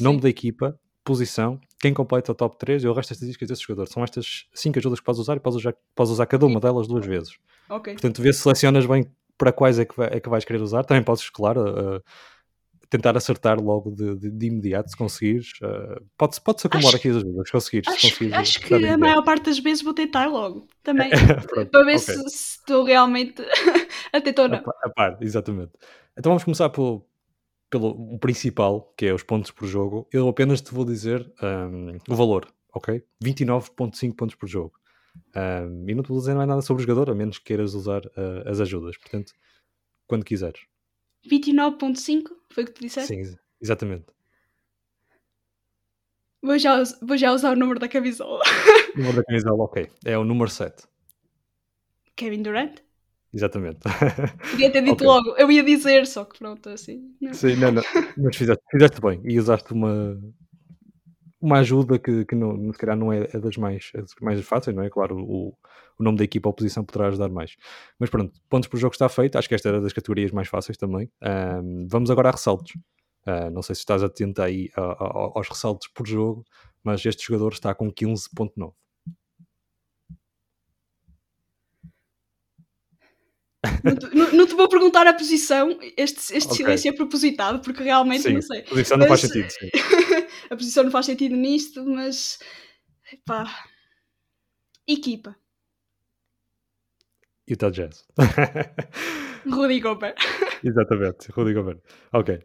nome 0.00 0.16
Sim. 0.16 0.22
da 0.22 0.28
equipa, 0.28 0.78
posição, 1.04 1.60
quem 1.80 1.94
completa 1.94 2.32
o 2.32 2.34
top 2.34 2.56
3 2.58 2.82
e 2.82 2.88
o 2.88 2.92
resto 2.92 3.10
das 3.10 3.18
estatísticas 3.18 3.48
desse 3.48 3.62
jogador. 3.62 3.86
São 3.88 4.02
estas 4.02 4.46
5 4.52 4.78
ajudas 4.78 4.98
que 4.98 5.06
podes 5.06 5.20
usar 5.20 5.36
e 5.36 5.40
podes 5.40 5.58
usar, 5.60 5.74
podes 5.94 6.12
usar 6.12 6.26
cada 6.26 6.44
uma 6.46 6.58
delas 6.60 6.88
duas 6.88 7.06
vezes. 7.06 7.36
Ok. 7.70 7.92
Portanto, 7.94 8.20
vê 8.20 8.32
se 8.32 8.40
selecionas 8.40 8.84
bem 8.84 9.06
para 9.38 9.52
quais 9.52 9.78
é 9.78 9.84
que, 9.84 9.96
vai- 9.96 10.08
é 10.12 10.20
que 10.20 10.28
vais 10.28 10.44
querer 10.44 10.60
usar. 10.62 10.84
Também 10.84 11.02
podes, 11.02 11.28
claro, 11.30 11.96
uh, 11.96 12.02
tentar 12.88 13.16
acertar 13.16 13.58
logo 13.60 13.90
de, 13.90 14.16
de- 14.16 14.30
de 14.30 14.46
imediato, 14.46 14.90
se 14.90 14.96
conseguires. 14.96 15.52
Uh, 15.62 16.04
pode, 16.16 16.40
pode-se 16.40 16.66
acumular 16.66 16.88
Acho- 16.88 16.96
aqui 16.98 17.08
as 17.08 17.16
ajudas, 17.16 17.46
se 17.46 17.52
conseguires. 17.52 17.88
se 17.88 17.94
Acho, 17.96 18.08
conseguires 18.10 18.36
acho 18.38 18.60
que 18.60 18.74
a 18.86 18.98
maior 18.98 19.22
parte 19.24 19.44
das 19.46 19.58
vezes 19.58 19.82
vou 19.82 19.94
tentar 19.94 20.26
logo. 20.26 20.66
Também. 20.82 21.10
Pronto, 21.48 21.70
para 21.70 21.84
ver 21.84 21.96
ok. 21.96 22.00
se, 22.00 22.14
se 22.30 22.58
estou 22.58 22.84
realmente 22.84 23.42
atento 24.12 24.40
ou 24.42 24.46
A, 24.46 24.48
não. 24.50 24.62
pa- 24.62 24.74
a 24.84 24.90
par, 24.90 25.18
exatamente. 25.20 25.72
Então 26.16 26.30
vamos 26.30 26.44
começar 26.44 26.68
pelo, 26.68 27.06
pelo 27.70 28.18
principal, 28.18 28.92
que 28.96 29.06
é 29.06 29.14
os 29.14 29.22
pontos 29.22 29.50
por 29.50 29.66
jogo. 29.66 30.06
Eu 30.12 30.28
apenas 30.28 30.60
te 30.60 30.74
vou 30.74 30.84
dizer 30.84 31.32
um, 31.42 31.96
o 32.08 32.14
valor, 32.14 32.46
ok? 32.74 33.02
29.5 33.24 34.14
pontos 34.14 34.34
por 34.36 34.46
jogo. 34.46 34.72
Um, 35.34 35.88
e 35.88 35.94
não 35.94 36.02
te 36.02 36.08
vou 36.08 36.18
dizer 36.18 36.34
mais 36.34 36.48
nada 36.48 36.60
sobre 36.62 36.82
o 36.82 36.86
jogador, 36.86 37.10
a 37.10 37.14
menos 37.14 37.38
que 37.38 37.44
queiras 37.44 37.74
usar 37.74 38.04
uh, 38.06 38.46
as 38.48 38.60
ajudas. 38.60 38.96
Portanto, 38.98 39.32
quando 40.06 40.24
quiseres. 40.24 40.60
29.5 41.30 42.30
foi 42.50 42.64
o 42.64 42.66
que 42.66 42.72
tu 42.72 42.80
disseste? 42.82 43.08
Sim, 43.14 43.20
ex- 43.20 43.36
exatamente. 43.60 44.06
Vou 46.42 46.58
já, 46.58 46.82
vou 47.00 47.16
já 47.16 47.32
usar 47.32 47.52
o 47.52 47.56
número 47.56 47.78
da 47.78 47.88
camisola. 47.88 48.42
Número 48.96 49.16
da 49.16 49.24
camisola, 49.24 49.62
ok. 49.64 49.88
É 50.04 50.18
o 50.18 50.24
número 50.24 50.50
7. 50.50 50.84
Kevin 52.16 52.42
Durant? 52.42 52.80
Exatamente. 53.32 53.78
Podia 54.50 54.70
ter 54.70 54.82
dito 54.82 54.92
Ok. 54.94 55.06
logo. 55.06 55.36
Eu 55.38 55.50
ia 55.50 55.62
dizer, 55.62 56.06
só 56.06 56.24
que 56.24 56.38
pronto, 56.38 56.68
assim. 56.68 57.14
não. 57.20 57.32
Sim, 57.32 57.56
não, 57.56 57.70
não. 57.72 57.82
Mas 58.18 58.36
fizeste, 58.36 58.62
fizeste 58.70 59.00
bem. 59.00 59.22
E 59.24 59.38
usaste 59.38 59.72
uma, 59.72 60.20
uma 61.42 61.58
ajuda 61.58 61.98
que, 61.98 62.24
que 62.24 62.36
não, 62.36 62.72
se 62.72 62.78
calhar 62.78 62.96
não 62.96 63.12
é, 63.12 63.28
é 63.32 63.38
das 63.38 63.56
mais, 63.56 63.90
é 63.94 64.02
mais 64.24 64.40
fáceis, 64.46 64.74
não 64.74 64.84
é? 64.84 64.88
Claro, 64.88 65.18
o, 65.18 65.48
o 65.98 66.04
nome 66.04 66.16
da 66.16 66.24
equipa, 66.24 66.48
a 66.48 66.50
oposição 66.50 66.84
poderá 66.84 67.08
ajudar 67.08 67.28
mais. 67.28 67.56
Mas 67.98 68.08
pronto, 68.08 68.32
pontos 68.48 68.68
por 68.68 68.78
jogo 68.78 68.94
está 68.94 69.08
feito. 69.08 69.36
Acho 69.36 69.48
que 69.48 69.54
esta 69.56 69.68
era 69.68 69.80
das 69.80 69.92
categorias 69.92 70.30
mais 70.30 70.46
fáceis 70.48 70.78
também. 70.78 71.10
Ahm, 71.20 71.88
vamos 71.90 72.10
agora 72.10 72.28
a 72.28 72.32
ressaltos. 72.32 72.72
Uh, 73.26 73.50
não 73.52 73.62
sei 73.62 73.74
se 73.74 73.80
estás 73.80 74.02
atento 74.02 74.40
aí 74.40 74.70
a, 74.76 74.80
a, 74.82 75.30
aos 75.34 75.48
ressaltos 75.48 75.88
por 75.88 76.06
jogo, 76.06 76.44
mas 76.82 77.04
este 77.04 77.24
jogador 77.26 77.52
está 77.52 77.74
com 77.74 77.90
15.9. 77.90 78.72
Não 83.84 83.94
te, 83.94 84.14
não, 84.14 84.32
não 84.32 84.46
te, 84.46 84.54
vou 84.54 84.68
perguntar 84.68 85.06
a 85.06 85.14
posição, 85.14 85.78
este, 85.96 86.36
este 86.36 86.46
okay. 86.46 86.56
silêncio 86.56 86.88
é 86.88 86.92
propositado, 86.92 87.60
porque 87.60 87.82
realmente 87.82 88.22
sim, 88.22 88.34
não 88.34 88.42
sei. 88.42 88.60
A 88.60 88.64
posição 88.64 88.98
mas, 88.98 89.08
não 89.08 89.16
faz 89.16 89.20
sentido. 89.20 89.50
Sim. 89.50 89.70
a 90.50 90.56
posição 90.56 90.84
não 90.84 90.90
faz 90.90 91.06
sentido 91.06 91.36
nisto, 91.36 91.84
mas 91.84 92.38
pá. 93.24 93.46
Equipa. 94.86 95.36
Utah 97.48 97.70
Jazz. 97.70 98.04
Rudy 99.46 99.80
Gobert. 99.80 100.16
Exatamente, 100.64 101.30
Rudy 101.30 101.54
Gobert. 101.54 101.80
Ok. 102.12 102.40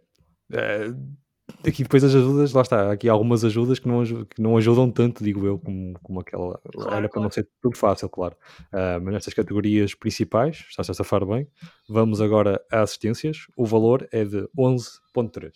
Uh, 0.52 1.18
aqui 1.66 1.84
depois 1.84 2.04
as 2.04 2.14
ajudas, 2.14 2.54
lá 2.54 2.62
está, 2.62 2.92
aqui 2.92 3.10
há 3.10 3.12
algumas 3.12 3.44
ajudas 3.44 3.80
que 3.80 3.88
não, 3.88 4.04
que 4.04 4.42
não 4.42 4.58
ajudam 4.58 4.90
tanto, 4.92 5.24
digo 5.24 5.46
eu, 5.46 5.60
como, 5.60 5.98
como 6.02 6.20
aquela. 6.20 6.60
Claro, 6.72 6.92
era 6.92 7.02
para 7.02 7.10
claro. 7.10 7.24
não 7.24 7.32
ser 7.32 7.48
tudo 7.62 7.78
fácil, 7.78 8.10
claro. 8.10 8.36
Uh, 8.74 9.02
mas 9.04 9.14
nestas 9.14 9.34
categorias 9.34 9.94
principais, 9.94 10.66
está-se 10.70 10.92
a 10.92 10.94
safar 10.94 11.26
bem. 11.26 11.48
Vamos 11.88 12.22
agora 12.22 12.62
a 12.72 12.82
assistências. 12.82 13.48
O 13.56 13.66
valor 13.66 14.08
é 14.12 14.24
de 14.24 14.48
11,3. 14.58 15.52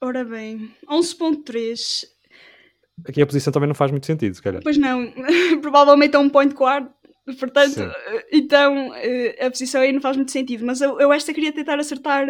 Ora 0.00 0.24
bem, 0.24 0.70
11.3. 0.90 1.78
Aqui 3.06 3.22
a 3.22 3.26
posição 3.26 3.52
também 3.52 3.68
não 3.68 3.74
faz 3.74 3.90
muito 3.90 4.06
sentido, 4.06 4.34
se 4.34 4.42
calhar. 4.42 4.62
Pois 4.62 4.76
não, 4.76 5.12
provavelmente 5.62 6.16
é 6.16 6.18
um 6.18 6.28
point 6.28 6.54
guard, 6.54 6.88
portanto, 7.38 7.74
Sim. 7.74 7.90
então 8.32 8.94
eh, 8.94 9.46
a 9.46 9.50
posição 9.50 9.80
aí 9.80 9.92
não 9.92 10.00
faz 10.00 10.16
muito 10.16 10.32
sentido. 10.32 10.64
Mas 10.64 10.80
eu, 10.80 11.00
eu 11.00 11.12
esta 11.12 11.32
queria 11.32 11.52
tentar 11.52 11.78
acertar 11.78 12.26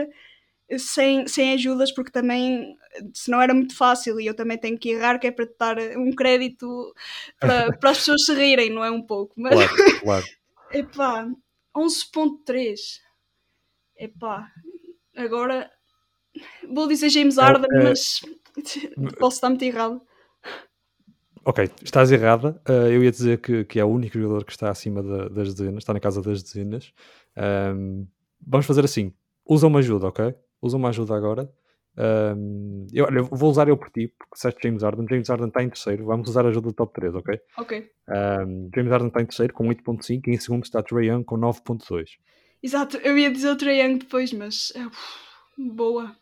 sem, 0.79 1.27
sem 1.27 1.53
ajudas, 1.53 1.93
porque 1.93 2.11
também 2.11 2.77
senão 3.15 3.41
era 3.41 3.55
muito 3.55 3.77
fácil 3.77 4.21
e 4.21 4.27
eu 4.27 4.35
também 4.35 4.59
tenho 4.59 4.79
que 4.79 4.91
errar, 4.91 5.19
que 5.19 5.27
é 5.27 5.31
para 5.31 5.49
dar 5.59 5.79
um 5.97 6.13
crédito 6.13 6.95
para, 7.39 7.73
para 7.79 7.91
as 7.91 7.99
pessoas 7.99 8.25
se 8.25 8.35
rirem, 8.35 8.71
não 8.71 8.85
é 8.85 8.91
um 8.91 9.03
pouco. 9.03 9.35
Mas, 9.37 9.55
claro, 9.55 10.01
claro. 10.01 10.27
epá, 10.73 11.29
11.3. 11.75 13.01
Epá, 13.97 14.51
agora 15.17 15.71
Vou 16.69 16.89
dizer 16.89 17.11
James 17.11 17.37
Harden, 17.37 17.69
é, 17.73 17.81
é... 17.81 17.89
mas 17.89 18.21
posso 19.19 19.37
estar 19.37 19.49
muito 19.49 19.63
errado. 19.63 20.01
Ok, 21.45 21.69
estás 21.83 22.13
errada. 22.13 22.61
Uh, 22.69 22.89
eu 22.89 23.03
ia 23.03 23.11
dizer 23.11 23.41
que, 23.41 23.65
que 23.65 23.81
é 23.81 23.85
o 23.85 23.89
único 23.89 24.19
jogador 24.19 24.45
que 24.45 24.53
está 24.53 24.71
acima 24.71 25.03
de, 25.03 25.29
das 25.31 25.55
dezenas, 25.55 25.83
está 25.83 25.93
na 25.93 26.01
casa 26.01 26.23
das 26.23 26.43
dezenas. 26.43 26.93
Um, 27.37 28.07
vamos 28.47 28.67
fazer 28.67 28.85
assim: 28.85 29.13
usa 29.47 29.67
uma 29.67 29.81
ajuda, 29.81 30.07
ok? 30.07 30.35
Usa 30.61 30.77
uma 30.77 30.91
ajuda 30.91 31.17
agora. 31.17 31.51
Um, 31.97 32.87
eu, 32.93 33.05
olha, 33.05 33.23
vou 33.23 33.51
usar 33.51 33.69
eu 33.69 33.77
por 33.77 33.91
ti, 33.91 34.09
porque 34.09 34.35
disseste 34.35 34.61
James 34.63 34.83
Harden. 34.83 35.07
James 35.09 35.29
Harden 35.29 35.49
está 35.49 35.63
em 35.63 35.69
terceiro. 35.69 36.07
Vamos 36.07 36.29
usar 36.29 36.45
a 36.47 36.49
ajuda 36.49 36.69
do 36.69 36.75
top 36.75 36.95
3, 36.95 37.15
ok? 37.17 37.41
Ok. 37.59 37.91
Um, 38.09 38.71
James 38.75 38.91
Harden 38.91 39.09
está 39.09 39.21
em 39.21 39.27
terceiro 39.27 39.53
com 39.53 39.69
8.5 39.69 40.23
e 40.27 40.31
em 40.31 40.39
segundo 40.39 40.65
está 40.65 40.83
Trae 40.83 41.09
Young 41.09 41.25
com 41.25 41.37
9.2. 41.37 42.05
Exato, 42.63 42.97
eu 42.99 43.19
ia 43.19 43.31
dizer 43.31 43.51
o 43.51 43.57
Trae 43.57 43.81
Young 43.83 43.99
depois, 43.99 44.33
mas 44.33 44.71
uh, 44.71 44.91
boa. 45.75 46.17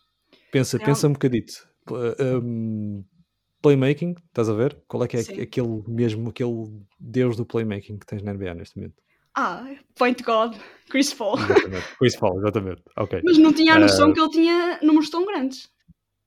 Pensa, 0.50 0.78
é 0.78 0.84
pensa 0.84 1.06
um 1.06 1.12
bocadito. 1.12 1.68
Um, 1.90 3.04
playmaking, 3.62 4.14
estás 4.28 4.48
a 4.48 4.54
ver? 4.54 4.76
Qual 4.88 5.02
é 5.04 5.08
que 5.08 5.16
é 5.16 5.22
Sim. 5.22 5.40
aquele 5.40 5.82
mesmo, 5.86 6.30
aquele 6.30 6.84
deus 6.98 7.36
do 7.36 7.44
playmaking 7.44 7.98
que 7.98 8.06
tens 8.06 8.22
na 8.22 8.32
NBA 8.32 8.54
neste 8.54 8.76
momento? 8.76 9.02
Ah, 9.36 9.64
Point 9.96 10.22
God, 10.22 10.56
Chris 10.88 11.14
Paul. 11.14 11.38
Exatamente. 11.38 11.86
Chris 11.98 12.16
Paul, 12.16 12.38
exatamente. 12.38 12.82
Okay. 12.96 13.20
Mas 13.24 13.38
não 13.38 13.52
tinha 13.52 13.74
a 13.74 13.78
noção 13.78 14.10
uh, 14.10 14.14
que 14.14 14.20
ele 14.20 14.30
tinha 14.30 14.78
números 14.82 15.08
tão 15.08 15.24
grandes. 15.24 15.68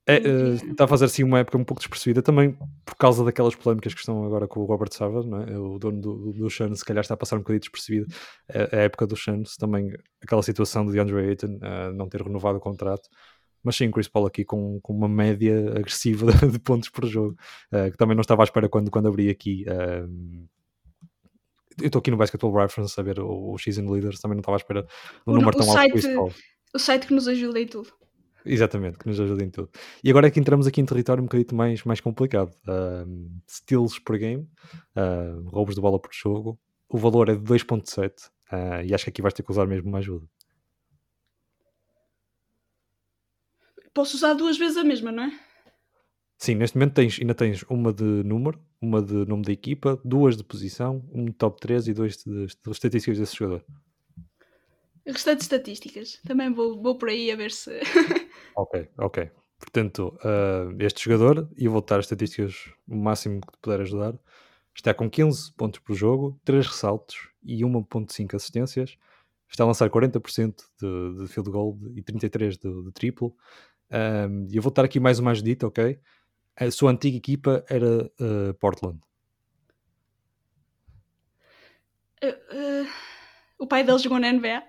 É, 0.06 0.18
uh, 0.18 0.54
está 0.70 0.84
a 0.84 0.88
fazer 0.88 1.06
assim 1.06 1.22
uma 1.22 1.38
época 1.38 1.56
um 1.56 1.64
pouco 1.64 1.80
despercebida 1.80 2.20
também 2.20 2.58
por 2.84 2.94
causa 2.94 3.24
daquelas 3.24 3.54
polémicas 3.54 3.94
que 3.94 4.00
estão 4.00 4.22
agora 4.22 4.46
com 4.46 4.60
o 4.60 4.66
Robert 4.66 4.90
não 5.26 5.42
é? 5.42 5.58
o 5.58 5.78
dono 5.78 5.98
do, 5.98 6.32
do 6.32 6.50
Suns, 6.50 6.80
se 6.80 6.84
calhar 6.84 7.00
está 7.00 7.14
a 7.14 7.16
passar 7.16 7.36
um 7.36 7.38
bocadinho 7.38 7.60
despercebido. 7.60 8.06
A, 8.50 8.76
a 8.76 8.80
época 8.80 9.06
do 9.06 9.16
Suns 9.16 9.56
também, 9.56 9.92
aquela 10.22 10.42
situação 10.42 10.84
de 10.84 10.92
DeAndre 10.92 11.28
Ayton 11.28 11.58
uh, 11.58 11.92
não 11.94 12.08
ter 12.08 12.20
renovado 12.20 12.58
o 12.58 12.60
contrato 12.60 13.08
mas 13.64 13.76
sim, 13.76 13.90
Chris 13.90 14.08
Paul 14.08 14.26
aqui 14.26 14.44
com, 14.44 14.78
com 14.80 14.92
uma 14.92 15.08
média 15.08 15.70
agressiva 15.76 16.30
de 16.46 16.58
pontos 16.58 16.90
por 16.90 17.06
jogo, 17.06 17.36
uh, 17.72 17.90
que 17.90 17.96
também 17.96 18.14
não 18.14 18.20
estava 18.20 18.42
à 18.42 18.44
espera 18.44 18.68
quando, 18.68 18.90
quando 18.90 19.08
abri 19.08 19.30
aqui. 19.30 19.64
Uh, 19.68 20.46
eu 21.80 21.86
estou 21.86 21.98
aqui 21.98 22.10
no 22.10 22.16
Basketball 22.16 22.54
Reference 22.54 22.98
a 23.00 23.02
ver 23.02 23.18
o, 23.18 23.52
o 23.52 23.58
Season 23.58 23.90
Leaders, 23.90 24.20
também 24.20 24.36
não 24.36 24.40
estava 24.40 24.56
à 24.56 24.58
espera 24.58 24.86
um 25.26 25.32
o, 25.32 25.34
número 25.36 25.56
tão 25.56 25.68
alto 25.76 25.90
Chris 25.90 26.06
Paul. 26.06 26.32
O 26.74 26.78
site 26.78 27.06
que 27.06 27.14
nos 27.14 27.26
ajuda 27.26 27.60
em 27.60 27.66
tudo. 27.66 27.90
Exatamente, 28.44 28.98
que 28.98 29.06
nos 29.06 29.18
ajuda 29.18 29.42
em 29.42 29.48
tudo. 29.48 29.70
E 30.02 30.10
agora 30.10 30.26
é 30.26 30.30
que 30.30 30.38
entramos 30.38 30.66
aqui 30.66 30.80
em 30.80 30.84
território 30.84 31.22
um 31.22 31.26
bocadinho 31.26 31.54
mais, 31.54 31.82
mais 31.84 32.00
complicado. 32.00 32.52
Uh, 32.68 33.40
steals 33.48 33.98
por 33.98 34.18
game, 34.18 34.46
uh, 34.96 35.48
roubos 35.48 35.74
de 35.74 35.80
bola 35.80 35.98
por 35.98 36.10
jogo. 36.12 36.58
O 36.88 36.98
valor 36.98 37.30
é 37.30 37.34
de 37.34 37.40
2.7 37.40 38.10
uh, 38.52 38.84
e 38.84 38.94
acho 38.94 39.04
que 39.04 39.10
aqui 39.10 39.22
vais 39.22 39.32
ter 39.32 39.42
que 39.42 39.50
usar 39.50 39.66
mesmo 39.66 39.88
uma 39.88 39.98
ajuda. 39.98 40.26
Posso 43.94 44.16
usar 44.16 44.34
duas 44.34 44.58
vezes 44.58 44.76
a 44.76 44.84
mesma, 44.84 45.10
não 45.10 45.22
é? 45.24 45.40
Sim, 46.36 46.56
neste 46.56 46.76
momento 46.76 46.94
tens, 46.94 47.18
ainda 47.20 47.34
tens 47.34 47.62
uma 47.70 47.92
de 47.92 48.04
número, 48.04 48.60
uma 48.80 49.00
de 49.00 49.14
nome 49.26 49.44
da 49.44 49.52
equipa, 49.52 49.98
duas 50.04 50.36
de 50.36 50.44
posição, 50.44 51.08
um 51.12 51.26
de 51.26 51.32
top 51.32 51.60
3 51.60 51.88
e 51.88 51.94
dois 51.94 52.18
de, 52.18 52.46
de 52.46 52.70
estatísticas 52.70 53.18
desse 53.18 53.36
jogador. 53.36 53.64
Restantes 55.06 55.44
estatísticas. 55.44 56.20
Também 56.26 56.52
vou, 56.52 56.82
vou 56.82 56.96
por 56.96 57.08
aí 57.08 57.30
a 57.30 57.36
ver 57.36 57.50
se. 57.50 57.70
ok, 58.56 58.88
ok. 58.98 59.30
Portanto, 59.58 60.18
uh, 60.20 60.74
este 60.80 61.04
jogador, 61.04 61.48
e 61.56 61.68
vou 61.68 61.80
dar 61.80 61.98
as 61.98 62.06
estatísticas 62.06 62.70
o 62.86 62.96
máximo 62.96 63.40
que 63.40 63.52
te 63.52 63.58
puder 63.62 63.80
ajudar, 63.80 64.18
está 64.74 64.92
com 64.92 65.08
15 65.08 65.52
pontos 65.52 65.80
por 65.80 65.94
jogo, 65.94 66.38
3 66.44 66.66
ressaltos 66.66 67.28
e 67.42 67.62
1.5 67.62 68.34
assistências. 68.34 68.96
Está 69.48 69.64
a 69.64 69.66
lançar 69.68 69.88
40% 69.88 70.54
de, 70.80 71.22
de 71.22 71.28
field 71.28 71.50
goal 71.50 71.78
e 71.94 72.02
33% 72.02 72.58
de, 72.58 72.84
de 72.84 72.92
triplo. 72.92 73.36
Um, 73.90 74.48
eu 74.52 74.62
vou 74.62 74.72
dar 74.72 74.84
aqui 74.84 74.98
mais 74.98 75.18
uma 75.18 75.30
ajudita, 75.30 75.66
ok? 75.66 75.98
A 76.56 76.70
sua 76.70 76.90
antiga 76.90 77.16
equipa 77.16 77.64
era 77.68 78.10
uh, 78.20 78.54
Portland. 78.60 78.98
Uh, 82.22 82.28
uh, 82.28 82.88
o 83.58 83.66
pai 83.66 83.84
deles 83.84 84.02
jogou 84.02 84.18
na 84.18 84.32
NBA? 84.32 84.62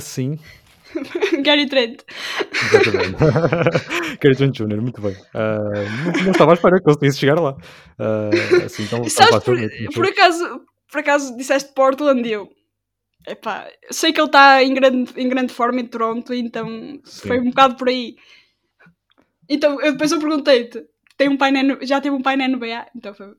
sim. 0.00 0.38
Gary 1.42 1.66
Trent. 1.66 2.02
Exatamente. 2.52 3.16
Gary 4.20 4.36
Trent 4.36 4.54
Jr., 4.54 4.80
muito 4.80 5.00
bem. 5.00 5.16
não, 5.34 6.24
não, 6.24 6.30
estava 6.30 6.52
à 6.52 6.54
espera 6.54 6.78
que 6.78 6.84
conseguisse 6.84 7.18
chegar 7.18 7.40
lá. 7.40 7.56
assim, 8.64 8.84
então, 8.84 9.04
Sabes, 9.08 9.44
por, 9.44 9.56
por, 9.94 10.06
acaso, 10.06 10.60
por 10.90 11.00
acaso 11.00 11.36
disseste 11.36 11.72
Portland 11.74 12.26
e 12.28 12.32
eu 12.32 12.57
Epá, 13.26 13.68
sei 13.90 14.12
que 14.12 14.20
ele 14.20 14.28
está 14.28 14.62
em 14.62 14.72
grande, 14.72 15.12
em 15.16 15.28
grande 15.28 15.52
forma 15.52 15.80
em 15.80 15.86
Toronto, 15.86 16.32
então 16.32 17.00
Sim. 17.04 17.28
foi 17.28 17.40
um 17.40 17.50
bocado 17.50 17.76
por 17.76 17.88
aí. 17.88 18.16
Então, 19.48 19.80
eu, 19.80 19.92
depois 19.92 20.12
eu 20.12 20.18
perguntei-te, 20.18 20.84
tem 21.18 21.28
um 21.28 21.36
pai 21.36 21.50
na, 21.50 21.84
já 21.84 22.00
teve 22.00 22.14
um 22.14 22.22
pai 22.22 22.36
na 22.36 22.46
NBA? 22.46 22.86
Então 22.94 23.12
foi, 23.12 23.34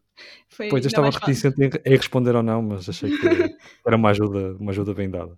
foi 0.49 0.67
pois 0.67 0.83
eu 0.83 0.89
estava 0.89 1.09
reticente 1.09 1.63
em, 1.63 1.69
em, 1.85 1.95
responder 1.95 2.35
ou 2.35 2.43
não, 2.43 2.61
mas 2.61 2.89
achei 2.89 3.09
que 3.09 3.25
era 3.87 3.95
uma 3.95 4.09
ajuda, 4.09 4.57
uma 4.59 4.71
ajuda 4.71 4.93
bem 4.93 5.09
dada. 5.09 5.31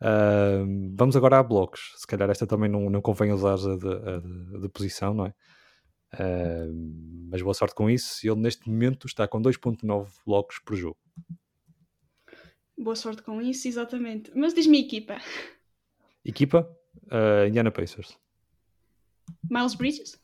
Uh, 0.00 0.92
vamos 0.94 1.16
agora 1.16 1.38
a 1.38 1.42
blocos. 1.42 1.94
Se 1.96 2.06
calhar 2.06 2.28
esta 2.28 2.46
também 2.46 2.68
não, 2.68 2.90
não 2.90 3.00
convém 3.00 3.32
usar 3.32 3.54
a 3.54 3.76
de, 3.76 3.88
a 3.88 4.18
de, 4.18 4.60
de 4.60 4.68
posição, 4.68 5.14
não 5.14 5.26
é? 5.26 5.32
Uh, 6.14 7.28
mas 7.30 7.40
boa 7.40 7.54
sorte 7.54 7.74
com 7.74 7.88
isso. 7.88 8.26
Ele 8.26 8.40
neste 8.40 8.68
momento 8.68 9.06
está 9.06 9.26
com 9.26 9.40
2.9 9.40 10.06
blocos 10.26 10.58
por 10.64 10.76
jogo. 10.76 10.98
Boa 12.86 12.94
sorte 12.94 13.20
com 13.20 13.42
isso, 13.42 13.66
exatamente. 13.66 14.30
Mas 14.32 14.54
diz-me 14.54 14.78
equipa. 14.78 15.20
Equipa? 16.24 16.70
Uh, 17.06 17.48
Indiana 17.48 17.72
Pacers. 17.72 18.16
Miles 19.50 19.74
Bridges? 19.74 20.14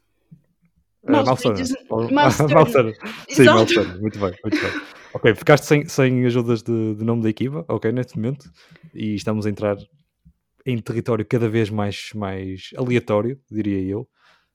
Uh, 1.03 1.11
Miles, 1.11 1.43
Bridges. 1.43 1.75
Miles 1.91 2.37
Turner. 2.73 2.97
Sim, 3.29 3.43
Miles 3.43 3.75
Turner. 3.75 4.01
Muito 4.01 4.17
bem, 4.17 4.39
muito 4.45 4.61
bem. 4.61 4.83
Ok, 5.13 5.35
ficaste 5.35 5.65
sem, 5.65 5.89
sem 5.89 6.25
ajudas 6.25 6.63
de, 6.63 6.95
de 6.95 7.05
nome 7.05 7.25
da 7.25 7.31
equipa, 7.31 7.65
ok, 7.67 7.91
neste 7.91 8.15
momento. 8.15 8.49
E 8.95 9.17
estamos 9.17 9.45
a 9.45 9.51
entrar 9.51 9.77
em 10.65 10.79
território 10.79 11.27
cada 11.27 11.49
vez 11.49 11.69
mais, 11.69 12.13
mais 12.15 12.71
aleatório, 12.77 13.41
diria 13.51 13.83
eu. 13.83 14.09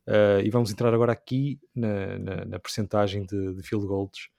Uh, 0.08 0.40
e 0.46 0.50
vamos 0.50 0.72
entrar 0.72 0.94
agora 0.94 1.12
aqui 1.12 1.60
na, 1.76 2.18
na, 2.20 2.46
na 2.46 2.58
percentagem 2.58 3.26
de, 3.26 3.56
de 3.56 3.64
field 3.64 3.86
goals 3.86 4.30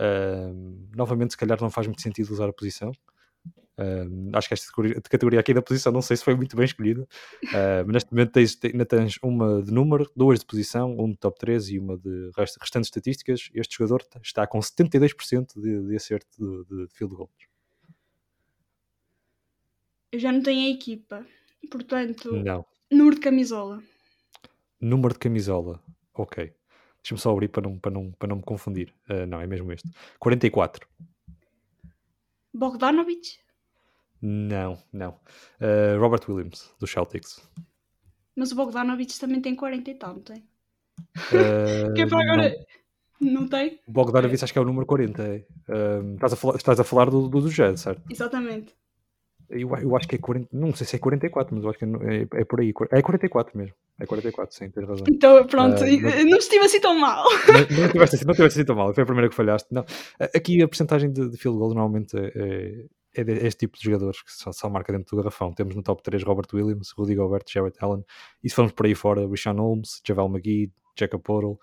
Uh, 0.00 0.88
novamente, 0.96 1.32
se 1.32 1.36
calhar 1.36 1.60
não 1.60 1.68
faz 1.68 1.86
muito 1.86 2.00
sentido 2.00 2.30
usar 2.30 2.48
a 2.48 2.52
posição. 2.52 2.90
Uh, 3.78 4.30
acho 4.34 4.48
que 4.48 4.54
esta 4.54 4.72
categoria 5.08 5.40
aqui 5.40 5.54
da 5.54 5.62
posição 5.62 5.90
não 5.90 6.02
sei 6.02 6.16
se 6.16 6.24
foi 6.24 6.34
muito 6.34 6.54
bem 6.54 6.66
escolhida, 6.66 7.02
uh, 7.02 7.84
mas 7.86 7.94
neste 7.94 8.12
momento 8.12 8.32
tens, 8.32 8.58
ainda 8.62 8.84
tens 8.84 9.18
uma 9.22 9.62
de 9.62 9.72
número, 9.72 10.10
duas 10.14 10.38
de 10.38 10.46
posição, 10.46 10.96
um 10.98 11.10
de 11.10 11.16
top 11.16 11.38
3 11.38 11.70
e 11.70 11.78
uma 11.78 11.96
de 11.96 12.30
rest, 12.36 12.56
restantes 12.60 12.88
estatísticas. 12.88 13.50
Este 13.54 13.76
jogador 13.76 14.04
está 14.22 14.46
com 14.46 14.58
72% 14.58 15.60
de, 15.60 15.88
de 15.88 15.96
acerto 15.96 16.28
de, 16.38 16.86
de 16.86 16.94
field 16.94 17.14
goals. 17.14 17.30
Eu 20.12 20.18
já 20.18 20.32
não 20.32 20.42
tenho 20.42 20.66
a 20.66 20.74
equipa. 20.74 21.26
Portanto, 21.70 22.32
Não. 22.32 22.64
número 22.90 23.16
de 23.16 23.22
camisola. 23.22 23.82
Número 24.80 25.12
de 25.12 25.20
camisola. 25.20 25.80
Ok. 26.14 26.52
Deixa-me 27.02 27.20
só 27.20 27.32
abrir 27.32 27.48
para 27.48 27.62
não, 27.62 27.78
para 27.78 27.90
não, 27.90 28.12
para 28.12 28.28
não 28.28 28.36
me 28.36 28.42
confundir. 28.42 28.92
Uh, 29.08 29.26
não, 29.26 29.40
é 29.40 29.46
mesmo 29.46 29.72
este. 29.72 29.88
44. 30.18 30.86
Bogdanovic? 32.52 33.38
Não, 34.20 34.78
não. 34.92 35.18
Uh, 35.60 35.98
Robert 35.98 36.22
Williams, 36.28 36.74
do 36.78 36.86
Celtics. 36.86 37.40
Mas 38.36 38.52
o 38.52 38.54
Bogdanovic 38.54 39.18
também 39.18 39.40
tem 39.40 39.54
40 39.54 39.90
e 39.90 39.94
tal, 39.94 40.14
não 40.14 40.22
tem? 40.22 40.38
Uh, 40.38 41.94
que 41.94 42.02
é 42.02 42.06
para 42.06 42.22
agora. 42.22 42.54
Não, 43.20 43.32
não 43.42 43.48
tem? 43.48 43.80
O 43.86 43.92
Bogdanovic 43.92 44.44
acho 44.44 44.52
que 44.52 44.58
é 44.58 44.62
o 44.62 44.64
número 44.64 44.84
40. 44.84 45.22
É. 45.22 45.44
Uh, 45.68 46.14
estás, 46.14 46.32
a 46.32 46.36
falar, 46.36 46.56
estás 46.56 46.80
a 46.80 46.84
falar 46.84 47.10
do, 47.10 47.28
do, 47.28 47.40
do 47.40 47.50
Jazz, 47.50 47.80
certo? 47.80 48.02
Exatamente. 48.10 48.74
Eu, 49.48 49.74
eu 49.76 49.96
acho 49.96 50.06
que 50.06 50.14
é 50.14 50.18
40, 50.18 50.48
não 50.52 50.74
sei 50.74 50.86
se 50.86 50.96
é 50.96 50.98
44, 50.98 51.54
mas 51.54 51.64
eu 51.64 51.70
acho 51.70 51.78
que 51.78 51.84
é, 51.84 51.88
é, 51.88 52.40
é 52.40 52.44
por 52.44 52.60
aí. 52.60 52.72
É 52.90 53.02
44 53.02 53.58
mesmo. 53.58 53.74
É 54.00 54.06
44, 54.06 54.56
sim, 54.56 54.70
tens 54.70 54.88
razão. 54.88 55.04
Então, 55.08 55.46
pronto, 55.46 55.84
uh, 55.84 56.02
mas, 56.02 56.24
não 56.24 56.38
estive 56.38 56.64
assim 56.64 56.80
tão 56.80 56.98
mal. 56.98 57.24
Não, 57.46 57.82
não, 57.82 57.88
tiveste, 57.90 58.16
assim, 58.16 58.24
não 58.24 58.34
tiveste 58.34 58.58
assim 58.58 58.66
tão 58.66 58.74
mal, 58.74 58.94
foi 58.94 59.02
a 59.02 59.06
primeira 59.06 59.28
que 59.28 59.34
falhaste. 59.34 59.68
Não. 59.70 59.84
Aqui 60.34 60.62
a 60.62 60.66
porcentagem 60.68 61.12
de, 61.12 61.30
de 61.30 61.36
field 61.36 61.58
goal 61.58 61.74
normalmente 61.74 62.16
é, 62.16 62.86
é, 63.14 63.20
é 63.20 63.46
este 63.46 63.66
tipo 63.66 63.76
de 63.76 63.84
jogadores 63.84 64.22
que 64.22 64.32
só, 64.32 64.52
só 64.52 64.70
marca 64.70 64.92
dentro 64.92 65.14
do 65.14 65.22
garrafão. 65.22 65.52
Temos 65.52 65.74
no 65.74 65.82
top 65.82 66.02
3 66.02 66.22
Robert 66.22 66.48
Williams, 66.52 66.92
Rudy 66.96 67.14
Gobert, 67.14 67.44
Jarrett 67.46 67.76
Allen. 67.80 68.02
E 68.42 68.48
se 68.48 68.54
formos 68.54 68.72
por 68.72 68.86
aí 68.86 68.94
fora, 68.94 69.28
Richard 69.28 69.60
Holmes, 69.60 70.00
Javel 70.06 70.26
McGee, 70.26 70.72
Jacob 70.98 71.20
Portal, 71.22 71.58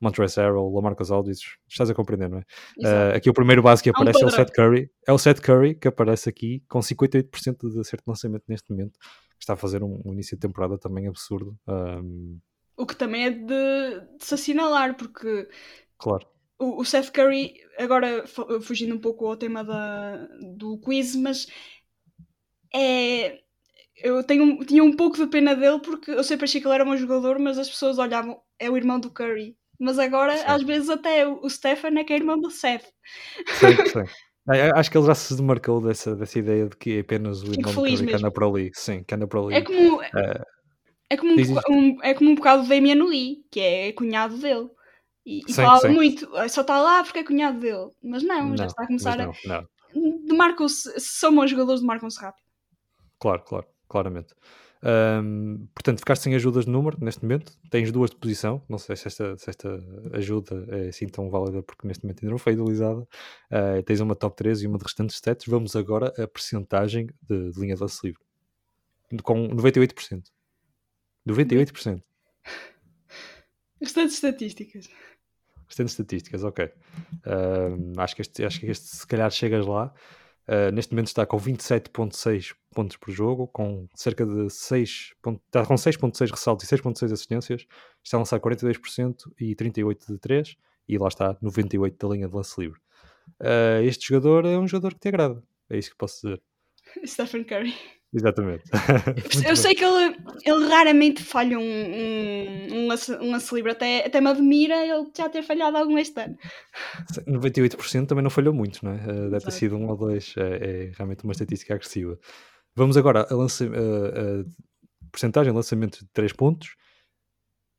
Montrezl 0.00 0.40
Harrell, 0.40 0.70
Lamarcus 0.70 1.10
Aldridge, 1.10 1.58
estás 1.68 1.88
a 1.88 1.94
compreender, 1.94 2.28
não 2.28 2.38
é? 2.38 2.42
Uh, 2.78 3.16
aqui 3.16 3.30
o 3.30 3.32
primeiro 3.32 3.62
base 3.62 3.82
que 3.82 3.88
aparece 3.88 4.22
é 4.22 4.26
o 4.26 4.30
Seth 4.30 4.50
Curry, 4.52 4.90
é 5.06 5.12
o 5.12 5.18
Seth 5.18 5.40
Curry 5.40 5.74
que 5.74 5.88
aparece 5.88 6.28
aqui 6.28 6.62
com 6.68 6.80
58% 6.80 7.72
de 7.72 7.80
acerto 7.80 8.04
de 8.04 8.10
lançamento 8.10 8.44
neste 8.46 8.70
momento, 8.70 8.98
está 9.44 9.54
a 9.54 9.58
fazer 9.58 9.82
um, 9.82 10.00
um 10.04 10.12
início 10.12 10.36
de 10.36 10.40
temporada 10.40 10.78
também 10.78 11.06
absurdo. 11.06 11.56
Um... 11.66 12.38
O 12.76 12.86
que 12.86 12.96
também 12.96 13.26
é 13.26 13.30
de, 13.30 13.46
de, 13.46 14.24
se 14.24 14.34
assinalar, 14.34 14.96
porque 14.96 15.48
claro. 15.96 16.26
o, 16.58 16.80
o 16.80 16.84
Seth 16.84 17.10
Curry, 17.10 17.54
agora 17.78 18.24
fugindo 18.62 18.94
um 18.94 19.00
pouco 19.00 19.26
ao 19.26 19.36
tema 19.36 19.62
da, 19.62 20.26
do 20.56 20.78
quiz, 20.78 21.14
mas 21.14 21.46
é 22.74 23.44
eu 23.96 24.24
tenho, 24.24 24.64
tinha 24.64 24.82
um 24.82 24.96
pouco 24.96 25.16
de 25.16 25.26
pena 25.26 25.54
dele 25.54 25.78
porque 25.78 26.10
eu 26.10 26.24
sempre 26.24 26.44
achei 26.44 26.60
que 26.60 26.66
ele 26.66 26.74
era 26.74 26.84
um 26.84 26.96
jogador, 26.96 27.38
mas 27.38 27.58
as 27.58 27.68
pessoas 27.68 27.98
olhavam, 27.98 28.40
é 28.58 28.68
o 28.68 28.76
irmão 28.76 28.98
do 28.98 29.10
Curry. 29.10 29.56
Mas 29.78 29.98
agora, 29.98 30.36
sim. 30.36 30.44
às 30.46 30.62
vezes, 30.62 30.88
até 30.88 31.26
o 31.26 31.48
Stefan 31.48 31.98
é 31.98 32.04
que 32.04 32.12
é 32.12 32.16
irmão 32.16 32.38
do 32.38 32.50
Seth. 32.50 32.84
Sim, 33.58 33.86
sim. 33.86 34.12
Acho 34.46 34.90
que 34.90 34.98
ele 34.98 35.06
já 35.06 35.14
se 35.14 35.34
demarcou 35.36 35.80
dessa, 35.80 36.14
dessa 36.14 36.38
ideia 36.38 36.68
de 36.68 36.76
que 36.76 36.98
é 36.98 37.00
apenas 37.00 37.42
o 37.42 37.52
irmão 37.52 37.72
do 37.72 37.80
Curry 37.80 38.06
que 38.06 38.14
anda 38.14 38.30
por 38.30 38.44
ali. 38.44 38.70
Sim, 38.74 39.02
que 39.02 39.14
anda 39.14 39.26
por 39.26 39.44
ali. 39.46 39.54
É 39.54 39.62
como, 39.62 39.96
uh, 40.00 40.44
é 41.08 41.16
como, 41.16 41.32
um, 41.32 41.60
um, 41.70 42.02
é 42.02 42.14
como 42.14 42.30
um 42.30 42.34
bocado 42.34 42.62
do 42.62 42.68
Damian 42.68 43.04
Lee, 43.04 43.44
que 43.50 43.60
é 43.60 43.92
cunhado 43.92 44.36
dele. 44.36 44.68
E, 45.24 45.40
e 45.48 45.52
sim, 45.52 45.62
fala 45.62 45.80
sim. 45.80 45.88
muito, 45.88 46.28
só 46.50 46.60
está 46.60 46.78
lá 46.78 47.02
porque 47.02 47.20
é 47.20 47.24
cunhado 47.24 47.58
dele. 47.58 47.88
Mas 48.02 48.22
não, 48.22 48.48
não 48.48 48.56
já 48.56 48.66
está 48.66 48.82
a 48.82 48.86
começar 48.86 49.16
não, 49.16 49.30
a. 49.30 49.48
Não. 49.48 49.66
Demarcam-se, 50.26 50.92
são 51.00 51.34
bons 51.34 51.50
jogadores, 51.50 51.80
demarcam-se 51.80 52.20
rápido. 52.20 52.44
Claro, 53.18 53.42
claro, 53.44 53.66
claramente. 53.88 54.34
Um, 54.84 55.66
portanto, 55.74 56.00
ficaste 56.00 56.22
sem 56.22 56.34
ajudas 56.34 56.66
de 56.66 56.70
número 56.70 56.98
neste 57.00 57.22
momento. 57.22 57.52
Tens 57.70 57.90
duas 57.90 58.10
de 58.10 58.16
posição. 58.16 58.62
Não 58.68 58.78
sei 58.78 58.96
se 58.96 59.08
esta, 59.08 59.36
se 59.36 59.48
esta 59.48 59.82
ajuda 60.12 60.66
é 60.68 60.88
assim 60.88 61.08
tão 61.08 61.30
válida, 61.30 61.62
porque 61.62 61.86
neste 61.86 62.04
momento 62.04 62.20
ainda 62.22 62.30
não 62.32 62.38
foi 62.38 62.52
idealizada. 62.52 63.00
Uh, 63.00 63.82
tens 63.84 64.00
uma 64.00 64.14
top 64.14 64.36
3 64.36 64.62
e 64.62 64.66
uma 64.66 64.78
de 64.78 64.84
restantes 64.84 65.16
stats. 65.16 65.46
Vamos 65.46 65.74
agora 65.74 66.12
a 66.22 66.26
percentagem 66.28 67.08
de, 67.22 67.50
de 67.50 67.60
linha 67.60 67.74
de 67.74 67.80
lance 67.80 67.98
livre 68.04 68.20
com 69.22 69.48
98%. 69.48 70.24
98%. 71.26 72.02
Restantes 73.80 74.14
estatísticas. 74.14 74.88
Restantes 75.66 75.92
estatísticas, 75.92 76.44
ok. 76.44 76.66
Uh, 76.66 78.00
acho, 78.00 78.16
que 78.16 78.22
este, 78.22 78.44
acho 78.44 78.60
que 78.60 78.66
este, 78.66 78.86
se 78.96 79.06
calhar, 79.06 79.30
chegas 79.30 79.66
lá. 79.66 79.92
Uh, 80.46 80.70
neste 80.72 80.92
momento 80.92 81.08
está 81.08 81.24
com 81.24 81.38
27.6 81.38 82.54
pontos 82.74 82.96
por 82.96 83.10
jogo, 83.12 83.46
com 83.48 83.88
cerca 83.94 84.26
de 84.26 84.50
6. 84.50 85.14
Está 85.46 85.64
com 85.64 85.74
6.6 85.74 86.30
ressaltos 86.30 86.70
e 86.70 86.76
6.6 86.76 87.12
assistências. 87.12 87.66
Está 88.02 88.16
a 88.16 88.20
lançar 88.20 88.40
42% 88.40 89.32
e 89.40 89.54
38% 89.54 90.06
de 90.08 90.18
3. 90.18 90.56
E 90.88 90.98
lá 90.98 91.08
está, 91.08 91.34
98% 91.36 91.96
da 91.98 92.08
linha 92.08 92.28
de 92.28 92.34
lance 92.34 92.60
livre. 92.60 92.78
Uh, 93.40 93.82
este 93.84 94.08
jogador 94.08 94.44
é 94.44 94.58
um 94.58 94.68
jogador 94.68 94.94
que 94.94 95.00
te 95.00 95.08
agrada. 95.08 95.42
É 95.70 95.78
isso 95.78 95.90
que 95.90 95.96
posso 95.96 96.20
dizer. 96.22 96.42
Stephen 97.06 97.44
Curry. 97.44 97.74
Exatamente. 98.14 98.62
eu 99.48 99.56
sei 99.56 99.74
que 99.74 99.84
ele, 99.84 100.16
ele 100.44 100.66
raramente 100.68 101.22
falha 101.22 101.58
um, 101.58 101.62
um, 101.62 102.74
um, 102.74 102.86
lance, 102.86 103.12
um 103.12 103.32
lance 103.32 103.52
livre, 103.52 103.72
até, 103.72 104.06
até 104.06 104.20
me 104.20 104.28
admira 104.28 104.86
ele 104.86 105.10
já 105.16 105.28
ter 105.28 105.42
falhado 105.42 105.76
algum 105.76 105.98
este 105.98 106.20
ano. 106.20 106.36
98% 107.26 108.06
também 108.06 108.22
não 108.22 108.30
falhou 108.30 108.54
muito, 108.54 108.84
não 108.84 108.92
é? 108.92 108.96
Uh, 108.96 109.30
deve 109.30 109.44
ter 109.44 109.50
sido 109.50 109.76
um 109.76 109.88
ou 109.88 109.96
dois, 109.96 110.34
é, 110.36 110.42
é, 110.42 110.92
realmente 110.96 111.24
uma 111.24 111.32
estatística 111.32 111.74
agressiva. 111.74 112.16
Vamos 112.76 112.96
agora 112.96 113.26
a, 113.30 113.34
lança, 113.34 113.64
porcentagem 115.10 115.52
de 115.52 115.56
lançamento 115.56 116.00
de 116.00 116.06
3 116.12 116.32
pontos. 116.32 116.74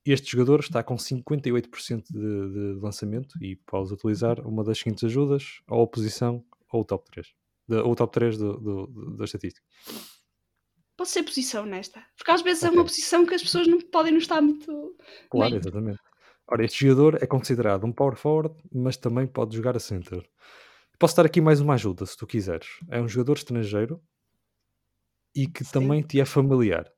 Este 0.06 0.32
jogador 0.32 0.60
está 0.60 0.84
com 0.84 0.96
58% 0.96 2.04
de, 2.10 2.74
de 2.74 2.80
lançamento 2.80 3.44
e 3.44 3.56
podes 3.56 3.92
utilizar 3.92 4.40
uma 4.48 4.64
das 4.64 4.78
seguintes 4.78 5.04
ajudas, 5.04 5.62
ou 5.68 5.84
a 5.84 5.88
posição 5.88 6.46
ou 6.72 6.82
o 6.82 6.86
top 6.86 7.10
3. 7.12 7.28
De, 7.68 7.76
ou 7.78 7.92
o 7.92 7.96
top 7.96 8.14
3 8.14 8.38
do, 8.38 8.60
do, 8.60 9.18
da 9.18 9.26
estatística. 9.26 9.66
Pode 10.96 11.10
ser 11.10 11.24
posição 11.24 11.66
nesta. 11.66 12.02
Porque 12.16 12.32
às 12.32 12.42
vezes 12.42 12.64
okay. 12.64 12.76
é 12.76 12.80
uma 12.80 12.86
posição 12.86 13.26
que 13.26 13.34
as 13.34 13.42
pessoas 13.42 13.68
não 13.68 13.82
podem 13.82 14.12
não 14.12 14.20
estar 14.20 14.42
muito. 14.42 14.96
Claro, 15.30 15.52
bem. 15.52 15.60
exatamente. 15.60 16.00
Ora, 16.48 16.64
este 16.64 16.86
jogador 16.86 17.18
é 17.22 17.26
considerado 17.26 17.86
um 17.86 17.92
power 17.92 18.16
forward, 18.16 18.56
mas 18.72 18.96
também 18.96 19.26
pode 19.26 19.56
jogar 19.56 19.76
a 19.76 19.80
center. 19.80 20.24
Posso 21.00 21.16
dar 21.18 21.26
aqui 21.26 21.42
mais 21.42 21.60
uma 21.60 21.74
ajuda, 21.74 22.06
se 22.06 22.16
tu 22.16 22.28
quiseres. 22.28 22.68
É 22.90 23.02
um 23.02 23.08
jogador 23.08 23.38
estrangeiro 23.38 24.00
e 25.36 25.48
que 25.48 25.64
Sim. 25.64 25.72
também 25.72 26.02
te 26.02 26.20
é 26.20 26.26
familiar. 26.26 26.92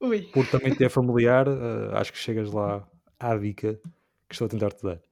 Ui. 0.00 0.22
Por 0.32 0.46
também 0.46 0.74
te 0.74 0.84
é 0.84 0.88
familiar, 0.88 1.46
uh, 1.48 1.94
acho 1.96 2.12
que 2.12 2.18
chegas 2.18 2.50
lá 2.52 2.88
à 3.18 3.36
dica 3.36 3.74
que 4.28 4.34
estou 4.34 4.46
a 4.46 4.48
tentar 4.48 4.70
te 4.70 4.82
dar. 4.82 5.02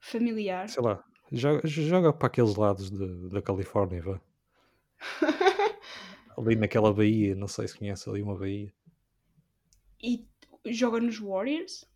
Familiar. 0.00 0.68
Sei 0.68 0.82
lá, 0.82 1.04
Joga, 1.34 1.66
joga 1.66 2.12
para 2.12 2.26
aqueles 2.26 2.56
lados 2.56 2.90
de, 2.90 3.30
da 3.30 3.40
Califórnia, 3.40 4.02
vá. 4.02 4.20
ali 6.36 6.56
naquela 6.56 6.92
baía, 6.92 7.34
não 7.34 7.48
sei 7.48 7.66
se 7.66 7.78
conhece 7.78 8.08
ali 8.10 8.22
uma 8.22 8.36
baía. 8.36 8.70
E 10.02 10.28
joga 10.66 11.00
nos 11.00 11.18
Warriors? 11.18 11.90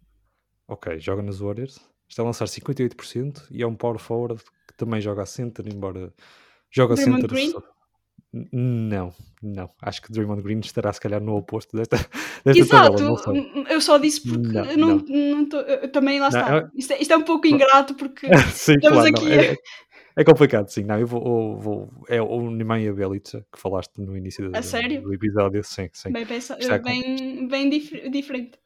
Ok, 0.66 0.98
joga 0.98 1.20
nos 1.20 1.40
Warriors. 1.40 1.78
Está 2.08 2.22
a 2.22 2.24
lançar 2.24 2.46
58% 2.46 3.46
e 3.50 3.62
é 3.62 3.66
um 3.66 3.76
power 3.76 3.98
forward 3.98 4.42
também 4.76 5.00
joga 5.00 5.22
a 5.22 5.26
center, 5.26 5.66
embora 5.72 6.12
joga 6.70 6.94
a 6.94 6.96
center. 6.96 7.28
Green? 7.28 7.52
Não, 8.52 9.14
não. 9.42 9.70
Acho 9.80 10.02
que 10.02 10.12
Draymond 10.12 10.42
Green 10.42 10.60
estará 10.60 10.92
se 10.92 11.00
calhar 11.00 11.22
no 11.22 11.36
oposto 11.36 11.76
desta, 11.76 11.96
desta 12.44 12.60
Exato, 12.60 12.96
tabela, 12.96 13.66
eu 13.70 13.80
só 13.80 13.98
disse 13.98 14.22
porque 14.22 14.48
não, 14.48 14.76
não, 14.76 14.96
não. 14.96 15.36
não 15.36 15.48
tô, 15.48 15.62
também 15.88 16.20
lá 16.20 16.28
está. 16.28 16.62
Não, 16.62 16.70
isto, 16.74 16.92
é, 16.92 17.00
isto, 17.00 17.12
é, 17.12 17.16
um 17.16 17.22
pouco 17.22 17.46
ingrato 17.46 17.94
porque 17.94 18.26
sim, 18.52 18.74
estamos 18.74 18.98
claro, 18.98 19.08
aqui. 19.08 19.32
É, 19.32 19.56
é, 20.16 20.24
complicado, 20.24 20.68
sim. 20.68 20.84
Não, 20.84 20.98
eu 20.98 21.06
vou, 21.06 21.22
eu 21.22 21.60
vou 21.60 21.90
é 22.08 22.20
o 22.20 22.50
Nemanja 22.50 22.92
Belica 22.92 23.46
que 23.52 23.58
falaste 23.58 23.92
no 23.98 24.16
início 24.16 24.50
do, 24.50 24.50
do, 24.50 25.14
episódio. 25.14 25.64
Sim, 25.64 25.88
sim. 25.92 26.12
Bem, 26.12 26.26
bem, 26.26 26.40
com... 26.82 27.48
bem 27.48 27.70
dif 27.70 28.10
diferente. 28.10 28.58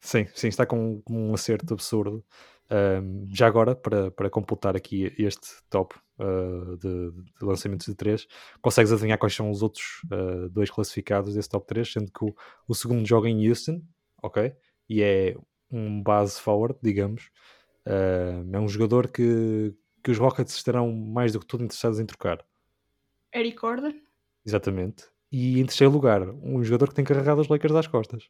Sim, 0.00 0.26
sim, 0.34 0.48
está 0.48 0.64
com 0.64 1.02
um 1.10 1.34
acerto 1.34 1.74
absurdo. 1.74 2.24
Um, 2.68 3.28
já 3.32 3.46
agora, 3.46 3.76
para, 3.76 4.10
para 4.10 4.28
completar 4.28 4.76
aqui 4.76 5.14
este 5.18 5.62
top 5.70 5.94
uh, 6.18 6.76
de, 6.76 7.12
de, 7.12 7.44
lançamentos 7.44 7.86
de 7.86 7.94
3, 7.94 8.26
consegues 8.60 8.92
adivinhar 8.92 9.18
quais 9.18 9.34
são 9.34 9.50
os 9.50 9.62
outros 9.62 10.02
uh, 10.06 10.48
dois 10.48 10.70
classificados 10.70 11.34
desse 11.34 11.48
top 11.48 11.66
3, 11.66 11.92
sendo 11.92 12.10
que 12.10 12.24
o, 12.24 12.34
o, 12.66 12.74
segundo 12.74 13.06
joga 13.06 13.28
em 13.28 13.48
Houston, 13.48 13.80
ok? 14.22 14.52
E 14.88 15.02
é 15.02 15.36
um 15.70 16.02
base 16.02 16.40
forward, 16.40 16.76
digamos. 16.82 17.30
Uh, 17.86 18.48
é 18.52 18.58
um 18.58 18.68
jogador 18.68 19.08
que, 19.08 19.72
que 20.02 20.10
os 20.10 20.18
Rockets 20.18 20.54
estarão 20.54 20.92
mais 20.92 21.32
do 21.32 21.40
que 21.40 21.46
tudo 21.46 21.64
interessados 21.64 22.00
em 22.00 22.06
trocar. 22.06 22.44
Eric 23.32 23.58
Gordon? 23.58 23.92
Exatamente. 24.44 25.04
E 25.30 25.60
em 25.60 25.66
terceiro 25.66 25.92
lugar, 25.92 26.22
um 26.28 26.62
jogador 26.64 26.88
que 26.88 26.94
tem 26.94 27.04
carregado 27.04 27.40
os 27.40 27.48
Lakers 27.48 27.74
às 27.74 27.86
costas. 27.86 28.28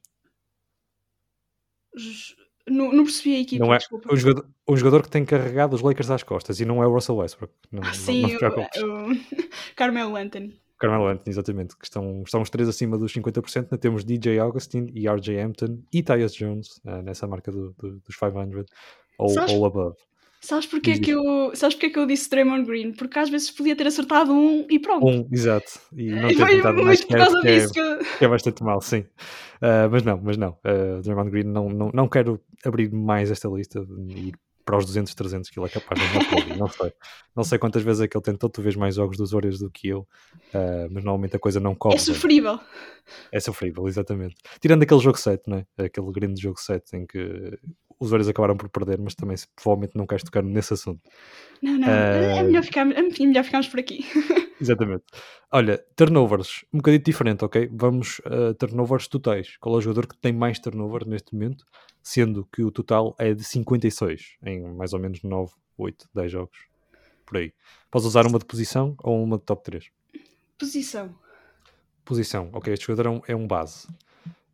Não, 2.68 2.92
não 2.92 3.04
percebi 3.04 3.36
a 3.36 3.40
equipa, 3.40 3.64
não 3.64 3.72
é, 3.72 3.78
desculpa. 3.78 4.12
O 4.12 4.16
jogador, 4.16 4.46
o 4.66 4.76
jogador 4.76 5.02
que 5.02 5.08
tem 5.08 5.24
carregado 5.24 5.74
os 5.74 5.82
Lakers 5.82 6.10
às 6.10 6.22
costas 6.22 6.58
e 6.58 6.64
não 6.64 6.82
é 6.82 6.86
o 6.86 6.92
Russell 6.92 7.16
Westbrook. 7.16 7.52
Não, 7.70 7.82
ah, 7.82 7.94
sim, 7.94 8.22
não, 8.22 8.50
não 8.82 9.08
o, 9.08 9.12
o 9.12 9.16
Carmelo 9.76 10.16
Anthony. 10.16 10.60
Carmelo 10.78 11.06
Anthony, 11.06 11.30
exatamente. 11.30 11.76
Que 11.76 11.84
estão, 11.84 12.22
estão 12.24 12.42
os 12.42 12.50
três 12.50 12.68
acima 12.68 12.98
dos 12.98 13.12
50%. 13.12 13.68
Né? 13.70 13.78
Temos 13.78 14.04
DJ 14.04 14.38
Augustin 14.38 14.90
e 14.94 15.08
RJ 15.08 15.40
Hampton 15.40 15.78
e 15.92 16.02
Tyus 16.02 16.34
Jones 16.34 16.80
uh, 16.84 17.02
nessa 17.02 17.26
marca 17.26 17.50
do, 17.50 17.72
do, 17.78 18.00
dos 18.00 18.16
500 18.16 18.66
ou, 19.18 19.34
ou 19.50 19.66
above. 19.66 19.96
Sabes 20.47 20.64
porque, 20.64 20.92
é 20.92 20.99
que 21.01 21.11
eu, 21.11 21.51
sabes 21.55 21.74
porque 21.74 21.86
é 21.86 21.90
que 21.90 21.99
eu 21.99 22.07
disse 22.07 22.30
Draymond 22.30 22.64
Green? 22.66 22.92
Porque 22.92 23.18
às 23.18 23.28
vezes 23.28 23.51
podia 23.51 23.74
ter 23.74 23.88
acertado 23.88 24.32
um 24.32 24.64
e 24.70 24.78
pronto. 24.78 25.05
Um, 25.05 25.28
exato. 25.32 25.80
E 25.92 26.09
não 26.09 26.30
E 26.30 26.36
ter 26.36 26.47
foi 26.47 26.57
tentado 26.57 26.84
mais 26.84 27.01
muito 27.01 27.09
por 27.09 27.16
causa 27.16 27.38
é, 27.40 27.59
disso 27.59 27.72
que 27.72 27.80
eu... 27.80 27.99
que 27.99 28.24
é 28.24 28.28
bastante 28.28 28.62
mal, 28.62 28.80
sim. 28.80 29.01
Uh, 29.01 29.90
mas 29.90 30.05
não, 30.05 30.20
mas 30.22 30.36
não. 30.36 30.51
Uh, 30.51 31.03
Draymond 31.03 31.30
Green 31.32 31.42
não, 31.42 31.68
não, 31.68 31.90
não 31.92 32.09
quero 32.09 32.40
abrir 32.64 32.92
mais 32.92 33.28
esta 33.28 33.49
lista 33.49 33.84
e 34.09 34.28
ir 34.28 34.34
para 34.64 34.78
os 34.78 34.86
200, 34.86 35.12
300 35.16 35.51
que 35.51 35.59
ele 35.59 35.66
é 35.66 35.68
capaz 35.68 36.01
de 36.01 36.36
ali. 36.36 36.57
Não 36.57 36.68
sei. 36.68 36.92
Não 37.34 37.42
sei 37.42 37.59
quantas 37.59 37.82
vezes 37.82 38.03
é 38.03 38.07
que 38.07 38.16
ele 38.16 38.22
tentou. 38.22 38.49
Tu 38.49 38.62
vês 38.62 38.76
mais 38.76 38.94
jogos 38.94 39.16
dos 39.16 39.32
Warriors 39.32 39.59
do 39.59 39.68
que 39.68 39.88
eu. 39.88 40.07
Uh, 40.55 40.86
mas 40.92 41.03
normalmente 41.03 41.34
a 41.34 41.40
coisa 41.40 41.59
não 41.59 41.74
corre. 41.74 41.97
É 41.97 41.99
sofrível. 41.99 42.61
É 43.32 43.40
sofrível, 43.40 43.88
exatamente. 43.88 44.36
Tirando 44.61 44.84
aquele 44.84 45.01
jogo 45.01 45.18
7, 45.18 45.42
né? 45.51 45.66
aquele 45.76 46.12
grande 46.12 46.40
jogo 46.40 46.61
7 46.61 46.97
em 46.97 47.05
que 47.05 47.59
os 47.99 48.11
Warriors 48.11 48.28
acabaram 48.28 48.57
por 48.57 48.68
perder, 48.68 48.99
mas 48.99 49.14
também 49.14 49.36
provavelmente 49.55 49.97
não 49.97 50.07
queres 50.07 50.22
tocar 50.24 50.42
nesse 50.42 50.74
assunto. 50.74 51.01
Não, 51.62 51.78
não. 51.78 51.88
É, 51.88 52.38
Ah. 52.40 52.42
melhor 52.44 52.62
ficar, 52.62 52.90
é 52.90 53.03
melhor 53.03 53.44
ficarmos 53.44 53.68
por 53.68 53.80
aqui. 53.80 54.05
Exatamente. 54.61 55.05
Olha, 55.51 55.82
turnovers, 55.94 56.64
um 56.72 56.78
bocadinho 56.78 57.03
diferente, 57.03 57.44
ok? 57.44 57.68
Vamos 57.72 58.20
a 58.24 58.55
turnovers 58.55 59.09
totais. 59.09 59.57
Qual 59.59 59.74
é 59.74 59.78
o 59.78 59.80
jogador 59.80 60.07
que 60.07 60.16
tem 60.16 60.32
mais 60.32 60.59
turnover 60.59 61.07
neste 61.07 61.34
momento? 61.34 61.64
Sendo 62.03 62.47
que 62.53 62.62
o 62.62 62.70
total 62.70 63.14
é 63.18 63.34
de 63.34 63.42
56 63.44 64.36
em 64.44 64.61
mais 64.62 64.92
ou 64.92 64.99
menos 65.01 65.22
9, 65.22 65.53
8, 65.76 66.09
10 66.14 66.30
jogos. 66.32 66.59
Por 67.24 67.38
aí. 67.38 67.53
Podes 67.90 68.07
usar 68.07 68.26
uma 68.26 68.38
de 68.38 68.44
posição 68.44 68.94
ou 69.03 69.22
uma 69.22 69.36
de 69.38 69.42
top 69.44 69.64
3. 69.64 69.90
Posição. 70.59 71.14
Posição, 72.05 72.51
ok? 72.53 72.72
Este 72.72 72.86
jogador 72.86 73.09
é 73.09 73.11
um, 73.11 73.20
é 73.28 73.36
um 73.36 73.47
base. 73.47 73.88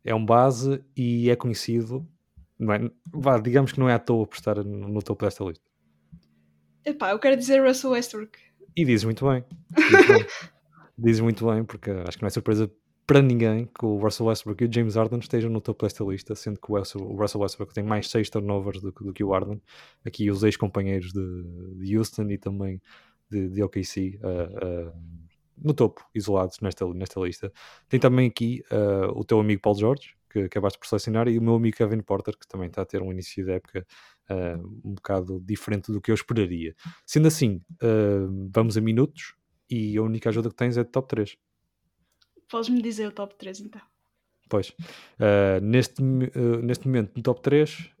É 0.03 0.13
um 0.15 0.25
base 0.25 0.83
e 0.97 1.29
é 1.29 1.35
conhecido. 1.35 2.05
Não 2.59 2.73
é, 2.73 2.91
vá, 3.11 3.39
digamos 3.39 3.71
que 3.71 3.79
não 3.79 3.89
é 3.89 3.93
à 3.93 3.99
toa 3.99 4.25
por 4.27 4.35
estar 4.35 4.55
no, 4.63 4.87
no 4.87 5.01
topo 5.01 5.25
desta 5.25 5.43
lista. 5.43 5.63
Epá, 6.85 7.11
eu 7.11 7.19
quero 7.19 7.37
dizer 7.37 7.65
Russell 7.65 7.91
Westbrook. 7.91 8.37
E 8.75 8.85
dizes 8.85 9.03
muito 9.05 9.25
bem. 9.27 9.43
Muito 9.91 10.07
bem. 10.07 10.25
dizes 10.97 11.21
muito 11.21 11.45
bem, 11.49 11.63
porque 11.63 11.89
acho 11.91 12.17
que 12.17 12.23
não 12.23 12.27
é 12.27 12.29
surpresa 12.29 12.71
para 13.05 13.21
ninguém 13.21 13.65
que 13.65 13.85
o 13.85 13.97
Russell 13.97 14.27
Westbrook 14.27 14.63
e 14.63 14.67
o 14.67 14.73
James 14.73 14.95
Harden 14.95 15.19
estejam 15.19 15.49
no 15.49 15.59
topo 15.61 15.85
desta 15.85 16.03
lista, 16.03 16.35
sendo 16.35 16.59
que 16.59 16.71
o 16.71 16.77
Russell, 16.77 17.41
Westbrook 17.41 17.73
tem 17.73 17.83
mais 17.83 18.09
6 18.09 18.29
turnovers 18.29 18.81
do, 18.81 18.93
que- 18.93 19.03
do 19.03 19.13
que 19.13 19.23
o 19.23 19.31
Harden. 19.31 19.61
Aqui 20.05 20.29
os 20.31 20.43
ex-companheiros 20.43 21.11
de, 21.11 21.43
de 21.75 21.97
Houston 21.97 22.29
e 22.29 22.37
também 22.37 22.81
de, 23.29 23.49
de 23.49 23.63
OKC 23.63 24.19
ah, 24.23 24.49
ah, 24.61 24.93
no 25.57 25.73
topo, 25.73 26.05
isolados 26.15 26.59
nesta, 26.61 26.85
nesta 26.93 27.19
lista. 27.19 27.51
Tem 27.89 27.99
também 27.99 28.27
aqui 28.27 28.63
ah, 28.71 29.11
o 29.13 29.23
teu 29.25 29.39
amigo 29.39 29.61
Paul 29.61 29.75
George, 29.75 30.15
que 30.33 30.39
acabaste 30.39 30.79
por 30.79 30.87
selecionar, 30.87 31.27
e 31.27 31.37
o 31.37 31.41
meu 31.41 31.55
amigo 31.55 31.77
Kevin 31.77 32.01
Porter, 32.01 32.35
que 32.37 32.47
também 32.47 32.67
está 32.67 32.81
a 32.81 32.85
ter 32.85 33.01
um 33.01 33.11
início 33.11 33.45
de 33.45 33.51
época 33.51 33.85
ah, 34.29 34.57
um 34.83 34.95
bocado 34.95 35.39
diferente 35.39 35.91
do 35.91 36.01
que 36.01 36.11
eu 36.11 36.15
esperaria. 36.15 36.75
Sendo 37.05 37.27
assim, 37.27 37.61
ah, 37.81 38.27
vamos 38.49 38.75
a 38.75 38.81
minutos 38.81 39.35
e 39.69 39.97
a 39.97 40.01
única 40.01 40.29
ajuda 40.29 40.49
que 40.49 40.55
tens 40.55 40.77
é 40.77 40.83
de 40.83 40.89
top 40.89 41.07
3. 41.07 41.37
Podes-me 42.49 42.81
dizer 42.81 43.07
o 43.07 43.11
top 43.11 43.35
3 43.37 43.61
então. 43.61 43.81
Pois, 44.49 44.73
ah, 45.19 45.59
neste, 45.61 46.01
neste 46.01 46.87
momento, 46.87 47.13
no 47.15 47.23
top 47.23 47.41
3, 47.41 47.93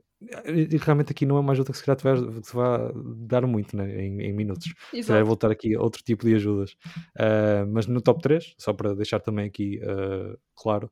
e 0.45 0.77
realmente 0.77 1.11
aqui 1.11 1.25
não 1.25 1.37
é 1.37 1.39
uma 1.39 1.51
ajuda 1.51 1.71
que 1.71 1.77
se 1.77 1.83
calhar 1.83 1.97
te 1.97 2.03
vai, 2.03 2.15
vai 2.15 2.91
dar 3.17 3.45
muito 3.45 3.75
né, 3.75 4.05
em, 4.05 4.21
em 4.21 4.33
minutos. 4.33 4.73
Exato. 4.93 5.25
voltar 5.25 5.51
aqui 5.51 5.75
a 5.75 5.81
outro 5.81 6.01
tipo 6.03 6.25
de 6.25 6.35
ajudas. 6.35 6.75
Ah, 7.17 7.65
mas 7.67 7.87
no 7.87 8.01
top 8.01 8.21
3, 8.21 8.55
só 8.57 8.73
para 8.73 8.95
deixar 8.95 9.19
também 9.19 9.47
aqui 9.47 9.81
ah, 9.83 10.37
claro, 10.55 10.91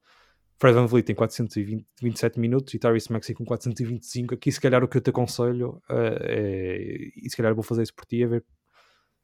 Fred 0.62 0.76
Van 0.76 0.86
Vliet 0.86 1.08
tem 1.08 1.16
427 1.16 2.40
minutos 2.40 2.72
e 2.76 2.78
Tyrese 2.78 3.12
Maxey 3.12 3.34
com 3.34 3.44
425. 3.44 4.36
Aqui, 4.36 4.52
se 4.52 4.62
calhar, 4.62 4.84
o 4.84 4.88
que 4.88 4.96
eu 4.96 5.02
te 5.02 5.10
aconselho 5.10 5.82
ah, 5.90 6.20
é, 6.22 7.10
e 7.16 7.28
se 7.28 7.36
calhar 7.36 7.56
vou 7.56 7.64
fazer 7.64 7.82
isso 7.82 7.96
por 7.96 8.06
ti, 8.06 8.22
é 8.22 8.28
ver 8.28 8.46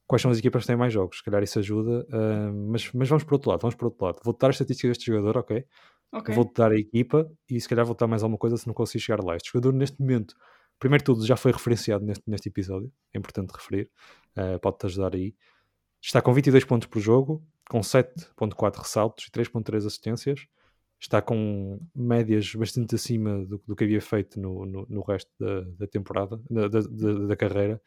quais 0.08 0.20
são 0.20 0.32
as 0.32 0.40
equipas 0.40 0.64
que 0.64 0.68
têm 0.68 0.76
mais 0.76 0.92
jogos. 0.92 1.20
Se 1.20 1.24
calhar 1.24 1.44
isso 1.44 1.60
ajuda, 1.60 2.08
ah, 2.12 2.52
mas, 2.52 2.92
mas 2.92 3.08
vamos 3.08 3.24
para 3.24 3.36
outro 3.36 3.52
lado. 3.52 3.62
Vamos 3.62 3.76
para 3.76 3.86
outro 3.86 4.04
lado. 4.04 4.20
Vou-te 4.24 4.40
dar 4.40 4.48
a 4.48 4.50
estatística 4.50 4.88
deste 4.88 5.06
jogador, 5.06 5.38
ok? 5.38 5.64
Ok. 6.12 6.34
Vou-te 6.34 6.54
dar 6.56 6.72
a 6.72 6.76
equipa 6.76 7.32
e 7.48 7.62
se 7.62 7.70
calhar 7.70 7.86
vou-te 7.86 8.00
dar 8.00 8.08
mais 8.08 8.24
alguma 8.24 8.40
coisa 8.40 8.58
se 8.58 8.66
não 8.66 8.74
conseguir 8.74 9.04
chegar 9.04 9.24
lá. 9.24 9.36
Este 9.36 9.52
jogador, 9.52 9.74
neste 9.74 10.02
momento, 10.02 10.34
primeiro 10.80 11.04
de 11.04 11.06
tudo, 11.06 11.24
já 11.24 11.38
foi 11.38 11.52
referenciado 11.52 12.04
neste, 12.04 12.24
neste 12.26 12.50
episódio, 12.50 12.92
é 13.14 13.20
importante 13.20 13.52
referir, 13.52 13.92
eh, 14.36 14.58
pode-te 14.58 14.88
ajudar 14.88 15.14
aí. 15.14 15.36
Está 16.02 16.20
com 16.20 16.34
22 16.34 16.66
pontos 16.66 16.88
por 16.88 17.00
jogo, 17.00 17.46
com 17.70 17.82
7.4 17.82 18.78
ressaltos 18.78 19.28
e 19.28 19.32
3.3 19.32 19.86
assistências. 19.86 20.48
Está 21.00 21.22
com 21.22 21.80
médias 21.96 22.54
bastante 22.56 22.96
acima 22.96 23.46
do, 23.46 23.62
do 23.68 23.76
que 23.76 23.84
havia 23.84 24.02
feito 24.02 24.40
no, 24.40 24.66
no, 24.66 24.86
no 24.90 25.02
resto 25.04 25.30
da, 25.40 25.62
da 25.78 25.88
temporada, 25.88 26.42
da, 26.50 26.68
da, 26.68 26.80
da- 27.28 27.36
carreira. 27.36 27.80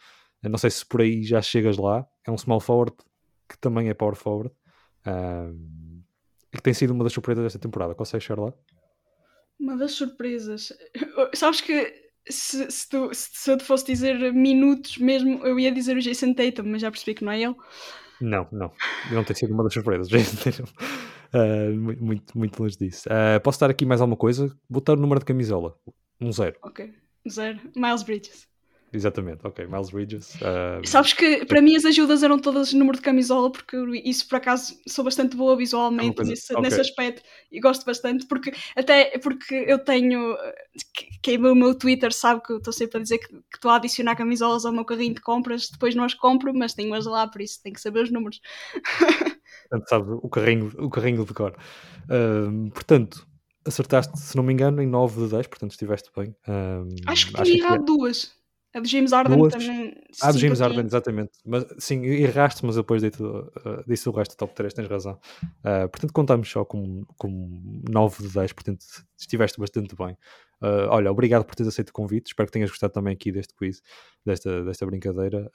Não 0.43 0.57
sei 0.57 0.71
se 0.71 0.87
por 0.87 1.01
aí 1.01 1.23
já 1.25 1.43
chegas 1.43 1.77
lá. 1.77 2.07
É 2.27 2.31
um 2.31 2.39
small 2.39 2.61
forward 2.61 2.95
que 3.49 3.59
também 3.59 3.89
é 3.89 3.95
power 3.95 4.15
forward. 4.15 4.55
E 6.53 6.57
que 6.57 6.63
tem 6.63 6.73
sido 6.75 6.93
uma 6.93 7.05
das 7.05 7.13
surpresas 7.13 7.43
desta 7.45 7.59
temporada. 7.59 7.95
Consegues 7.95 8.25
chegar 8.25 8.43
lá? 8.43 8.55
Uma 9.59 9.77
das 9.77 9.93
surpresas. 9.93 10.73
Sabes 11.35 11.61
que 11.61 11.93
se, 12.29 12.71
se, 12.71 12.89
tu- 12.89 13.13
se- 13.13 13.31
se 13.33 13.51
eu 13.51 13.59
te 13.59 13.65
fosse 13.65 13.85
dizer 13.87 14.33
minutos 14.33 14.99
mesmo, 14.99 15.45
eu 15.47 15.59
ia 15.59 15.73
dizer 15.73 15.97
o 15.97 16.01
Jason 16.01 16.33
Tatum, 16.33 16.63
mas 16.65 16.81
já 16.81 16.91
percebi 16.91 17.15
que 17.15 17.25
não 17.25 17.33
é 17.33 17.43
ele. 17.43 17.55
Não, 18.21 18.47
não. 18.53 18.71
Não 19.13 19.25
tem 19.25 19.35
sido 19.35 19.53
uma 19.53 19.65
das 19.65 19.73
surpresas. 19.75 20.09
Mu- 21.77 21.97
muito, 22.01 22.37
muito 22.39 22.61
longe 22.63 22.77
disso. 22.77 23.09
Ah, 23.11 23.39
posso 23.41 23.61
dar 23.61 23.71
aqui 23.71 23.85
mais 23.87 24.01
alguma 24.01 24.17
coisa? 24.17 24.55
Vou 24.69 24.83
dar 24.83 24.95
o 24.95 25.01
número 25.01 25.21
de 25.21 25.27
camisola. 25.27 25.77
Um 26.21 26.33
zero. 26.33 26.57
Ok. 26.63 26.93
Zero. 27.29 27.61
Miles 27.77 28.03
Bridges. 28.03 28.49
Exatamente. 28.93 29.47
Ok. 29.47 29.65
Miles 29.69 29.91
Bridges. 29.91 30.37
ah, 30.43 30.81
Sabes 30.85 31.13
que 31.13 31.47
para 31.47 31.63
mim 31.63 31.77
as 31.77 31.85
ajudas 31.85 32.25
eram 32.25 32.41
todas 32.41 32.73
número 32.73 32.97
de 32.99 33.03
camisola, 33.05 33.49
porque 33.53 33.77
isso 34.05 34.27
por 34.29 34.35
acaso 34.37 34.75
sou 34.89 35.05
bastante 35.05 35.37
boa 35.37 35.57
visualmente 35.57 36.17
coisa- 36.17 36.31
nesse, 36.33 36.53
ok. 36.53 36.63
nesse 36.63 36.81
aspecto 36.81 37.23
e 37.53 37.61
gosto 37.61 37.85
bastante, 37.87 38.27
porque 38.27 38.53
até 38.75 39.17
porque 39.19 39.55
eu 39.69 39.79
tenho 39.79 40.37
que- 40.93 41.07
quem 41.23 41.41
vê 41.41 41.49
o 41.49 41.55
meu 41.55 41.73
Twitter 41.73 42.13
sabe 42.13 42.43
que 42.43 42.53
eu 42.53 42.57
estou 42.59 42.73
sempre 42.73 42.99
a 42.99 43.03
dizer 43.03 43.19
que 43.19 43.29
que 43.29 43.57
estou 43.57 43.71
a 43.71 43.77
adicionar 43.77 44.17
camisolas 44.17 44.65
ao 44.65 44.73
meu 44.73 44.85
carrinho 44.85 45.15
de 45.15 45.21
compras, 45.21 45.69
depois 45.71 45.95
não 45.95 46.03
as 46.03 46.15
compro, 46.15 46.53
mas 46.53 46.75
tenho-as 46.75 47.07
lá, 47.07 47.29
por 47.29 47.41
isso 47.41 47.63
tenho 47.63 47.75
que 47.77 47.81
saber 47.81 48.03
os 48.03 48.11
números. 48.11 48.41
Portanto, 49.71 49.89
sabe, 49.89 50.11
o 50.11 50.29
carrinho, 50.29 50.73
o 50.79 50.91
carrinho 50.91 51.25
de 51.25 51.33
cor. 51.33 51.57
Portanto, 52.75 53.27
acertaste, 53.65 54.19
se 54.19 54.37
não 54.37 54.43
me 54.43 54.53
engano, 54.53 54.83
em 54.83 54.87
9 54.87 55.25
de 55.25 55.31
10, 55.31 55.47
portanto 55.47 55.71
estiveste 55.71 56.11
bem. 56.17 56.35
Acho 57.07 57.29
que 57.29 57.43
tinha 57.43 57.59
errado 57.59 57.85
duas. 57.85 58.39
A 58.73 58.79
do 58.79 58.87
James 58.87 59.11
Harden 59.11 59.37
Duas? 59.37 59.53
também. 59.53 59.97
Ah, 60.23 60.31
do 60.31 60.39
James 60.39 60.59
tinha. 60.59 60.81
exatamente. 60.83 61.33
Mas, 61.45 61.67
sim, 61.79 62.05
erraste, 62.05 62.65
mas 62.65 62.77
depois 62.77 63.03
disse, 63.03 63.21
disse 63.87 64.09
o 64.09 64.13
resto 64.13 64.37
do 64.37 64.39
top 64.39 64.55
3, 64.55 64.73
tens 64.73 64.89
razão. 64.89 65.19
Ah, 65.65 65.89
portanto, 65.89 66.13
contamos 66.13 66.49
só 66.49 66.65
com, 66.65 67.05
com 67.19 67.83
9 67.91 68.29
de 68.29 68.33
10, 68.33 68.53
portanto, 68.53 68.85
estiveste 69.19 69.59
bastante 69.59 69.97
bem. 69.97 70.17
Ah, 70.61 70.87
olha, 70.91 71.11
obrigado 71.11 71.45
por 71.45 71.57
teres 71.57 71.73
aceito 71.73 71.89
o 71.89 71.93
convite, 71.93 72.29
espero 72.29 72.47
que 72.47 72.53
tenhas 72.53 72.71
gostado 72.71 72.93
também 72.93 73.13
aqui 73.13 73.33
deste 73.33 73.55
quiz, 73.57 73.83
desta, 74.25 74.63
desta 74.65 74.87
brincadeira. 74.87 75.51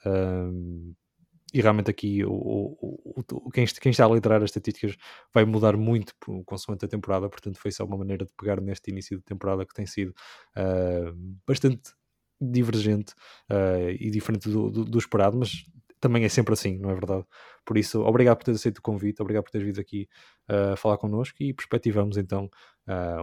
E 1.54 1.60
realmente 1.60 1.90
aqui 1.90 2.24
o, 2.24 2.30
o- 2.32 3.24
o- 3.32 3.50
quem, 3.50 3.64
quem 3.66 3.90
está 3.90 4.04
a 4.04 4.08
liderar 4.08 4.38
as 4.42 4.50
estatísticas 4.50 4.96
vai 5.32 5.44
mudar 5.44 5.76
muito 5.76 6.14
consoante 6.44 6.84
a 6.84 6.88
temporada, 6.88 7.28
portanto 7.28 7.58
foi 7.58 7.70
só 7.70 7.84
uma 7.84 7.96
maneira 7.96 8.24
de 8.26 8.32
pegar 8.36 8.60
neste 8.60 8.90
início 8.90 9.18
de 9.18 9.24
temporada 9.24 9.64
que 9.64 9.74
tem 9.74 9.86
sido 9.86 10.12
ah, 10.56 11.12
bastante 11.46 11.92
divergente 12.40 13.14
ah, 13.48 13.90
e 13.98 14.10
diferente 14.10 14.48
do, 14.50 14.70
do- 14.70 14.84
do 14.84 14.98
esperado, 14.98 15.36
mas 15.38 15.64
também 16.00 16.24
é 16.24 16.28
sempre 16.28 16.52
assim, 16.52 16.76
não 16.78 16.90
é 16.90 16.94
verdade? 16.94 17.24
Por 17.64 17.78
isso, 17.78 18.02
obrigado 18.02 18.36
por 18.38 18.44
teres 18.44 18.60
aceito 18.60 18.78
o 18.78 18.82
convite, 18.82 19.20
obrigado 19.22 19.44
por 19.44 19.50
teres 19.50 19.66
vindo 19.66 19.80
aqui 19.80 20.08
ah, 20.48 20.76
falar 20.76 20.98
connosco 20.98 21.36
e 21.42 21.54
perspectivamos 21.54 22.16
então 22.16 22.50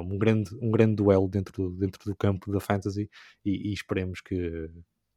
um, 0.02 0.18
grande, 0.18 0.50
um 0.62 0.72
grande 0.72 0.96
duelo 0.96 1.28
dentro 1.28 1.54
do, 1.70 1.78
dentro 1.78 2.04
do 2.06 2.16
campo 2.16 2.52
da 2.52 2.60
fantasy 2.60 3.10
e, 3.46 3.70
e 3.70 3.74
esperemos 3.74 4.22
que, 4.22 4.36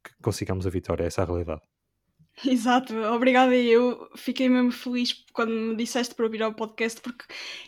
que 0.03 0.11
consigamos 0.21 0.65
a 0.67 0.69
vitória, 0.69 1.03
essa 1.05 1.21
é 1.21 1.23
a 1.23 1.27
realidade. 1.27 1.61
Exato, 2.45 2.95
obrigada. 2.95 3.55
Eu 3.55 4.09
fiquei 4.15 4.47
mesmo 4.47 4.71
feliz 4.71 5.25
quando 5.33 5.51
me 5.51 5.75
disseste 5.75 6.13
para 6.13 6.25
ouvir 6.25 6.43
ao 6.43 6.53
podcast, 6.53 7.01
porque 7.01 7.25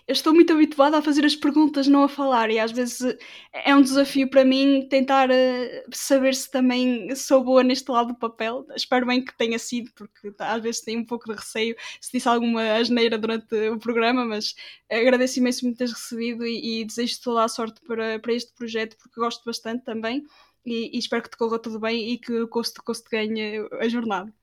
eu 0.08 0.14
estou 0.14 0.32
muito 0.34 0.54
habituada 0.54 0.98
a 0.98 1.02
fazer 1.02 1.26
as 1.26 1.36
perguntas, 1.36 1.88
não 1.88 2.04
a 2.04 2.10
falar, 2.10 2.52
e 2.52 2.60
às 2.60 2.72
vezes 2.72 3.18
é 3.52 3.76
um 3.76 3.82
desafio 3.82 4.30
para 4.30 4.46
mim 4.46 4.88
tentar 4.88 5.30
eh, 5.32 5.84
saber 5.92 6.36
se 6.36 6.52
também 6.52 7.16
sou 7.16 7.44
boa 7.44 7.64
neste 7.64 7.90
lado 7.90 8.10
do 8.10 8.16
papel. 8.16 8.66
Espero 8.76 9.08
bem 9.08 9.24
que 9.26 9.36
tenha 9.36 9.58
sido, 9.58 9.92
porque 9.94 10.32
às 10.38 10.62
vezes 10.62 10.82
tenho 10.82 11.00
um 11.00 11.06
pouco 11.06 11.26
de 11.32 11.36
receio 11.40 11.76
se 12.00 12.12
disse 12.12 12.28
alguma 12.30 12.62
asneira 12.74 13.18
durante 13.18 13.56
o 13.70 13.80
programa, 13.80 14.24
mas 14.26 14.54
agradeço 14.90 15.40
imenso 15.40 15.66
me 15.66 15.76
teres 15.76 15.94
recebido 15.94 16.46
e, 16.46 16.82
e 16.82 16.86
desejo 16.86 17.20
toda 17.24 17.44
a 17.44 17.48
sorte 17.48 17.82
para, 17.82 18.20
para 18.20 18.34
este 18.34 18.54
projeto, 18.54 18.98
porque 18.98 19.20
gosto 19.20 19.44
bastante 19.46 19.84
também. 19.84 20.24
E, 20.66 20.96
e 20.96 21.00
espero 21.00 21.24
que 21.24 21.30
te 21.32 21.38
corra 21.38 21.58
tudo 21.60 21.80
bem 21.80 22.12
e 22.12 22.18
que 22.20 22.34
o 22.42 22.48
Coast 22.48 22.76
to 22.76 22.84
Coast 22.84 23.10
ganhe 23.10 23.68
a 23.80 23.88
jornada. 23.90 24.39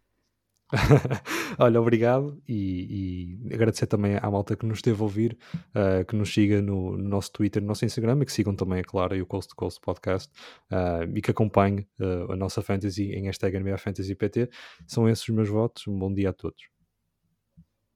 Olha, 1.59 1.81
obrigado 1.81 2.43
e, 2.49 3.39
e, 3.49 3.55
agradecer 3.55 3.87
também 3.87 4.19
à 4.21 4.31
malta 4.31 4.57
que 4.57 4.67
nos 4.67 4.79
esteve 4.79 5.01
a 5.01 5.05
ouvir, 5.05 5.39
uh, 5.75 6.05
que 6.05 6.17
nos 6.17 6.33
siga 6.33 6.61
no, 6.61 6.97
no, 6.97 7.09
nosso 7.09 7.33
Twitter, 7.33 7.63
no 7.63 7.69
nosso 7.69 7.85
Instagram 7.85 8.21
e 8.23 8.27
que 8.27 8.33
sigam 8.33 8.55
também, 8.55 8.81
é 8.81 8.83
claro, 8.83 9.21
o 9.21 9.27
Coast 9.27 9.51
to 9.51 9.57
Coast 9.57 9.81
Podcast 9.81 10.33
uh, 10.73 11.17
e 11.17 11.23
que 11.23 11.31
acompanhem 11.31 11.87
uh, 12.01 12.33
a 12.33 12.37
nossa 12.37 12.63
fantasy 12.63 13.13
em 13.13 13.25
hashtag 13.25 13.59
NBA 13.59 13.79
Fantasy 13.79 14.15
PT. 14.15 14.51
São 14.87 15.09
esses 15.09 15.29
os 15.29 15.35
meus 15.35 15.49
votos. 15.49 15.87
Um 15.87 15.99
bom 15.99 16.13
dia 16.13 16.31
a 16.31 16.33
todos. 16.33 16.76